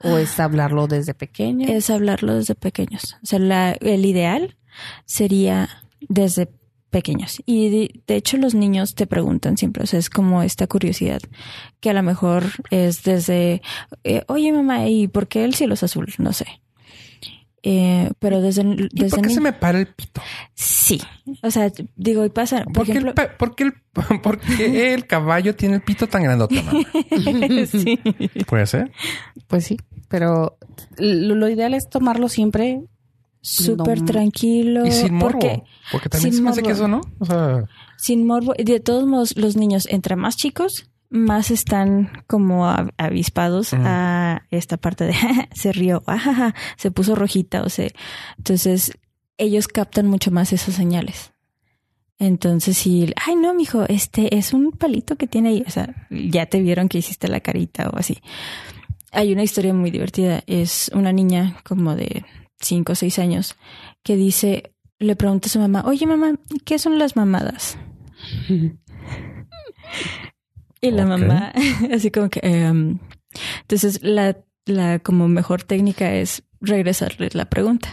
[0.02, 1.68] ¿O es hablarlo desde pequeño?
[1.68, 3.18] Es hablarlo desde pequeños.
[3.22, 4.56] O sea, el ideal
[5.04, 5.68] sería
[6.00, 6.48] desde
[6.88, 7.42] pequeños.
[7.44, 11.20] Y de, hecho los niños te preguntan siempre, o sea, es como esta curiosidad
[11.80, 13.60] que a lo mejor es desde,
[14.04, 16.14] eh, oye mamá, ¿y por qué el cielo es azul?
[16.16, 16.61] No sé.
[17.64, 20.20] Eh, pero desde, desde ¿Por qué se me para el pito?
[20.54, 21.00] Sí.
[21.42, 22.64] O sea, digo, y pasa.
[22.64, 23.64] Por, qué, el, por, qué,
[24.64, 26.56] el, el, caballo tiene el pito tan grandote?
[27.66, 28.00] sí.
[28.46, 28.90] ¿Puede ser?
[29.46, 29.76] Pues sí.
[30.08, 30.58] Pero
[30.98, 32.82] lo, ideal es tomarlo siempre
[33.40, 34.84] súper tranquilo.
[34.84, 35.38] Y sin morbo.
[35.38, 37.00] Porque, porque también se me hace que eso, ¿no?
[37.20, 37.64] O sea.
[37.96, 38.54] Sin morbo.
[38.54, 45.04] De todos modos, los niños, entre más chicos, más están como avispados a esta parte
[45.04, 45.14] de
[45.54, 46.02] se rió,
[46.76, 47.94] se puso rojita o se
[48.38, 48.92] entonces
[49.36, 51.32] ellos captan mucho más esas señales.
[52.18, 55.64] Entonces, si, ay, no, mijo, este es un palito que tiene ahí.
[55.66, 58.18] O sea, ya te vieron que hiciste la carita o así.
[59.10, 60.44] Hay una historia muy divertida.
[60.46, 62.24] Es una niña como de
[62.60, 63.56] cinco o seis años
[64.04, 66.34] que dice, le pregunta a su mamá, oye, mamá,
[66.64, 67.76] ¿qué son las mamadas?
[70.82, 71.52] Y la mamá,
[71.94, 72.40] así como que...
[72.42, 72.98] Em,
[73.62, 74.36] entonces, la,
[74.66, 77.88] la como mejor técnica es regresarle la pregunta.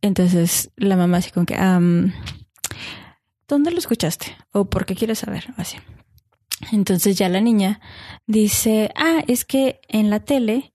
[0.00, 1.56] Entonces, la mamá así como que...
[3.46, 4.36] ¿Dónde lo escuchaste?
[4.52, 5.52] ¿O por qué quieres saber?
[5.56, 5.76] Así.
[6.72, 7.80] Entonces ya la niña
[8.26, 10.74] dice, ah, es que en la tele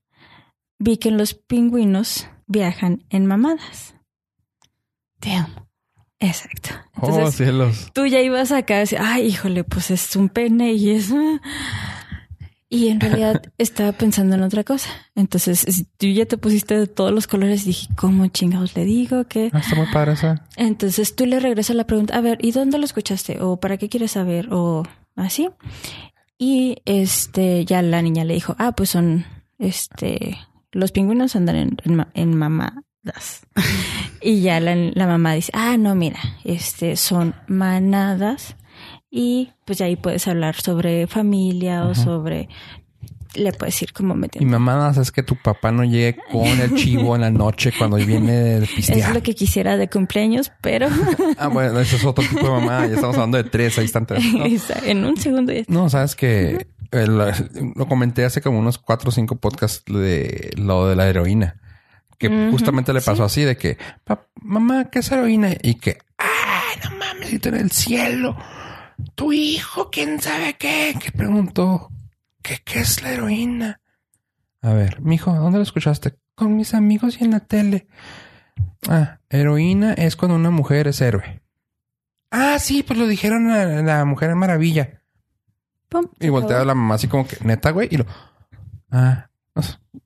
[0.78, 3.94] vi que los pingüinos viajan en mamadas.
[5.20, 5.69] Damn.
[6.20, 6.70] Exacto.
[7.00, 7.90] Oh, Entonces, oh, cielos.
[7.94, 11.10] Tú ya ibas acá y decías, ay, híjole, pues es un pene y es...
[12.68, 14.90] Y en realidad estaba pensando en otra cosa.
[15.16, 18.84] Entonces, si tú ya te pusiste de todos los colores y dije, ¿cómo chingados le
[18.84, 19.24] digo?
[19.24, 20.46] que Ah, está muy padre esa.
[20.56, 23.40] Entonces tú le regresas la pregunta, a ver, ¿y dónde lo escuchaste?
[23.40, 24.52] ¿O para qué quieres saber?
[24.52, 24.84] O
[25.16, 25.48] así.
[26.38, 29.24] Y este, ya la niña le dijo, ah, pues son,
[29.58, 30.38] este,
[30.70, 32.36] los pingüinos andan en, en, ma- en
[34.22, 38.56] y ya la, la mamá dice, ah, no, mira, este, son manadas.
[39.10, 42.48] Y pues ahí puedes hablar sobre familia o sobre,
[43.34, 44.58] le puedes ir como Y metiendo.
[44.60, 48.32] mamadas es que tu papá no llegue con el chivo en la noche cuando viene
[48.32, 49.12] de Es pistear.
[49.14, 50.86] lo que quisiera de cumpleaños, pero
[51.38, 52.86] Ah, bueno, eso es otro tipo de mamada.
[52.86, 54.22] Ya estamos hablando de tres, ahí están tres.
[54.32, 54.44] ¿no?
[54.84, 57.18] en un segundo ya No, sabes que el-
[57.74, 61.56] lo comenté hace como unos cuatro o cinco podcasts de lo de la heroína.
[62.20, 65.50] Que justamente le pasó así de que, "Pa- mamá, ¿qué es heroína?
[65.62, 68.36] Y que, ah, no mames, en el cielo.
[69.14, 71.90] Tu hijo, quién sabe qué, que preguntó,
[72.42, 73.80] ¿qué, qué es la heroína?
[74.60, 76.14] A ver, mijo, ¿dónde lo escuchaste?
[76.34, 77.86] Con mis amigos y en la tele.
[78.88, 81.40] Ah, heroína es cuando una mujer es héroe.
[82.30, 85.02] Ah, sí, pues lo dijeron a la Mujer Maravilla.
[85.88, 88.06] Pum, Y voltea a la mamá así como que, neta, güey, y lo.
[88.90, 89.29] Ah,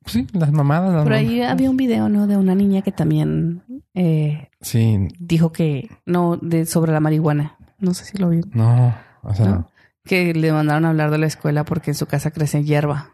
[0.05, 0.93] sí, las mamadas.
[0.93, 1.51] Las Por ahí mamadas.
[1.51, 2.27] había un video, ¿no?
[2.27, 3.63] De una niña que también
[3.93, 7.57] eh, Sí, dijo que no, de sobre la marihuana.
[7.79, 8.41] No sé si lo vi.
[8.53, 9.69] no, o sea, ¿No?
[10.03, 13.11] Que le mandaron a hablar de la escuela porque en su casa crece hierba.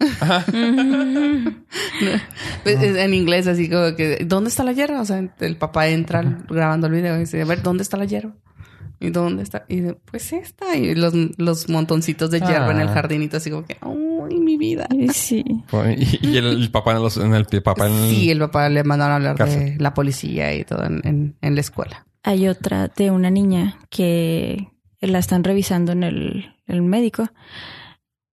[2.64, 5.00] Pues, es En inglés, así como que, ¿dónde está la hierba?
[5.00, 8.04] O sea, el papá entra grabando el video y dice, a ver, ¿dónde está la
[8.04, 8.34] hierba?
[9.00, 9.64] ¿Y dónde está?
[9.68, 10.76] Y dice, pues esta.
[10.76, 12.94] Y los, los montoncitos de hierba en el Ah.
[12.94, 13.76] jardinito, así como que,
[14.28, 14.88] ¡ay, mi vida!
[15.12, 15.44] Sí.
[15.44, 18.68] y, y el, el papá en los, en el, el papá en Sí, el papá
[18.68, 22.06] le mandaron a hablar de la policía y todo en, en- en la escuela.
[22.22, 24.68] Hay otra de una niña que
[25.00, 27.28] la están revisando en el, el médico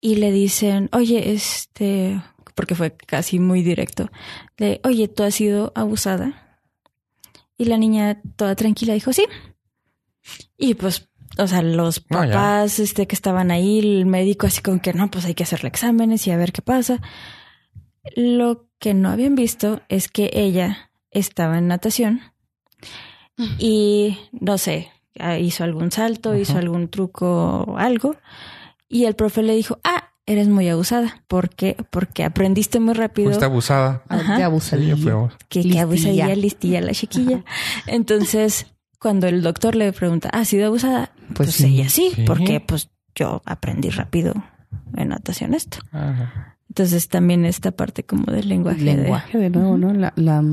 [0.01, 2.19] y le dicen, oye, este,
[2.55, 4.09] porque fue casi muy directo,
[4.57, 6.59] de, oye, ¿tú has sido abusada?
[7.57, 9.25] Y la niña toda tranquila dijo, sí.
[10.57, 11.07] Y pues,
[11.37, 15.09] o sea, los No, papás este, que estaban ahí, el médico así como que no,
[15.11, 17.01] pues hay que hacerle exámenes y a ver qué pasa.
[18.15, 22.21] Lo que no habían visto es que ella estaba en natación
[23.57, 24.89] y no sé,
[25.19, 28.15] ah, hizo algún salto, hizo algún truco o algo.
[28.87, 31.23] Y el profe le dijo, ah, eres muy abusada.
[31.27, 31.75] ¿Por qué?
[31.89, 34.03] Porque aprendiste muy rápido fuiste abusada.
[34.07, 34.37] Ajá.
[34.37, 34.95] Sí, abusadilla.
[34.95, 35.81] fue abus- que, que Listilla.
[35.83, 37.43] abusadilla, listilla la chiquilla.
[37.87, 38.67] Entonces,
[38.99, 41.11] cuando el doctor le pregunta, ¿ha sido abusada?
[41.33, 41.65] Pues Pues, sí.
[41.79, 42.23] ella sí, Sí.
[42.25, 44.33] porque pues yo aprendí rápido
[44.95, 45.79] en natación esto.
[45.91, 46.57] Ajá.
[46.69, 48.83] Entonces también esta parte como del lenguaje.
[48.83, 49.93] de- lenguaje de nuevo, ¿no?
[49.93, 50.43] La, la,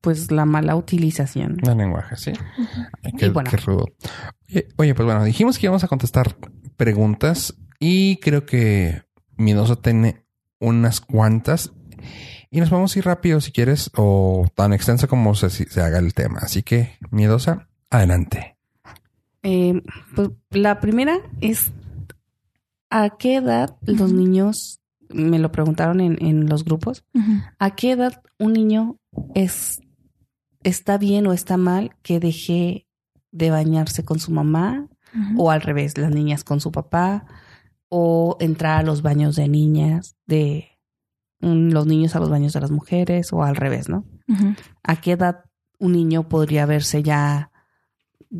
[0.00, 1.58] Pues la mala utilización.
[1.66, 2.32] El lenguaje, sí.
[3.02, 3.50] Ay, Qué, Y bueno.
[3.50, 3.86] qué rudo.
[4.48, 6.36] Oye, oye, pues bueno, dijimos que íbamos a contestar
[6.76, 9.02] preguntas y creo que
[9.36, 10.24] Miedoso tiene
[10.60, 11.72] unas cuantas
[12.50, 15.98] y nos vamos a ir rápido si quieres o tan extensa como se, se haga
[15.98, 16.40] el tema.
[16.42, 18.56] Así que, Miedosa, adelante.
[19.50, 19.82] Eh,
[20.14, 21.72] pues la primera es
[22.90, 27.06] ¿a qué edad los niños, me lo preguntaron en, en los grupos.
[27.58, 28.98] ¿a qué edad un niño
[29.34, 29.80] es
[30.62, 32.86] está bien o está mal que deje
[33.32, 34.86] de bañarse con su mamá
[35.38, 37.24] o al revés, las niñas con su papá
[37.88, 40.78] o entrar a los baños de niñas, de
[41.40, 44.04] los niños a los baños de las mujeres o al revés, ¿no?
[44.82, 45.44] ¿A qué edad
[45.78, 47.47] un niño podría verse ya,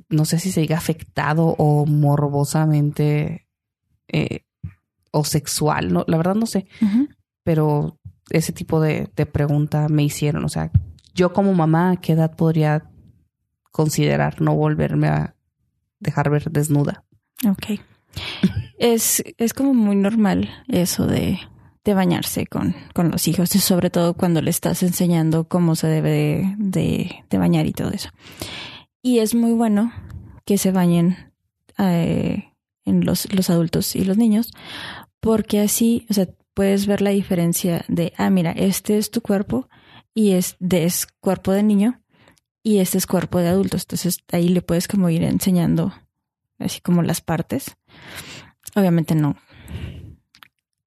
[0.09, 3.47] no sé si se diga afectado o morbosamente
[4.09, 4.41] eh,
[5.11, 5.93] o sexual?
[5.93, 6.67] No, la verdad no sé,
[7.45, 7.99] pero
[8.31, 10.45] ese tipo de, de pregunta me hicieron.
[10.45, 10.71] O sea,
[11.15, 12.85] yo como mamá, ¿a qué edad podría
[13.73, 15.35] considerar no volverme a
[16.01, 17.05] dejar ver desnuda?
[17.49, 17.81] Ok.
[18.79, 21.39] Es, es como muy normal eso de,
[21.85, 25.87] de bañarse con, con los hijos, y sobre todo cuando le estás enseñando cómo se
[25.89, 28.11] debe de, de- de bañar y todo eso.
[29.03, 29.93] Y es muy bueno
[30.45, 31.33] que se bañen
[31.79, 32.53] eh,
[32.85, 34.53] en los, los adultos y los niños,
[35.21, 39.69] porque así, o sea, puedes ver la diferencia de, ah, mira, este es tu cuerpo
[40.15, 42.03] y es, de, es cuerpo de niño
[42.63, 43.83] y este es cuerpo de adultos.
[43.83, 45.93] Entonces ahí le puedes como ir enseñando
[46.59, 47.77] así como las partes.
[48.75, 49.37] Obviamente no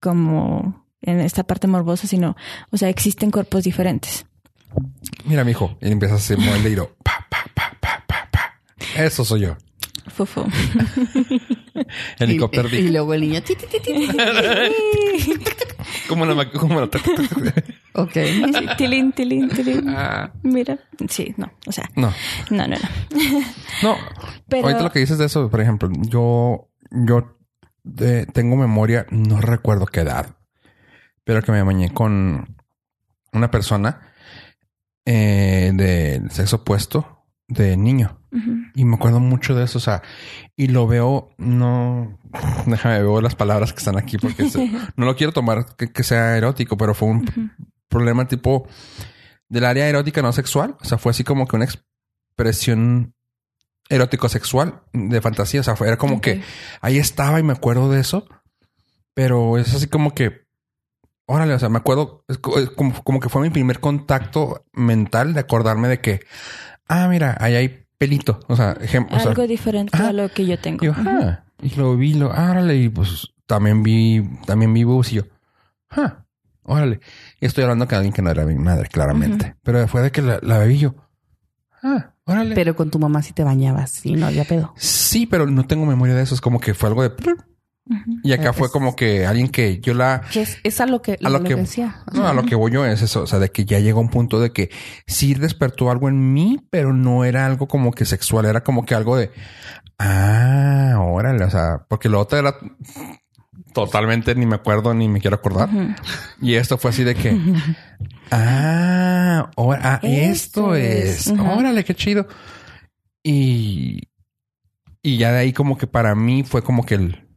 [0.01, 2.35] como en esta parte morbosa, sino,
[2.71, 4.25] o sea, existen cuerpos diferentes.
[5.25, 6.37] Mira, mijo, y empiezas a hacer
[7.03, 7.20] pa.
[9.05, 9.57] Eso soy yo.
[10.07, 10.45] Fufo.
[12.19, 12.69] Helicóptero.
[12.69, 13.41] Y, y luego el niño.
[13.43, 14.07] ti, ti, ti, ti.
[16.07, 16.51] ¿Cómo lo...
[16.51, 16.89] Cómo lo
[17.93, 18.13] Ok.
[18.77, 19.89] Tilín, tilín, tilín.
[19.89, 20.79] Ah, Mira,
[21.09, 22.13] sí, no, o sea, no.
[22.49, 22.89] no, no, no.
[23.83, 23.97] No,
[24.47, 27.37] Pero ahorita lo que dices de eso, por ejemplo, yo, yo
[27.83, 30.37] de- tengo memoria, no recuerdo qué edad,
[31.23, 32.55] pero que me bañé con
[33.33, 34.13] una persona
[35.05, 37.20] eh, del sexo opuesto
[37.51, 38.17] de niño.
[38.75, 40.01] Y me acuerdo mucho de eso, o sea,
[40.55, 42.17] y lo veo, no,
[42.65, 46.03] déjame ver las palabras que están aquí porque se- no lo quiero tomar que, que
[46.03, 47.51] sea erótico, pero fue un
[47.89, 48.67] problema tipo
[49.49, 53.13] del área erótica no sexual, o sea, fue así como que una expresión
[53.89, 56.41] erótico sexual de fantasía, o sea, fue, era como que
[56.79, 58.29] ahí estaba y me acuerdo de eso,
[59.13, 60.45] pero es así como que,
[61.25, 65.41] órale, o sea, me acuerdo, es como, como que fue mi primer contacto mental de
[65.41, 66.21] acordarme de que,
[66.91, 70.45] ah, mira, ahí hay pelito, o sea, ejemplo, o sea, Algo diferente a lo que
[70.45, 70.83] yo tengo.
[70.83, 75.11] yo, ah, y lo vi, lo, ah, órale, y pues también vi, también vi boobs
[75.13, 75.23] y yo,
[75.89, 76.25] ah,
[76.63, 76.99] órale.
[77.39, 79.55] Y estoy hablando con alguien que no era mi madre, claramente.
[79.63, 80.95] Pero fue de que la, la vi yo,
[81.83, 82.55] ah, órale.
[82.55, 84.73] Pero con tu mamá sí te bañabas, sí, no había pedo.
[84.77, 86.35] sí, pero no tengo memoria de eso.
[86.35, 87.11] Es como que fue algo de...
[88.23, 90.21] Y acá Eh, fue como que alguien que yo la...
[90.33, 92.03] Es, es a lo que, A lo lo que- decía.
[92.13, 93.23] No, a lo que voy yo es eso.
[93.23, 94.69] O sea, de que ya llegó un punto de que
[95.07, 98.45] sí despertó algo en mí, pero no era algo como que sexual.
[98.45, 99.31] Era como que algo de...
[99.99, 101.43] Ah, órale.
[101.43, 102.55] O sea, porque lo otro era...
[103.73, 105.69] Totalmente ni me acuerdo ni me quiero acordar.
[106.41, 107.37] Y esto fue así de que...
[108.33, 111.27] Ah, ahora, ah, esto Esto es.
[111.27, 111.33] es.
[111.37, 112.27] Órale, qué chido.
[113.23, 114.03] Y,
[115.03, 117.27] y ya de ahí como que para mí fue como que el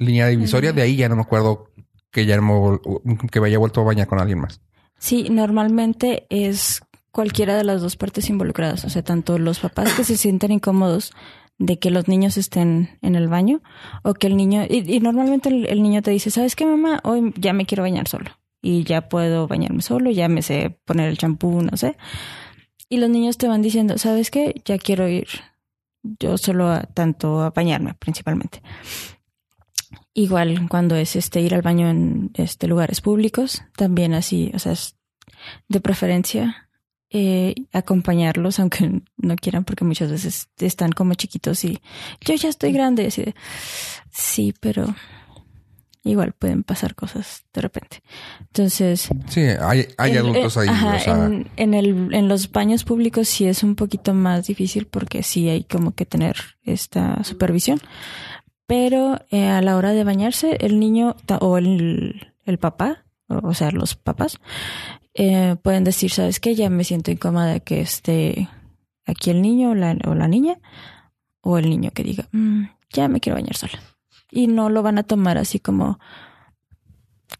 [0.00, 0.72] línea divisoria.
[0.72, 1.70] De ahí ya no me acuerdo
[2.10, 2.52] que ya me,
[3.30, 4.60] que me haya vuelto a bañar con alguien más.
[4.98, 6.82] Sí, normalmente es
[7.12, 11.12] cualquiera de las dos partes involucradas, o sea, tanto los papás que se sienten incómodos
[11.58, 13.62] de que los niños estén en el baño
[14.02, 17.00] o que el niño, y, y normalmente el, el niño te dice, ¿sabes qué, mamá?
[17.04, 18.30] Hoy ya me quiero bañar solo
[18.62, 21.96] y ya puedo bañarme solo, ya me sé poner el champú, no sé.
[22.88, 24.60] Y los niños te van diciendo, ¿sabes qué?
[24.64, 25.28] Ya quiero ir
[26.02, 28.62] yo solo a, tanto a bañarme principalmente.
[30.12, 34.72] Igual cuando es este ir al baño en este lugares públicos, también así, o sea,
[34.72, 34.96] es
[35.68, 36.68] de preferencia
[37.10, 41.80] eh, acompañarlos, aunque no quieran, porque muchas veces están como chiquitos y
[42.20, 43.06] yo ya estoy grande.
[43.06, 43.34] Así de,
[44.10, 44.94] sí, pero
[46.02, 48.02] igual pueden pasar cosas de repente.
[48.40, 50.68] Entonces, Sí, hay, hay adultos eh, ahí.
[50.68, 54.46] ajá, o sea, en, en el, en los baños públicos sí es un poquito más
[54.46, 57.80] difícil porque sí hay como que tener esta supervisión.
[58.70, 63.72] Pero eh, a la hora de bañarse, el niño o el, el papá, o, sea,
[63.72, 64.38] los papás,
[65.14, 66.54] eh, pueden decir, ¿sabes qué?
[66.54, 68.48] Ya me siento incómoda que esté
[69.06, 70.60] aquí el niño o la, o la niña,
[71.40, 73.80] o el niño que diga, "Mm, ya me quiero bañar sola.
[74.30, 75.98] Y no lo van a tomar así como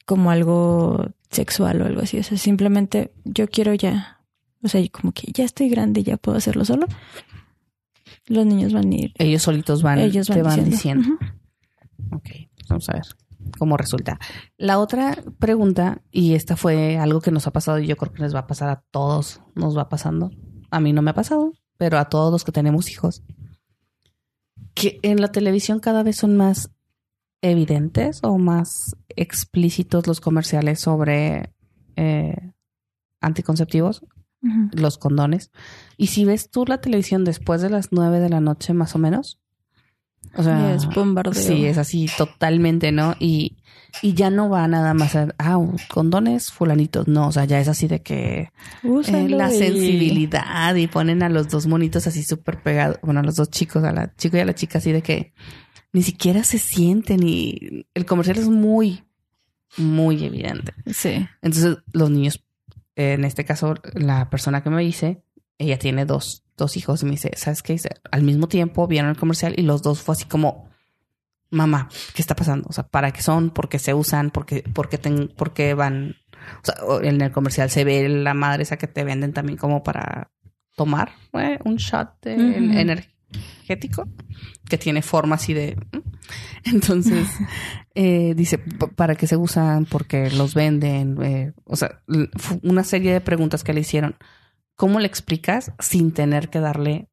[0.07, 2.19] como algo sexual o algo así.
[2.19, 4.21] O sea, simplemente yo quiero ya,
[4.65, 6.89] o sea, como que ya estoy grande, ya puedo hacerlo solo.
[8.27, 9.13] Los niños van a ir.
[9.19, 11.09] Ellos solitos van, ellos van te van diciendo.
[11.09, 11.37] diciendo.
[12.13, 12.29] Ok,
[12.69, 13.03] vamos a ver
[13.59, 14.19] cómo resulta.
[14.57, 18.23] La otra pregunta, y esta fue algo que nos ha pasado y yo creo que
[18.23, 20.31] les va a pasar a todos, nos va pasando.
[20.71, 23.23] A mí no me ha pasado, pero a todos los que tenemos hijos.
[24.75, 26.71] Que en la televisión cada vez son más
[27.43, 31.55] evidentes o más explícitos los comerciales sobre
[31.97, 32.53] eh,
[33.21, 34.05] anticonceptivos,
[34.73, 35.51] Los condones.
[35.97, 38.99] Y si ves tú la televisión después de las nueve de la noche, más o
[38.99, 39.39] menos.
[40.37, 41.35] O sea, es bombardeo.
[41.35, 43.17] Sí, es así totalmente, ¿no?
[43.19, 43.57] Y,
[44.01, 45.59] y ya no va nada más a, ah,
[45.89, 47.09] condones fulanitos.
[47.09, 48.51] No, o sea, ya es así de que
[48.83, 53.37] eh, la sensibilidad y ponen a los dos monitos así súper pegados, bueno, a los
[53.37, 55.33] dos chicos, a la chico y a la chica así de que
[55.93, 59.03] ni siquiera se sienten y el comercial es muy,
[59.77, 60.73] muy evidente.
[60.93, 61.27] Sí.
[61.43, 62.45] Entonces los niños,
[63.01, 65.23] en este caso, la persona que me dice,
[65.59, 67.77] ella tiene dos, dos hijos y me dice, ¿sabes qué?
[68.11, 70.69] Al mismo tiempo vieron el comercial y los dos fue así como,
[71.51, 72.67] mamá, ¿qué está pasando?
[72.69, 73.51] O sea, ¿para qué son?
[73.51, 74.31] ¿Por qué se usan?
[74.31, 76.17] ¿Por qué, por qué, ten- por qué van?
[76.63, 79.83] O sea, en el comercial se ve la madre esa que te venden también como
[79.83, 80.31] para
[80.77, 81.59] tomar ¿eh?
[81.65, 82.79] un shot de Ujú.
[83.33, 84.09] Energético
[84.69, 85.77] que tiene forma así de...
[86.65, 87.29] Entonces,
[87.95, 89.85] eh, dice, "¿P- ¿para qué se usan?
[89.87, 91.17] Porque los venden.
[91.23, 92.03] eh, o sea,
[92.63, 94.17] una serie de preguntas que le hicieron.
[94.77, 97.09] ¿Cómo le explicas sin tener que darle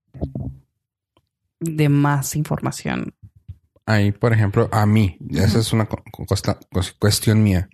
[1.60, 3.14] de más información?
[3.86, 5.88] ahí, por ejemplo, a mí, esa es una
[7.00, 7.70] cuestión mía.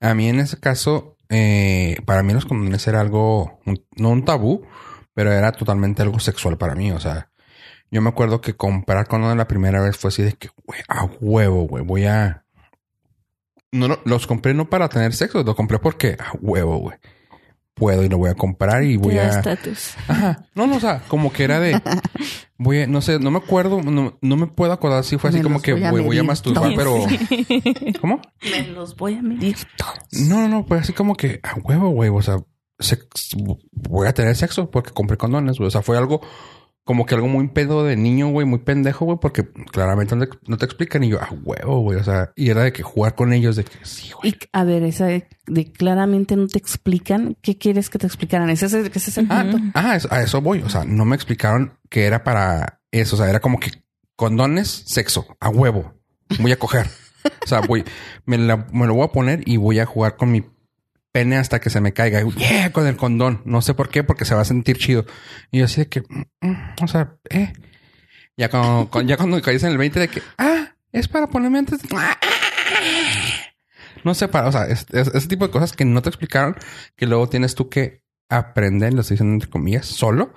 [0.00, 4.24] A mí en ese caso, eh, para mí los condones era algo, un- no un
[4.26, 4.66] tabú,
[5.14, 6.92] pero era totalmente algo sexual para mí.
[6.92, 7.30] O sea,
[7.90, 11.04] yo me acuerdo que comprar condones la primera vez fue así de que, güey, a
[11.20, 12.44] huevo, güey, voy a...
[13.72, 16.96] No, no, los compré no para tener sexo, los compré porque a huevo, güey.
[17.74, 19.28] Puedo y lo voy a comprar y voy a...
[19.28, 19.94] estatus.
[20.08, 20.46] Ajá.
[20.54, 21.78] No, no, o sea, como que era de.
[22.58, 25.40] Voy a- no sé, no me acuerdo, no, no me puedo acordar si fue así
[25.40, 26.94] Me como que voy a voy, voy a masturbar, pero.
[28.00, 28.22] ¿Cómo?
[28.50, 29.98] Me los voy a medir todos.
[30.26, 32.08] No, no, no, pues así como que a huevo, güey.
[32.08, 32.38] O sea,
[32.78, 33.36] sex-
[33.72, 35.68] voy a tener sexo porque compré condones, güey.
[35.68, 36.22] O sea, fue algo
[36.86, 40.38] como que algo muy pedo de niño, güey, muy pendejo, güey, porque claramente no te,
[40.46, 41.02] no te explican.
[41.02, 41.98] Y yo, a huevo, güey.
[41.98, 44.30] O sea, y era de que jugar con ellos, de que sí, güey.
[44.30, 47.36] Y a ver, esa de, de claramente no te explican.
[47.42, 48.48] ¿Qué quieres que te explicaran?
[48.50, 49.70] Ese es, el- ese es el Ah, punto.
[49.74, 50.62] ah, eso- a eso voy.
[50.62, 53.16] O sea, no me explicaron que era para eso.
[53.16, 53.70] O sea, era como que
[54.14, 55.92] condones, sexo, a huevo.
[56.40, 56.86] Voy a coger.
[57.42, 57.82] O sea, voy,
[58.24, 60.44] me, la- me lo voy a poner y voy a jugar con mi
[61.16, 62.22] pene hasta que se me caiga.
[62.36, 63.40] Yeah, con el condón.
[63.46, 65.06] No sé por qué, porque se va a sentir chido.
[65.50, 67.54] Y así de que, mm, mm, o sea, eh.
[68.36, 71.58] Ya cuando, cuando- ya cuando caíste en el 20 de que, ah, es para ponerme
[71.60, 71.80] antes.
[74.04, 76.54] No sé, para, o sea, es- es- ese tipo de cosas que no te explicaron,
[76.96, 80.34] que luego tienes tú que aprender, lo estoy diciendo entre comillas, solo.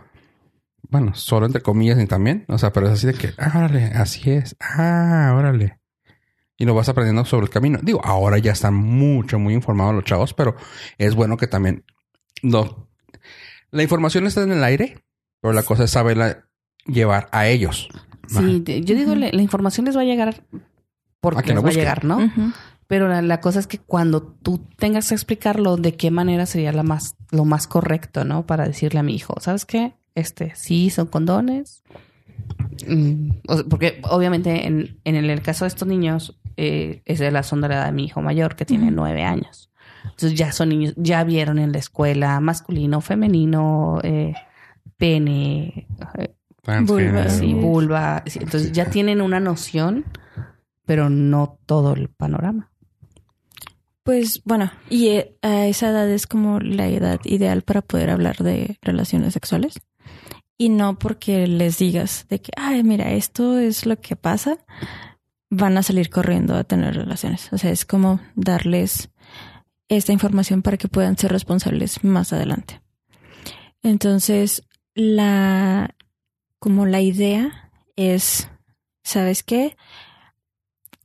[0.89, 2.45] Bueno, solo entre comillas y también.
[2.47, 4.55] O sea, pero es así de que, ah, órale, así es.
[4.61, 5.78] Ah, órale.
[6.59, 7.79] Y lo vas aprendiendo sobre el camino.
[7.81, 10.55] Digo, ahora ya están mucho, muy informados los chavos, pero
[10.97, 11.85] es bueno que también
[12.43, 12.89] no.
[13.71, 15.03] La información está en el aire,
[15.41, 16.49] pero la cosa es saberla
[16.85, 17.89] llevar a ellos.
[18.27, 20.43] Sí, yo digo, la, la información les va a llegar
[21.21, 22.31] porque A que les va a llegar, ¿no?
[22.87, 26.71] Pero la, la cosa es que cuando tú tengas que explicarlo, de qué manera sería
[26.71, 28.45] la más, lo más correcto, ¿no?
[28.45, 29.93] Para decirle a mi hijo, ¿sabes qué?
[30.15, 31.83] Este, sí, son condones.
[32.87, 33.31] Mm,
[33.69, 37.57] porque obviamente en, en el, el caso de estos niños, eh, es de la de
[37.69, 39.71] la edad de mi hijo mayor, que tiene nueve años.
[40.03, 44.33] Entonces ya son niños, ya vieron en la escuela masculino, femenino, eh,
[44.97, 45.87] pene,
[46.17, 46.35] eh,
[47.29, 48.23] sí, vulva.
[48.25, 50.03] sí, entonces ya tienen una noción,
[50.85, 52.69] pero no todo el panorama.
[54.03, 58.37] Pues bueno, y eh, a esa edad es como la edad ideal para poder hablar
[58.37, 59.79] de relaciones sexuales.
[60.57, 64.57] Y no porque les digas de que, ay, mira, esto es lo que pasa,
[65.49, 67.51] van a salir corriendo a tener relaciones.
[67.51, 69.09] O sea, es como darles
[69.87, 72.81] esta información para que puedan ser responsables más adelante.
[73.81, 74.63] Entonces,
[74.93, 75.95] la,
[76.59, 78.49] como la idea es,
[79.03, 79.75] ¿sabes qué?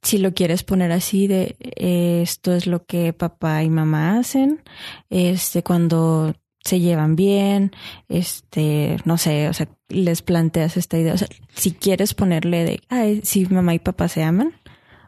[0.05, 4.62] si lo quieres poner así de eh, esto es lo que papá y mamá hacen,
[5.09, 6.35] este cuando
[6.65, 7.73] se llevan bien,
[8.09, 12.81] este, no sé, o sea, les planteas esta idea, o sea, si quieres ponerle de,
[12.89, 14.55] ay, si mamá y papá se aman,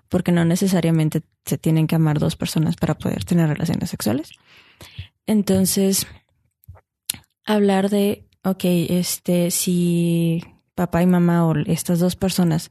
[0.09, 4.31] porque no necesariamente se tienen que amar dos personas para poder tener relaciones sexuales.
[5.27, 6.07] Entonces,
[7.45, 10.43] hablar de, ok, este, si
[10.75, 12.71] papá y mamá o estas dos personas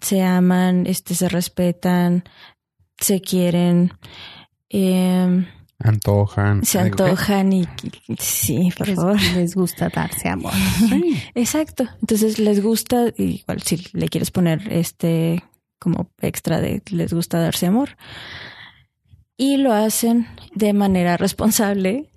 [0.00, 2.24] se aman, este, se respetan,
[2.98, 3.92] se quieren,
[4.70, 5.46] eh,
[5.78, 6.64] Antojan.
[6.64, 7.68] se antojan y
[8.18, 9.20] sí, por Les, favor.
[9.34, 10.52] les gusta darse amor.
[11.34, 11.84] Exacto.
[12.00, 15.44] Entonces les gusta, igual si le quieres poner este
[15.78, 17.96] como extra de les gusta darse amor.
[19.36, 22.10] Y lo hacen de manera responsable.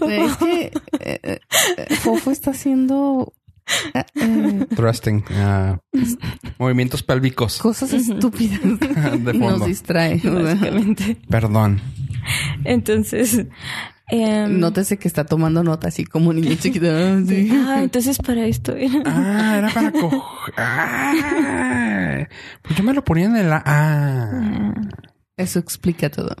[0.00, 1.40] Es que eh, eh,
[1.76, 3.32] eh, Fofo está haciendo
[4.76, 5.24] Thrusting.
[5.32, 5.78] ah,
[6.58, 8.60] movimientos pélvicos cosas estúpidas.
[9.24, 10.20] de Nos distrae.
[10.22, 11.16] Básicamente.
[11.28, 11.80] Perdón.
[12.64, 13.46] Entonces,
[14.08, 16.86] em, Nótese que está tomando nota así como niño chiquito.
[16.90, 17.50] Ah, sí.
[17.52, 19.02] ah, entonces para esto era.
[19.06, 20.54] Ah, era para coger.
[20.56, 22.28] Ah,
[22.62, 23.52] pues yo me lo ponía en el.
[23.52, 24.72] Ah.
[25.36, 26.36] Eso explica todo.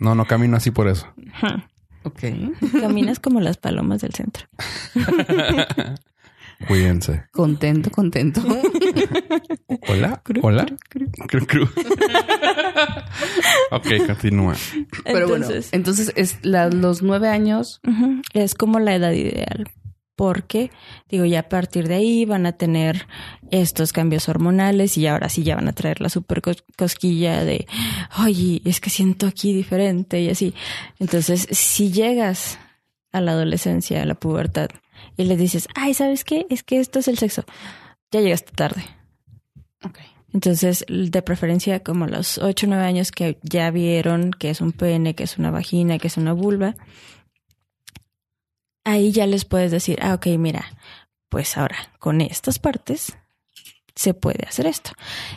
[0.00, 1.06] No, no camino así por eso.
[2.08, 2.22] Ok.
[2.80, 4.46] Caminas como las palomas del centro.
[6.66, 7.24] Cuídense.
[7.30, 8.42] Contento, contento.
[9.88, 10.22] Hola.
[10.42, 10.66] Hola.
[11.28, 11.64] Cru, cru.
[13.70, 14.54] ok, continúa.
[15.04, 17.80] Pero bueno, Entonces, entonces es la- los nueve años.
[18.34, 19.70] Es como la edad ideal.
[20.18, 20.72] Porque,
[21.08, 23.06] digo, ya a partir de ahí van a tener
[23.52, 27.68] estos cambios hormonales y ahora sí ya van a traer la super cos- cosquilla de,
[28.18, 30.54] oye, es que siento aquí diferente y así.
[30.98, 32.58] Entonces, si llegas
[33.12, 34.70] a la adolescencia, a la pubertad,
[35.16, 36.46] y le dices, ay, ¿sabes qué?
[36.50, 37.44] Es que esto es el sexo.
[38.10, 38.82] Ya llegaste tarde.
[40.34, 44.60] Entonces, de preferencia, como a los 8 o 9 años que ya vieron que es
[44.60, 46.74] un pene, que es una vagina, que es una vulva,
[48.88, 50.64] ahí ya les puedes decir, ah, ok, mira,
[51.28, 53.16] pues ahora con estas partes
[53.94, 54.92] se puede hacer esto.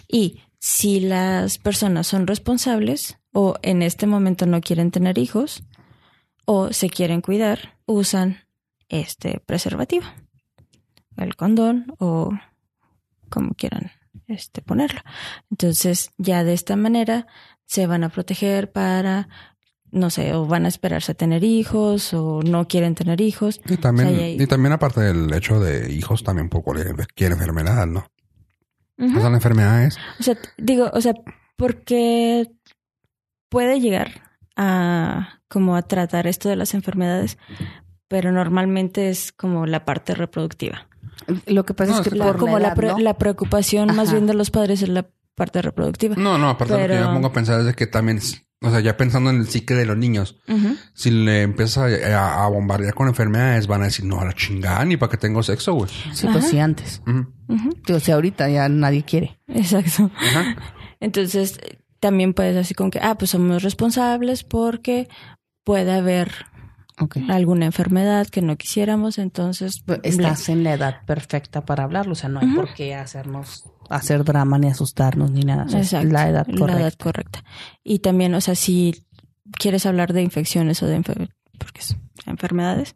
[0.08, 5.64] Y si las personas son responsables o en este momento no quieren tener hijos
[6.46, 8.40] o se quieren cuidar, usan
[8.88, 10.06] este preservativo,
[11.18, 12.32] el condón o
[13.30, 13.92] como quieran
[14.28, 15.02] este, ponerlo.
[15.50, 17.28] Entonces, ya de esta manera
[17.66, 19.28] se van a proteger para
[19.92, 23.60] no sé, o van a esperarse a tener hijos o no quieren tener hijos.
[23.68, 27.32] Y también, O sea, y- y también aparte del hecho de hijos, también por cualquier
[27.34, 28.06] enfermedad, ¿no?
[28.98, 29.18] Ujú.
[29.18, 29.98] O sea, la enfermedad es...
[30.20, 31.14] O sea, digo, o sea,
[31.58, 32.48] porque
[33.50, 37.38] puede llegar a como a tratar esto de las enfermedades,
[38.08, 40.88] pero normalmente es como la parte reproductiva.
[41.46, 43.00] Lo que pasa No, es que La- por como la, la, edad, pre- ¿no?
[43.00, 46.16] la preocupación más bien de los padres es la parte reproductiva.
[46.16, 47.88] No, no, aparte de lo que yo Pero- me pongo a pensar es de que
[47.88, 48.20] también,
[48.62, 50.38] o sea, ya pensando en el psique de los niños,
[50.94, 54.86] si le empiezas a, a bombardear con enfermedades, van a decir, no, a la chingada,
[54.86, 55.90] ni para que tengo sexo, güey.
[56.14, 56.48] Sí, pues Ajá.
[56.48, 57.02] sí, antes.
[57.92, 59.40] O sea, ahorita ya nadie quiere.
[59.48, 60.12] Exacto.
[60.16, 60.56] Ajá.
[61.00, 61.60] Entonces,
[62.00, 65.10] también puedes así como que, ah, pues somos responsables porque
[65.64, 66.32] puede haber
[67.30, 72.12] Alguna enfermedad que no quisiéramos, entonces Pues Estás en la edad perfecta para hablarlo.
[72.14, 75.66] O sea, no hay por qué hacernos, hacer drama, ni asustarnos, ni nada.
[75.80, 76.82] Es la edad la correcta.
[76.82, 77.44] edad correcta.
[77.84, 79.04] Y también, o sea, si
[79.60, 82.96] quieres hablar de infecciones o de enfer- porque es- enfermedades,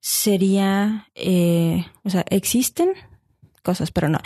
[0.00, 2.90] sería, eh, o sea, existen
[3.62, 4.18] cosas, pero no.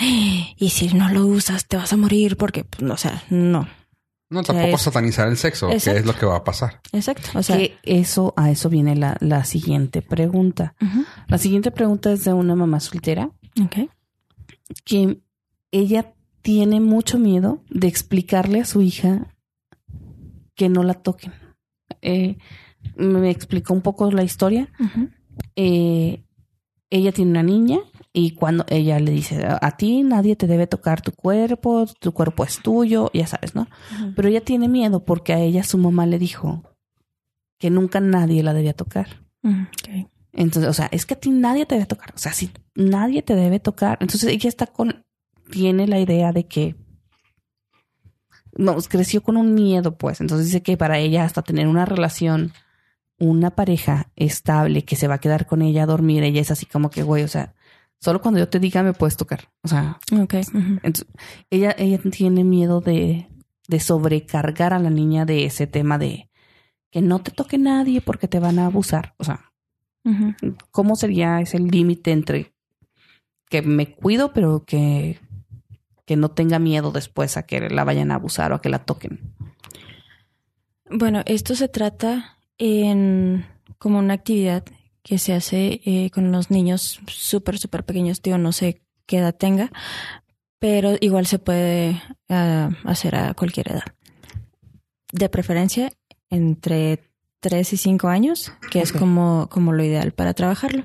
[0.57, 3.69] Y si no lo usas, te vas a morir porque, pues, no, o sea, no.
[4.29, 6.81] No, O sea, tampoco es- satanizar el sexo, que es lo que va a pasar.
[6.93, 7.39] Exacto.
[7.39, 10.75] O sea, que eso, a eso viene la, la siguiente pregunta.
[11.29, 13.31] La siguiente pregunta es de una mamá soltera
[13.63, 13.89] ok.
[14.85, 15.21] que
[15.71, 16.13] ella
[16.43, 19.33] tiene mucho miedo de explicarle a su hija
[20.55, 21.33] que no la toquen.
[22.03, 22.37] Eh,
[22.97, 24.69] me explicó un poco la historia.
[25.55, 26.25] Eh,
[26.91, 27.79] ella tiene una niña
[28.19, 32.45] y cuando ella le dice a ti nadie te debe tocar tu cuerpo, tu cuerpo
[32.45, 33.69] es tuyo, ya sabes, ¿no?
[34.17, 36.63] Pero ella tiene miedo porque a ella su mamá le dijo
[37.59, 39.23] que nunca nadie la debía tocar.
[39.45, 40.09] Ok.
[40.33, 42.15] Entonces, o sea, es que a ti nadie te debe tocar.
[42.15, 43.99] O sea, si nadie te debe tocar.
[44.01, 45.05] Entonces ella está con,
[45.51, 46.75] tiene la idea de que,
[48.57, 50.23] no, creció con un miedo, pues.
[50.23, 52.55] Entonces dice que para ella hasta tener una relación,
[53.19, 56.65] una pareja estable que se va a quedar con ella a dormir, ella es así
[56.65, 57.55] como que, güey, o sea,
[58.07, 59.49] solo cuando yo te diga me puedes tocar.
[59.65, 60.55] O sea, entonces,
[61.51, 63.27] ella, ella tiene miedo de,
[63.67, 66.31] de sobrecargar a la niña de ese tema de
[66.93, 69.15] que no te toque nadie porque te van a abusar.
[69.19, 69.53] O sea.
[70.71, 72.55] ¿cómo sería ese límite entre
[73.51, 75.19] que me cuido, pero que,
[76.05, 78.85] que no tenga miedo después a que la vayan a abusar o a que la
[78.85, 79.35] toquen?
[80.89, 83.47] Bueno, esto se trata en
[83.79, 84.63] como una actividad
[85.07, 88.21] que se hace eh, con los niños súper, súper pequeños.
[88.23, 89.71] Digo, no sé qué edad tenga,
[90.59, 93.85] pero igual se puede ah, hacer a cualquier edad.
[95.13, 95.93] De preferencia
[96.29, 97.05] entre
[97.39, 100.83] 3 y 5 años, que es como, como lo ideal para trabajarlo.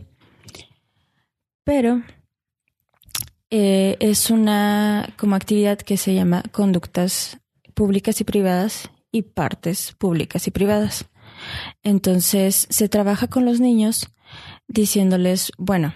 [1.63, 2.03] Pero
[3.49, 7.39] eh, es una como actividad que se llama conductas
[7.73, 11.10] públicas y privadas y partes públicas y privadas.
[11.83, 14.09] Entonces se trabaja con los niños
[14.67, 15.93] diciéndoles, bueno,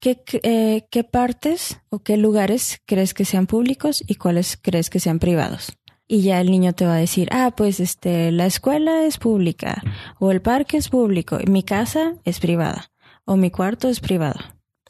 [0.00, 5.00] ¿qué, eh, qué partes o qué lugares crees que sean públicos y cuáles crees que
[5.00, 5.72] sean privados?
[6.06, 9.82] Y ya el niño te va a decir, ah, pues este, la escuela es pública,
[10.18, 12.90] o el parque es público, mi casa es privada,
[13.24, 14.38] o mi cuarto es privado,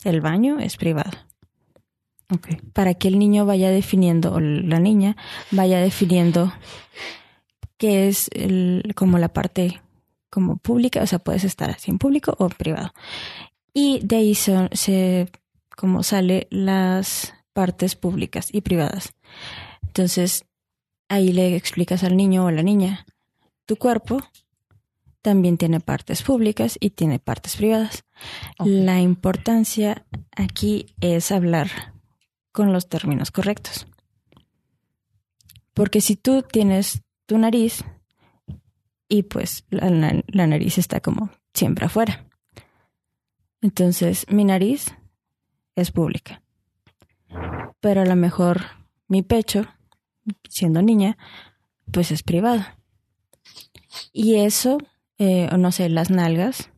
[0.03, 1.13] el baño es privado
[2.73, 5.17] para que el niño vaya definiendo, o la niña
[5.51, 6.53] vaya definiendo
[7.79, 9.81] qué es el- como la parte
[10.31, 12.93] como pública, o sea, puedes estar así en público o en privado.
[13.73, 15.31] Y de ahí son, se,
[15.77, 19.15] como sale las partes públicas y privadas.
[19.83, 20.45] Entonces,
[21.09, 23.07] ahí le explicas al niño o a la niña,
[23.65, 24.23] tu cuerpo
[25.23, 28.05] también tiene partes públicas y tiene partes privadas.
[28.59, 30.05] La importancia
[30.37, 31.95] aquí es hablar
[32.53, 33.87] con los términos correctos.
[35.73, 37.85] Porque si tú tienes tu nariz
[39.09, 42.27] y pues la, nariz está como siempre afuera.
[43.61, 44.95] Entonces mi nariz
[45.75, 46.43] es pública.
[47.81, 48.63] Pero a lo mejor
[49.09, 49.67] mi pecho,
[50.49, 51.17] siendo niña,
[51.93, 52.65] pues es privado.
[54.13, 54.79] Y eso,
[55.19, 56.71] eh, o no sé, las nalgas,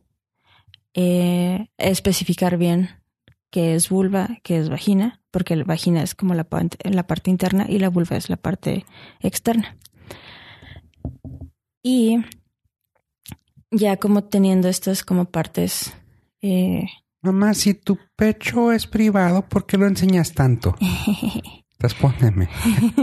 [0.93, 2.89] eh, especificar bien
[3.49, 7.79] qué es vulva, qué es vagina, porque la vagina es como la parte interna y
[7.79, 8.85] la vulva es la parte
[9.21, 9.77] externa.
[11.83, 12.17] Y
[13.71, 15.93] ya como teniendo estas como partes,
[16.41, 16.85] eh,
[17.21, 20.75] Mamá, si tu pecho es privado, ¿por qué lo enseñas tanto?
[21.79, 22.47] Respóndeme.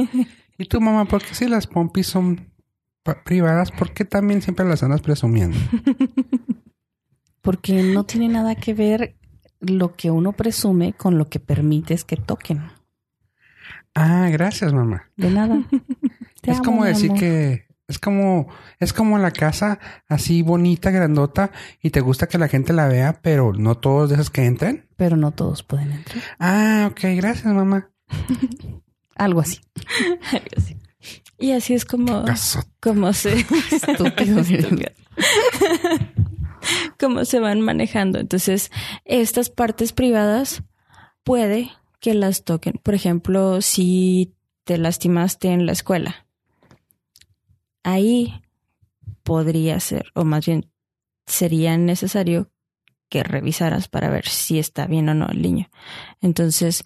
[0.58, 2.50] ¿Y tu mamá, por qué si las pompis son
[3.24, 5.58] privadas, por qué también siempre las andas presumiendo?
[7.42, 9.16] Porque no tiene nada que ver
[9.60, 12.62] lo que uno presume con lo que permites que toquen.
[13.94, 15.10] Ah, gracias, mamá.
[15.16, 15.66] De nada.
[16.40, 18.48] Te es amo, como decir que Es como,
[18.80, 19.78] es como la casa
[20.08, 21.50] así bonita, grandota,
[21.82, 24.88] y te gusta que la gente la vea, pero no todos de esos que entren.
[24.96, 26.22] Pero no todos pueden entrar.
[26.38, 27.90] Ah, ok, gracias, mamá.
[29.16, 29.60] Algo así.
[30.32, 30.76] Algo así.
[31.38, 32.24] Y así es como,
[32.80, 33.34] como se
[33.70, 34.42] Estúpido.
[36.98, 38.18] cómo se van manejando.
[38.18, 38.70] Entonces,
[39.04, 40.62] estas partes privadas
[41.22, 41.70] puede
[42.00, 42.80] que las toquen.
[42.82, 44.34] Por ejemplo, si
[44.64, 46.23] te lastimaste en la escuela,
[47.84, 48.42] ahí
[49.22, 50.70] podría ser, o más bien
[51.26, 52.50] sería necesario
[53.08, 55.70] que revisaras para ver si está bien o no el niño.
[56.20, 56.84] Entonces,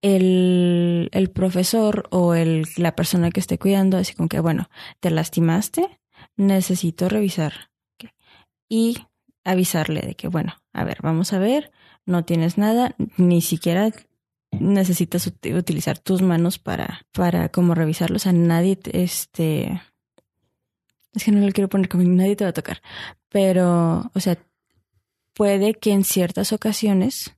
[0.00, 4.68] el, el profesor o el, la persona que esté cuidando, así como que, bueno,
[5.00, 6.00] te lastimaste,
[6.36, 7.70] necesito revisar.
[8.68, 8.96] Y
[9.44, 11.72] avisarle de que, bueno, a ver, vamos a ver,
[12.06, 13.90] no tienes nada, ni siquiera
[14.50, 18.16] necesitas ut- utilizar tus manos para, para como revisarlo.
[18.24, 19.82] O nadie, te- este,
[21.14, 22.82] es que no le quiero poner como nadie te va a tocar,
[23.28, 24.38] pero, o sea,
[25.34, 27.34] puede que en ciertas ocasiones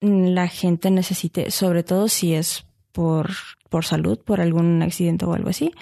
[0.00, 3.30] la gente necesite, sobre todo si es por,
[3.70, 5.72] por salud, por algún accidente o algo así,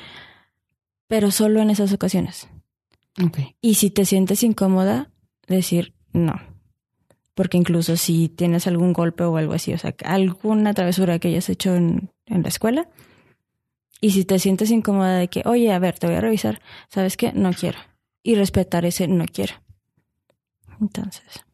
[1.08, 2.48] pero solo en esas ocasiones.
[3.22, 3.38] Ok.
[3.60, 5.10] Y si te sientes incómoda,
[5.46, 6.40] decir no.
[7.34, 11.48] Porque incluso si tienes algún golpe o algo así, o sea, alguna travesura que hayas
[11.48, 12.88] hecho en, en la escuela,
[14.00, 17.16] y si te sientes incómoda de que, oye, a ver, te voy a revisar, ¿sabes
[17.16, 17.32] qué?
[17.32, 17.78] No quiero.
[18.22, 19.54] Y respetar ese no quiero.
[20.80, 21.44] Entonces,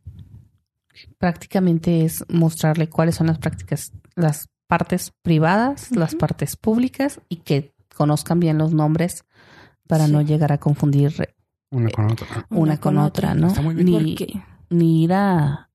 [1.18, 7.72] Prácticamente es mostrarle cuáles son las prácticas, las partes privadas, las partes públicas y que
[7.94, 9.24] conozcan bien los nombres
[9.86, 10.12] para Sí.
[10.12, 11.32] no llegar a confundir
[11.70, 12.46] Una con otra.
[12.50, 13.48] una, con, otra, ¿no?
[13.48, 13.86] Está muy bien.
[13.86, 15.67] Ni, porque ni ir a,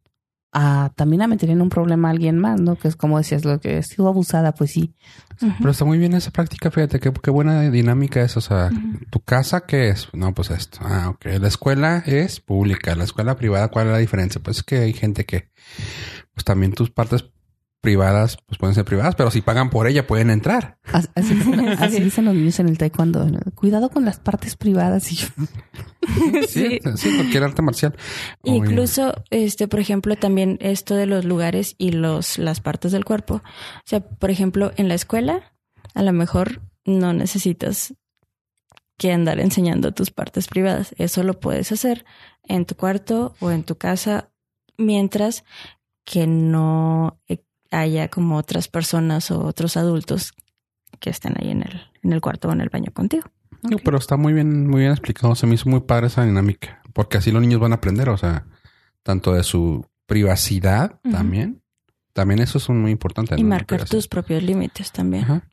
[0.53, 2.75] a también a meter en un problema a alguien más, ¿no?
[2.75, 4.93] Que es como decías, lo que he sido abusada, pues sí.
[5.39, 8.37] Pero está muy bien esa práctica, fíjate, qué, qué buena dinámica es.
[8.37, 8.69] O sea.
[9.09, 10.07] ¿tu casa qué es?
[10.13, 10.79] No, pues esto.
[10.81, 11.25] Ah, ok.
[11.39, 14.41] La escuela es pública, la escuela privada, ¿cuál es la diferencia?
[14.41, 15.49] Pues es que hay gente que,
[16.33, 17.25] pues también tus partes
[17.83, 20.79] privadas, pues pueden ser privadas, pero si pagan por ella pueden entrar.
[20.85, 23.25] As- Así, dicen- así dicen los niños en el taekwondo.
[23.29, 23.39] ¿no?
[23.55, 25.11] Cuidado con las partes privadas.
[25.11, 25.27] Y yo,
[26.47, 27.93] Sí, sí, cualquier arte marcial.
[28.43, 33.35] Incluso, este, por ejemplo, también esto de los lugares y los, las partes del cuerpo.
[33.35, 35.53] O sea, por ejemplo, en la escuela,
[35.93, 37.93] a lo mejor no necesitas
[38.97, 40.95] que andar enseñando tus partes privadas.
[40.97, 42.05] Eso lo puedes hacer
[42.47, 44.29] en tu cuarto o en tu casa,
[44.77, 45.43] mientras
[46.05, 47.19] que no
[47.73, 50.33] haya como otras personas o otros adultos
[50.99, 53.25] que estén ahí en el, en el cuarto o en el baño contigo.
[53.63, 55.35] No, pero está muy bien, muy bien explicado.
[55.35, 56.81] Se me hizo muy padre esa dinámica.
[56.93, 58.45] Porque así los niños van a aprender, o sea,
[59.01, 61.61] tanto de su privacidad también.
[62.13, 63.35] También eso es muy importante.
[63.37, 65.23] Y marcar tus propios límites también.
[65.23, 65.47] Ajá.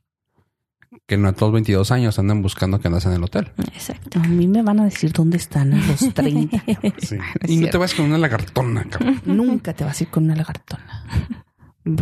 [1.07, 3.51] Que no a todos los 22 años andan buscando que andas en el hotel.
[3.73, 4.19] Exacto.
[4.19, 6.63] a mí me van a decir dónde están a los 30.
[6.99, 7.17] Sí.
[7.41, 9.21] Es Y no te vas con una lagartona, cabrón.
[9.25, 11.05] Nunca te vas a ir con una lagartona.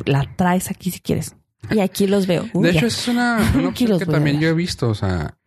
[0.05, 1.35] La traes aquí si quieres.
[1.71, 2.45] Y aquí los veo.
[2.53, 3.37] Uy, De hecho, es una,
[3.67, 4.89] opción que también yo he visto.
[4.89, 5.37] O sea,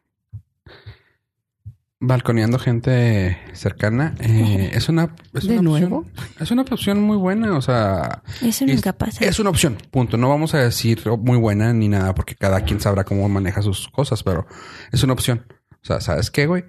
[2.01, 4.15] balconeando gente cercana.
[4.21, 5.99] eh, es una, es ¿De una nuevo?
[5.99, 6.27] opción.
[6.41, 7.57] Es una opción muy buena.
[7.57, 9.25] O sea, Eso es- nunca pasa.
[9.25, 10.17] Es una opción, punto.
[10.17, 13.89] No vamos a decir muy buena ni nada, porque cada quien sabrá cómo maneja sus
[13.89, 14.47] cosas, pero
[14.91, 15.47] es una opción.
[15.83, 16.65] O sea, ¿sabes qué, güey?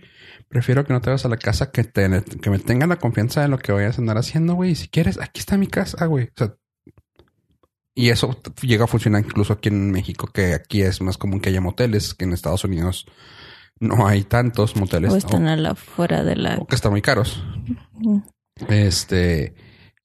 [0.50, 2.08] Prefiero que no te vayas a la casa que, te,
[2.42, 4.72] que me tengan la confianza de lo que vayas a andar haciendo, güey.
[4.72, 6.26] Y si quieres, aquí está mi casa, güey.
[6.26, 6.56] O sea,
[7.96, 11.50] y eso llega a funcionar incluso aquí en México, que aquí es más común que
[11.50, 13.06] haya moteles, que en Estados Unidos
[13.80, 15.12] no hay tantos moteles.
[15.12, 16.56] o están a la fuera de la.
[16.58, 17.44] o que están muy caros.
[18.70, 19.56] Este,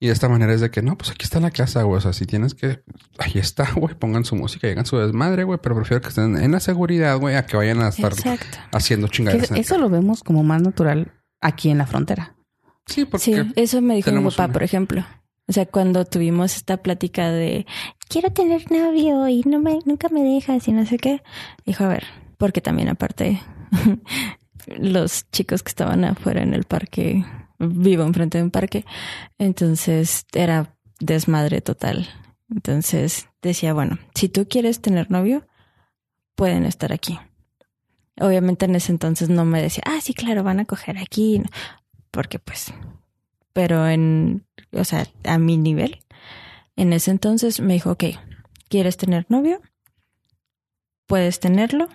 [0.00, 1.98] y de esta manera es de que no, pues aquí está la casa, güey.
[1.98, 2.82] O sea, si tienes que,
[3.18, 5.58] ahí está, güey, pongan su música y hagan su desmadre, güey.
[5.62, 8.58] Pero prefiero que estén en la seguridad, güey, a que vayan a estar Exacto.
[8.72, 9.50] haciendo chingaderas.
[9.52, 12.34] eso lo vemos como más natural aquí en la frontera.
[12.86, 14.52] Sí, porque Sí, eso me dijo mi papá, una.
[14.52, 15.04] por ejemplo.
[15.48, 17.66] O sea, cuando tuvimos esta plática de
[18.08, 21.22] quiero tener novio y no me, nunca me dejas y no sé qué.
[21.64, 22.04] Dijo, a ver,
[22.36, 23.40] porque también aparte
[24.66, 27.24] los chicos que estaban afuera en el parque,
[27.58, 28.84] vivo enfrente de un parque,
[29.38, 32.08] entonces era desmadre total.
[32.50, 35.46] Entonces decía, bueno, si tú quieres tener novio,
[36.34, 37.18] pueden estar aquí.
[38.20, 41.42] Obviamente en ese entonces no me decía, ah, sí, claro, van a coger aquí,
[42.10, 42.72] porque pues,
[43.52, 46.04] pero en, o sea, a mi nivel,
[46.76, 48.04] en ese entonces me dijo, ok,
[48.68, 49.60] ¿quieres tener novio?
[51.06, 51.88] Puedes tenerlo,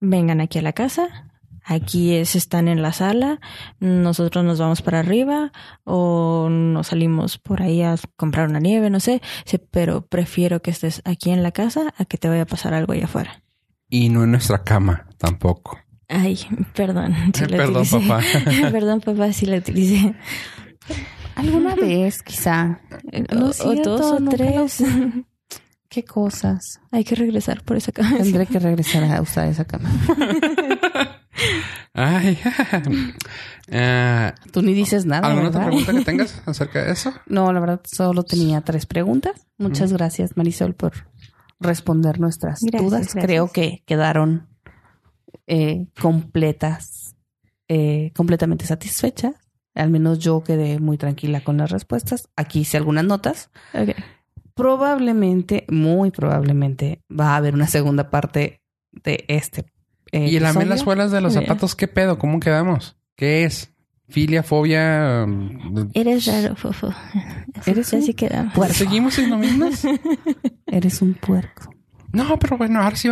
[0.00, 1.30] vengan aquí a la casa,
[1.64, 3.40] aquí es, están en la sala,
[3.80, 5.52] nosotros nos vamos para arriba
[5.84, 9.22] o nos salimos por ahí a comprar una nieve, no sé,
[9.70, 12.92] pero prefiero que estés aquí en la casa a que te vaya a pasar algo
[12.92, 13.42] allá afuera.
[13.88, 15.81] y no en nuestra cama tampoco.
[16.12, 16.38] Ay,
[16.74, 17.12] perdón.
[17.40, 17.98] la Perdón, utilicé.
[18.08, 18.22] papá.
[18.70, 20.14] perdón, papá, sí la utilicé.
[21.36, 22.80] Alguna vez, quizá.
[23.32, 24.82] No o, es o dos o tres.
[25.88, 26.80] ¿Qué cosas?
[26.90, 28.16] Hay que regresar por esa cabeza.
[28.22, 29.90] Tendré que regresar a usar esa cama.
[31.94, 32.38] Ay.
[33.68, 35.28] Eh, Tú ni dices nada.
[35.28, 37.12] ¿Alguna otra pregunta que tengas acerca de eso?
[37.26, 39.46] No, la verdad, solo tenía tres preguntas.
[39.58, 40.92] Muchas gracias, Marisol, por
[41.60, 43.00] responder nuestras Gracias, dudas.
[43.02, 43.24] gracias.
[43.24, 44.48] Creo que quedaron
[45.46, 47.16] eh, completas,
[47.68, 49.34] eh, completamente satisfechas.
[49.74, 52.28] Al menos yo quedé muy tranquila con las respuestas.
[52.36, 53.50] Aquí hice algunas notas.
[53.74, 53.90] Ok.
[54.54, 58.60] Probablemente, muy probablemente, va a haber una segunda parte
[58.92, 59.64] de este.
[60.12, 60.68] eh, ¿Y la episodio.
[60.68, 62.18] las suelas de los zapatos qué pedo?
[62.18, 62.96] ¿Cómo quedamos?
[63.16, 63.72] ¿Qué es?
[64.08, 65.26] ¿Filia, fobia?
[65.94, 66.92] Eres raro, Fofo.
[67.66, 68.52] Eres Así quedamos.
[68.52, 68.74] puerco.
[68.74, 69.84] ¿Seguimos siendo mismas?
[70.66, 71.74] Eres un puerco.
[72.12, 73.08] No, pero bueno, sí,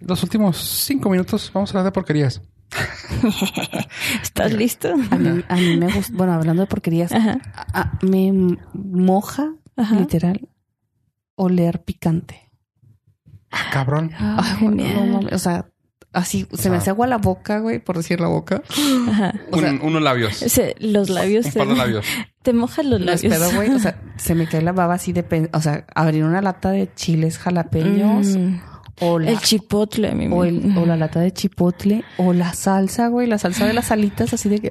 [0.00, 2.42] los últimos cinco minutos vamos a hablar de porquerías.
[4.22, 4.92] ¿Estás listo?
[5.10, 7.38] A mí, a mí me gusta, bueno, hablando de porquerías, Ajá.
[7.54, 8.32] a- a- me
[8.74, 9.96] moja, Ajá.
[9.96, 10.48] literal,
[11.34, 12.50] oler picante.
[13.50, 14.12] Ah, cabrón.
[14.18, 15.66] Ay, no mames, o sea,
[16.12, 18.62] así se sea- me hace agua la boca, güey, por decir la boca.
[19.08, 19.34] Ajá.
[19.50, 20.44] O sea, Un- unos labios.
[20.78, 22.06] Los labios Un te, par de labios.
[22.42, 23.32] te mojan los No labios.
[23.34, 23.70] pedo, güey.
[23.70, 25.24] O sea, se me cae la baba así de...
[25.24, 28.60] pen- O sea, abrir una lata de chiles jalapeños Mm.
[29.00, 33.26] O, la, El chipotle o, el- o la lata de chipotle o la salsa, güey.
[33.26, 34.70] La salsa de las alitas así de que...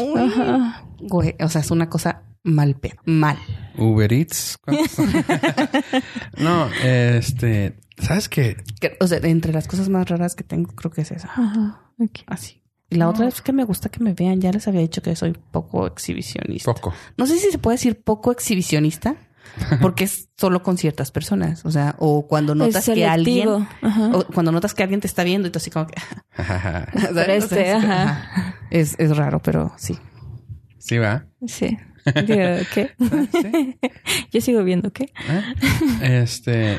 [0.00, 0.84] Uy, Ajá.
[1.00, 2.96] Güey, o sea, es una cosa mal pedo.
[3.04, 3.38] Mal.
[3.76, 4.56] Uber Eats.
[6.38, 8.56] no, este, ¿sabes qué?
[8.80, 11.28] Que- O sea, entre las cosas más raras que tengo, creo que es esa.
[11.28, 11.80] Ajá.
[12.26, 12.62] Así.
[12.92, 14.40] Y la otra es que me gusta que me vean.
[14.40, 16.72] Ya les había dicho que soy poco exhibicionista.
[16.74, 16.92] Poco.
[17.16, 19.14] No sé si se puede decir poco exhibicionista,
[19.80, 21.64] porque es solo con ciertas personas.
[21.64, 25.48] O sea, o cuando notas que alguien, o cuando notas que alguien te está viendo
[25.48, 25.94] y tú así como que,
[26.36, 27.76] es- ajá.
[27.76, 28.54] ajá.
[28.70, 29.98] Es, es raro, pero sí.
[30.78, 31.24] sí, va.
[31.46, 31.76] Sí.
[32.26, 32.94] Digo, ¿Qué?
[34.32, 35.12] Yo sigo viendo qué.
[35.28, 36.20] ¿Eh?
[36.22, 36.78] Este,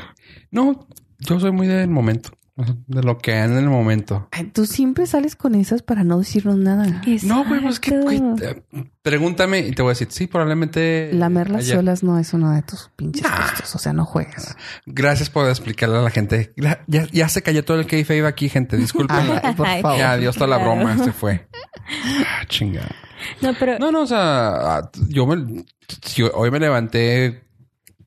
[0.50, 0.88] no,
[1.20, 4.28] yo soy muy del momento, de lo que hay en el momento.
[4.30, 7.02] Ay, tú siempre sales con esas para no decirnos nada.
[7.24, 8.62] No, güey, pues que, güey, Exacto.
[8.70, 11.10] te- pregúntame y te voy a decir, sí, probablemente.
[11.14, 11.76] Lamer las ayer.
[11.76, 13.40] suelas no es uno de tus pinches Nah.
[13.50, 13.74] gustos.
[13.74, 14.54] O sea, no juegues.
[14.84, 16.52] Gracias por explicarle a la gente.
[16.56, 18.76] Ya, ya, ya se cayó todo el que iba aquí, gente.
[18.76, 19.16] Disculpen.
[19.42, 19.80] Ay, por Ay.
[19.82, 19.98] favor.
[19.98, 20.76] ya, adiós toda la Claro.
[20.76, 21.48] broma, se fue.
[22.26, 22.94] Ah, chingada.
[23.40, 25.64] No, pero No, no, o sea, ah, yo me,
[26.04, 27.44] si hoy me levanté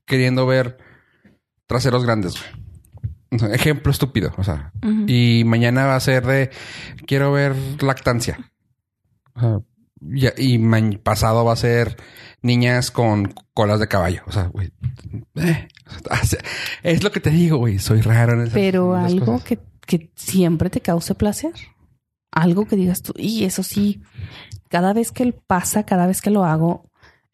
[0.06, 0.78] queriendo ver
[1.66, 2.55] traseros grandes, güey.
[3.52, 4.72] Ejemplo estúpido, o sea.
[5.06, 6.50] Y mañana va a ser de
[7.06, 8.50] quiero ver lactancia.
[9.34, 9.60] O sea,
[10.36, 10.58] y
[10.98, 11.96] pasado va a ser
[12.42, 14.22] niñas con colas de caballo.
[14.26, 14.72] O sea, güey.
[15.36, 15.68] eh,
[16.10, 16.40] o sea,
[16.82, 17.78] es lo que te digo, güey.
[17.78, 19.44] Soy raro en esas Pero en esas algo cosas.
[19.44, 21.52] que, que siempre te cause placer.
[22.32, 24.02] Algo que digas tú, y eso sí,
[24.68, 26.84] cada vez que pasa, cada vez que lo hago,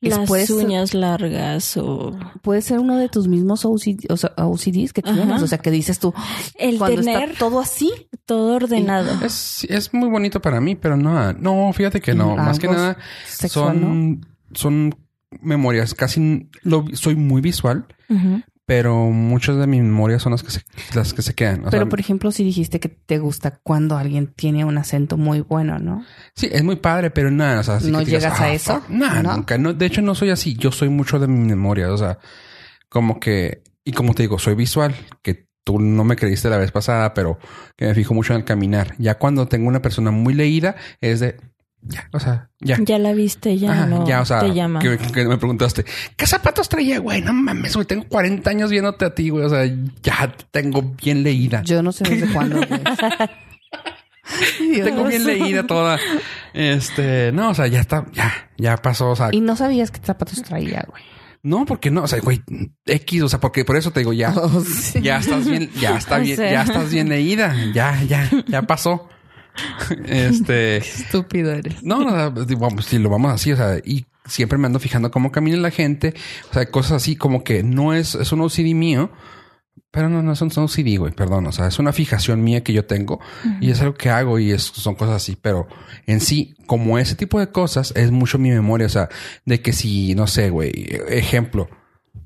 [0.02, 5.02] las uñas largas o puede ser uno de tus mismos OCD, o sea, OCDs que
[5.04, 5.14] Ajá.
[5.14, 5.42] tienes.
[5.42, 6.12] O sea, que dices tú,
[6.58, 7.92] el cuando tener está todo así,
[8.26, 9.24] todo ordenado.
[9.24, 12.36] Es, es muy bonito para mí, pero no, no, fíjate que no.
[12.36, 12.96] Más que nada
[13.26, 14.94] sexual, son, son
[15.40, 15.94] memorias.
[15.94, 18.42] Casi lo, soy muy visual, Ujú.
[18.66, 20.60] Pero muchas de mis memorias son las que se,
[20.94, 21.60] las que se quedan.
[21.66, 25.16] O Pero sea, por ejemplo, si dijiste que te gusta cuando alguien tiene un acento
[25.16, 26.05] muy bueno, ¿no?
[26.34, 28.80] sí, es muy padre, pero nada, o sea, ¿No que digas, llegas a "Ah, eso?
[28.80, 28.89] fuck".
[28.90, 29.36] Nah, ¿No?
[29.36, 29.59] nunca.
[29.59, 30.55] No, de hecho, no soy así.
[30.55, 31.93] Yo soy mucho de mi memoria.
[31.93, 32.18] O sea,
[32.89, 36.72] como que, y como te digo, soy visual, que tú no me creíste la vez
[36.72, 37.39] pasada, pero
[37.76, 38.94] que me fijo mucho en el caminar.
[38.98, 41.36] Ya cuando tengo una persona muy leída, es de,
[41.82, 42.76] ya, o sea, ya.
[42.80, 44.78] Ya la viste, ya Ajá, no ya, o sea, te llama.
[44.80, 45.84] Que, que me preguntaste,
[46.16, 47.20] ¿qué zapatos traía, güey?
[47.22, 49.44] No mames, güey, tengo 40 años viéndote a ti, güey.
[49.44, 49.64] O sea,
[50.02, 51.62] ya te tengo bien leída.
[51.62, 52.60] Yo no sé desde cuándo.
[54.84, 55.98] tengo bien leída toda.
[56.54, 59.10] Este, no, o sea, ya está, ya, ya pasó.
[59.10, 61.02] O sea, Y no sabías qué zapatos traía, güey.
[61.42, 62.42] no, porque no, o sea, güey,
[62.86, 65.00] X, o sea, porque por eso te digo, ya, Oh, sí.
[65.02, 66.50] ya estás bien, ya está O bien, sea.
[66.52, 67.54] ya estás bien leída.
[67.74, 69.09] Ya, ya, ya pasó.
[70.06, 71.82] Este, Estúpido eres.
[71.82, 75.32] No, no, vamos, si lo vamos así, o sea, y siempre me ando fijando cómo
[75.32, 76.14] camina la gente,
[76.50, 79.10] o sea, cosas así como que no es, es un OCD mío,
[79.90, 82.72] pero no, no es un OCD, güey, perdón, o sea, es una fijación mía que
[82.72, 83.20] yo tengo
[83.60, 85.68] y es algo que hago y es, son cosas así, pero
[86.06, 89.08] en sí, como ese tipo de cosas, es mucho mi memoria, o sea,
[89.44, 90.72] de que si, no sé, güey,
[91.08, 91.68] ejemplo,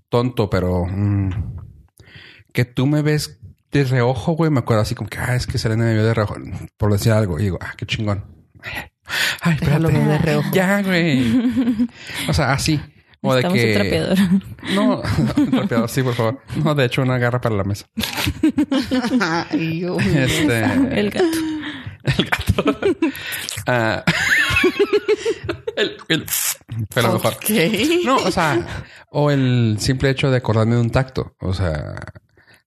[0.09, 1.57] tonto, pero mm,
[2.53, 3.41] que tú me ves
[3.79, 6.15] de reojo, güey, me acuerdo así como que, ah, es que Selena me vio de
[6.15, 6.37] reojo,
[6.77, 8.25] por decir algo, y digo, ah, qué chingón.
[9.41, 9.93] Ay, espérate.
[9.93, 10.51] de reojo.
[10.53, 11.87] Ya, güey.
[12.29, 12.81] O sea, así.
[13.23, 13.49] O de que.
[13.49, 14.19] un trapeador.
[14.75, 15.03] No,
[15.37, 16.41] un trapeador, sí, por favor.
[16.63, 17.87] No, de hecho, una garra para la mesa.
[19.21, 20.65] Ay, yo- Este.
[20.99, 21.27] El gato.
[22.05, 22.81] El gato.
[23.69, 24.05] Ah,
[25.77, 26.27] el, el-
[26.95, 27.33] pero mejor.
[27.35, 27.51] Ok.
[28.05, 28.65] No, o sea,
[29.11, 31.35] o el simple hecho de acordarme de un tacto.
[31.41, 31.97] O sea,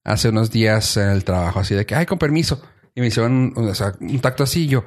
[0.04, 2.62] hace unos días en el trabajo, así de que, ay, con permiso.
[2.96, 4.84] Y me hicieron un, o sea, un tacto así y yo.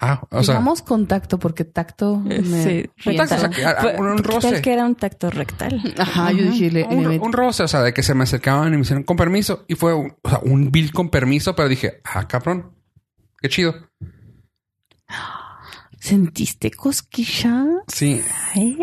[0.00, 3.70] Ah, o sea, Digamos contacto, porque tacto me Sí, un tacto, o sea, que- a-
[3.70, 4.62] a- un, un ¿Qué tal roce.
[4.62, 5.82] que era un tacto rectal?
[5.98, 8.72] Ajá, yo dije, le- Un, le- un roce, o sea, de que se me acercaban
[8.72, 9.64] y me hicieron con permiso.
[9.66, 12.70] Y fue un, o sea, un bill con permiso, pero dije, ah, cabrón,
[13.42, 13.74] qué chido.
[16.00, 17.64] ¿sentiste cosquilla?
[17.88, 18.22] Sí,
[18.54, 18.76] Ay,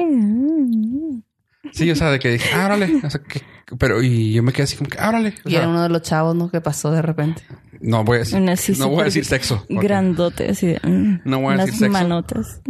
[1.72, 3.02] sí, o sea, de que dije, ah, órale.
[3.04, 3.42] O sea, que,
[3.80, 5.30] pero y yo me quedé así como que, ah, órale.
[5.44, 6.50] O Y sea, era uno de los chavos, ¿no?
[6.50, 7.42] Que pasó de repente.
[7.82, 9.66] no voy a decir, no voy a decir sexo.
[9.70, 10.80] Grandote, así de.
[10.84, 11.92] mm, No voy a unas decir sexo.
[11.94, 12.62] manotas.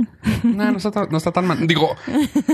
[0.44, 1.68] No, no está, tan- no está tan mal.
[1.68, 1.96] Digo,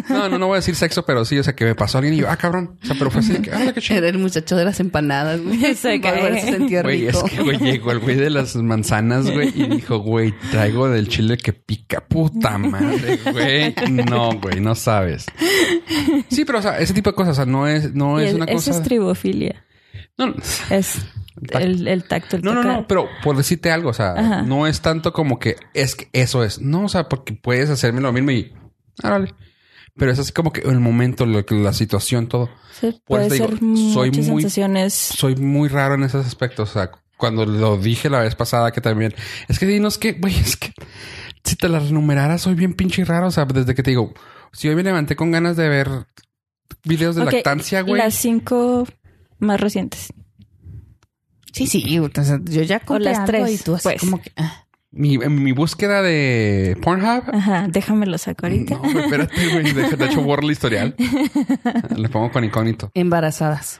[0.09, 2.15] no, no, no voy a decir sexo, pero sí, o sea, que me pasó alguien
[2.15, 2.77] y yo, ah, cabrón.
[2.83, 3.97] O sea, pero fue así de que, ah, qué chido.
[3.99, 5.59] Era el muchacho de las empanadas, güey.
[5.75, 9.99] Se sentía Güey, es que, güey, llegó el güey de las manzanas, güey, y dijo,
[9.99, 13.75] güey, traigo del chile que pica puta madre, güey.
[14.09, 15.25] No, güey, no sabes.
[16.29, 18.35] Sí, pero, o sea, ese tipo de cosas, o sea, no es, no Y es
[18.35, 18.71] una Esa cosa.
[18.71, 19.65] es tribofilia.
[20.17, 20.35] No, no,
[20.69, 20.97] Es
[21.53, 22.77] el, el tacto, el no, no, tocar.
[22.81, 24.41] no, pero por decirte algo, o sea, Ajá.
[24.43, 26.59] no es tanto como que es que eso es.
[26.61, 28.53] No, o sea, porque puedes hacerme lo mismo y,
[29.03, 29.33] árale.
[29.95, 32.49] Pero es así como que el momento, lo que- la situación, todo.
[32.79, 34.93] Sí, puede ser digo, soy muy- sensaciones.
[34.93, 36.69] soy muy raro en esos aspectos.
[36.69, 39.13] O sea, cuando lo dije la vez pasada que también
[39.49, 40.71] es que dinos que, güey, es que
[41.43, 43.27] si te las enumerara, soy bien pinche raro.
[43.27, 44.13] O sea, desde que te digo,
[44.53, 45.89] si hoy me levanté con ganas de ver
[46.83, 47.97] videos de lactancia, güey.
[47.97, 48.87] Las cinco
[49.39, 50.13] más recientes.
[51.53, 51.99] Sí, sí.
[51.99, 53.99] O sea, yo ya conté las tres, y tú así pues.
[53.99, 54.31] como que...
[54.37, 54.65] ah.
[54.93, 57.23] Mi, en mi búsqueda de Pornhub.
[57.33, 58.77] Ajá, déjame lo saco ahorita.
[58.77, 59.71] No, espérate, güey.
[59.71, 60.95] De, hecho, borro el historial.
[61.95, 62.91] Le pongo con incógnito.
[62.93, 63.79] Embarazadas.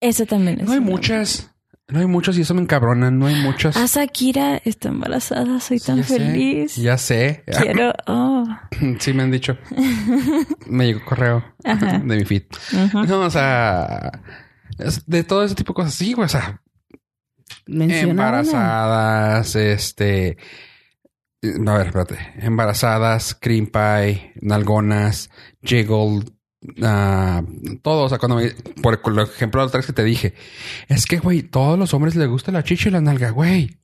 [0.00, 0.66] Eso también es.
[0.66, 1.50] No hay muchas.
[1.88, 3.10] No hay muchas y eso me encabrona.
[3.12, 3.76] No hay muchas.
[3.76, 5.60] Ah, Shakira está embarazada.
[5.60, 6.76] Soy tan Ya sé, feliz.
[6.76, 7.44] ya sé.
[7.60, 7.92] Quiero.
[8.08, 8.44] Oh.
[8.98, 9.56] Sí, me han dicho.
[10.66, 11.98] Me llegó correo Ajá.
[11.98, 12.42] de mi feed.
[13.08, 14.10] No, o sea,
[15.06, 15.94] de todo ese tipo de cosas.
[15.94, 16.60] Sí, güey, o sea,
[17.66, 18.10] Menciona una.
[18.10, 20.36] embarazadas, este.
[21.44, 22.18] A ver, espérate.
[22.38, 25.30] Embarazadas, cream pie, nalgonas,
[25.62, 26.24] jiggle,
[26.82, 27.42] ah,
[27.82, 28.04] todo.
[28.04, 28.50] O sea, cuando me,
[28.82, 30.34] por el ejemplo, la otra vez que te dije,
[30.88, 33.78] es que, güey, todos los hombres les gusta la chicha y la nalga, güey.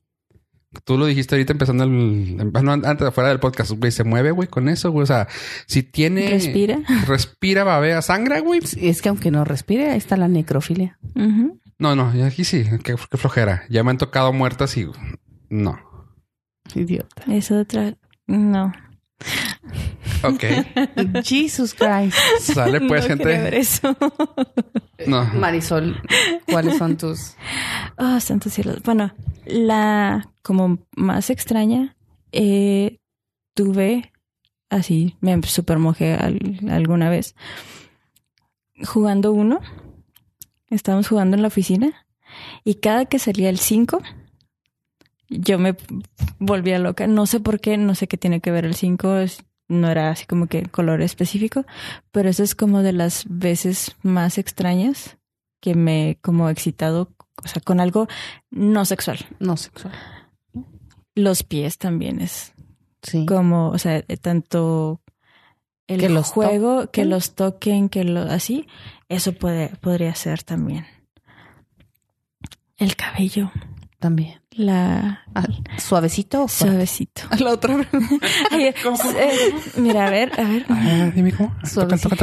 [0.85, 4.31] Tú lo dijiste ahorita empezando el, bueno, antes de fuera del podcast, güey, se mueve,
[4.31, 5.03] güey, con eso, güey.
[5.03, 5.27] O sea,
[5.67, 6.29] si tiene.
[6.29, 6.79] Respira.
[7.07, 8.61] Respira, babea, sangra, güey.
[8.75, 10.97] Y es que aunque no respire, ahí está la necrofilia.
[11.77, 13.63] No, no, aquí sí, qué, qué flojera.
[13.69, 14.87] Ya me han tocado muertas y
[15.49, 15.79] no.
[16.73, 17.23] Idiota.
[17.27, 17.95] Es otra.
[18.25, 18.73] No.
[20.23, 20.43] Ok.
[21.23, 22.17] Jesus Christ.
[22.39, 23.59] Sale pues, no quiero ver gente.
[23.59, 23.95] eso.
[25.07, 25.25] No.
[25.33, 26.01] Marisol,
[26.49, 27.35] ¿cuáles son tus...?
[27.97, 28.81] Oh, santos cielos.
[28.83, 29.13] Bueno,
[29.45, 31.95] la como más extraña,
[32.31, 32.97] eh,
[33.53, 34.11] tuve
[34.69, 37.35] así, me super mojé al- alguna vez
[38.85, 39.59] jugando uno.
[40.71, 42.07] Estábamos jugando en la oficina
[42.63, 44.01] y cada que salía el 5,
[45.39, 45.75] yo me
[46.39, 47.07] volvía loca.
[47.07, 49.15] No sé por qué, no sé qué tiene que ver el 5.
[49.69, 51.65] No era así como que color específico,
[52.11, 55.17] pero eso es como de las veces más extrañas
[55.61, 58.07] que me he como excitado, o sea, con algo
[58.51, 59.19] no sexual.
[59.39, 59.93] No sexual.
[61.15, 62.53] Los pies también es
[63.01, 63.25] Sí.
[63.25, 65.01] como, o sea, eh, tanto
[65.87, 68.67] el Que los juego, que los toquen, que lo así,
[69.09, 70.85] eso puede, podría ser también.
[72.77, 73.51] El cabello,
[73.99, 74.41] También.
[74.55, 75.47] La Ah,
[75.77, 76.71] ¿Suavecito o fuerte?
[76.71, 77.23] suavecito.
[77.39, 77.75] La otra
[78.51, 78.73] Ay, eh,
[79.77, 80.65] mira, a ver, a ver.
[80.69, 81.55] Ah, dime cómo.
[81.63, 82.15] Suavecito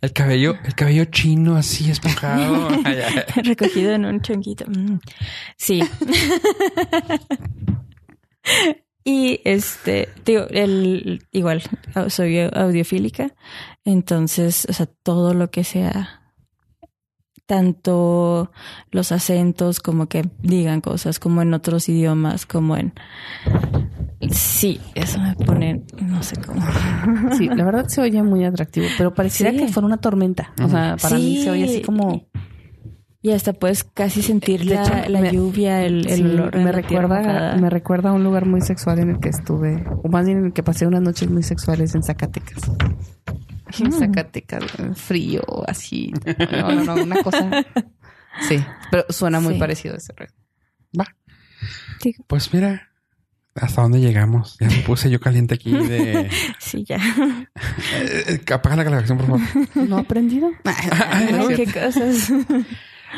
[0.00, 2.68] El cabello, el cabello chino así esponjado.
[3.44, 4.64] Recogido en un chonquito.
[4.66, 4.98] Mm.
[5.58, 5.82] Sí.
[9.04, 11.62] y este, digo, el, igual,
[12.08, 13.34] soy audiofílica.
[13.84, 16.19] Entonces, o sea, todo lo que sea,
[17.50, 18.52] tanto
[18.92, 22.92] los acentos como que digan cosas, como en otros idiomas, como en...
[24.30, 26.62] Sí, eso me pone, no sé cómo.
[27.36, 29.58] Sí, la verdad se oye muy atractivo, pero pareciera Sí.
[29.58, 30.52] que fuera una tormenta.
[30.62, 31.82] O sea, para mí se oye así Sí.
[31.82, 32.24] como...
[33.22, 36.56] Y hasta puedes casi sentir la, hecho, la me- lluvia, el, el Sí, olor.
[36.56, 40.24] me recuerda, me recuerda a un lugar muy sexual en el que estuve, o más
[40.24, 42.62] bien en el que pasé unas noches muy sexuales en Zacatecas.
[43.78, 43.92] En Mm.
[43.92, 44.64] Zacatecas,
[44.96, 46.12] frío, así.
[46.50, 47.64] No, no, no, una cosa.
[48.48, 49.60] Sí, pero suena muy Sí.
[49.60, 50.32] parecido a ese rollo.
[50.98, 51.06] Va.
[52.02, 52.14] Sí.
[52.26, 52.88] Pues mira,
[53.54, 54.56] hasta dónde llegamos.
[54.60, 56.30] Ya me puse yo caliente aquí de.
[56.58, 56.96] Sí, ya.
[57.94, 59.88] Eh, eh, apaga la grabación, por favor.
[59.88, 60.50] ¿No ha aprendido?
[60.64, 61.48] Ay, no.
[61.48, 62.30] qué cosas.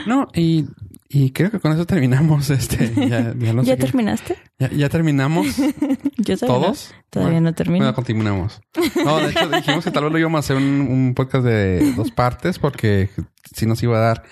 [0.07, 0.65] No, y,
[1.15, 2.49] Y creo que con eso terminamos.
[2.51, 4.37] Este, ya, ya, no sé ¿Ya qué- terminaste?
[4.59, 5.47] ya, ya terminamos
[6.17, 6.47] Yo no.
[6.47, 6.95] todos.
[7.11, 7.85] Todavía Bueno, no termino.
[7.85, 8.61] Bueno, continuamos.
[9.05, 11.93] No, de hecho dijimos que tal vez lo íbamos a hacer un, un podcast de
[11.95, 13.11] dos partes porque
[13.55, 14.23] sí nos iba a dar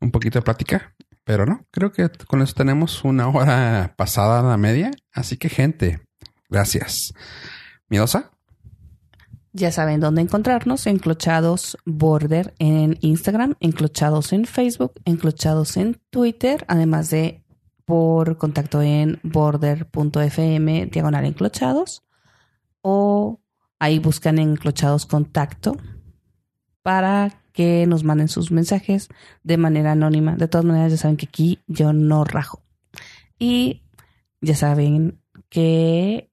[0.00, 0.94] un poquito de plática.
[1.24, 4.90] Pero no, creo que con eso tenemos una hora pasada a la media.
[5.12, 6.00] Así que gente,
[6.50, 7.12] gracias.
[7.88, 8.31] Miedosa,
[9.52, 10.86] Ya saben dónde encontrarnos.
[10.86, 17.44] Enclochados Border en Instagram, enclochados en Facebook, enclochados en Twitter, además de
[17.84, 22.02] por contacto en border.fm diagonal enclochados
[22.80, 23.40] o
[23.78, 25.76] ahí buscan enclochados contacto
[26.82, 29.08] para que nos manden sus mensajes
[29.42, 30.36] de manera anónima.
[30.36, 32.62] De todas maneras, ya saben que aquí yo no rajo.
[33.38, 33.82] Y
[34.40, 36.30] ya saben que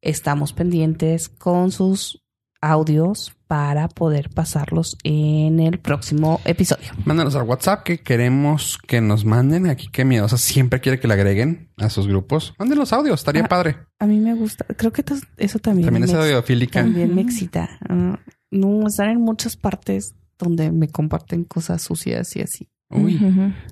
[0.00, 2.24] estamos pendientes con sus
[2.60, 6.88] audios para poder pasarlos en el próximo episodio.
[7.04, 9.68] mándanos al WhatsApp que queremos que nos manden.
[9.68, 12.54] Aquí que Miedosa siempre quiere que le agreguen a sus grupos.
[12.58, 13.76] Manden los audios, estaría Ah, padre.
[13.98, 15.04] A mí me gusta, creo que
[15.38, 16.82] eso también, También es audiofílica.
[16.82, 17.78] también me excita.
[17.88, 18.18] Ah,
[18.50, 22.68] no, estar en muchas partes donde me comparten cosas sucias y así.
[22.90, 23.20] Uy.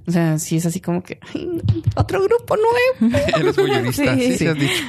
[0.07, 1.49] O sea, sí es así como que "Ay,
[1.97, 2.55] otro grupo
[3.01, 3.17] nuevo.
[3.39, 4.15] eres voyeurista.
[4.15, 4.47] Sí, Sí, sí, sí.
[4.47, 4.83] has dicho.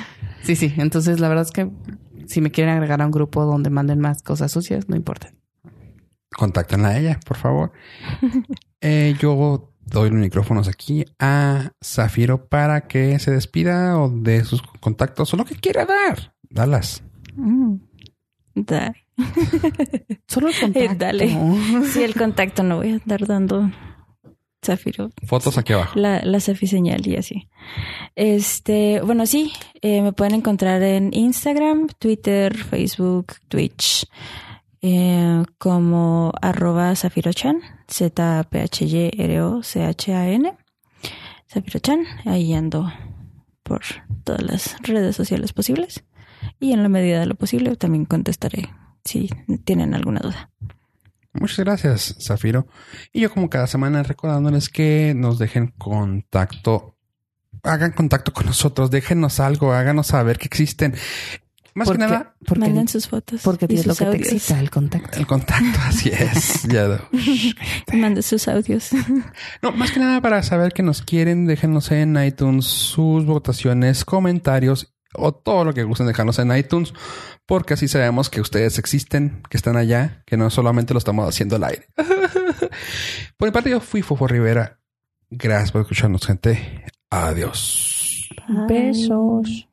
[0.44, 0.74] Sí, sí.
[0.78, 1.70] Entonces, la verdad es que
[2.28, 5.32] si me quieren agregar a un grupo donde manden más cosas sucias, no importa.
[6.38, 7.72] Contáctenla a ella, por favor.
[8.80, 14.62] Eh, yo doy los micrófonos aquí a Zafiro para que se despida o de sus
[14.80, 16.36] contactos o lo que quiera dar.
[16.48, 17.02] Dalas.
[17.36, 17.78] Mm.
[18.54, 18.94] Da-
[20.28, 20.96] Solo el contacto.
[20.96, 21.36] dale.
[21.92, 23.72] Sí, el contacto no voy a andar dando
[24.68, 25.10] Zafiro.
[25.26, 26.00] Fotos aquí abajo.
[26.00, 27.50] La, la señal y así.
[28.16, 34.06] Este, bueno, sí, eh, me pueden encontrar en Instagram, Twitter, Facebook, Twitch,
[34.82, 38.44] eh, como arroba Zafirochan, Z-P-H-Y-R-O-C-H-A-N,
[41.50, 42.92] Zafirochan, ahí ando
[43.64, 43.82] por
[44.24, 46.04] todas las redes sociales posibles
[46.60, 48.70] y en la medida de lo posible también contestaré
[49.04, 49.30] si
[49.64, 50.52] tienen alguna duda.
[51.40, 52.68] Muchas gracias, Zafiro.
[53.14, 56.96] Y yo como cada semana recordándoles que nos dejen contacto.
[57.64, 60.96] Hagan contacto con nosotros, déjenos algo, háganos saber que existen.
[61.74, 63.42] Más que nada, porque, Manden sus fotos.
[63.44, 65.20] porque y es lo que te excita, el contacto.
[65.20, 66.64] el contacto, así es.
[66.68, 67.02] Ya.
[67.94, 68.90] Manden sus audios.
[69.62, 74.97] No, más que nada para saber que nos quieren, déjenos en iTunes sus votaciones, comentarios
[75.18, 76.94] o todo lo que gusten dejarnos en iTunes,
[77.46, 81.56] porque así sabemos que ustedes existen, que están allá, que no solamente lo estamos haciendo
[81.56, 81.88] al aire.
[83.38, 84.80] Por mi parte, yo fui Fofo Rivera.
[85.30, 86.86] Gracias por escucharnos, gente.
[87.10, 88.30] Adiós.
[88.68, 89.67] Besos.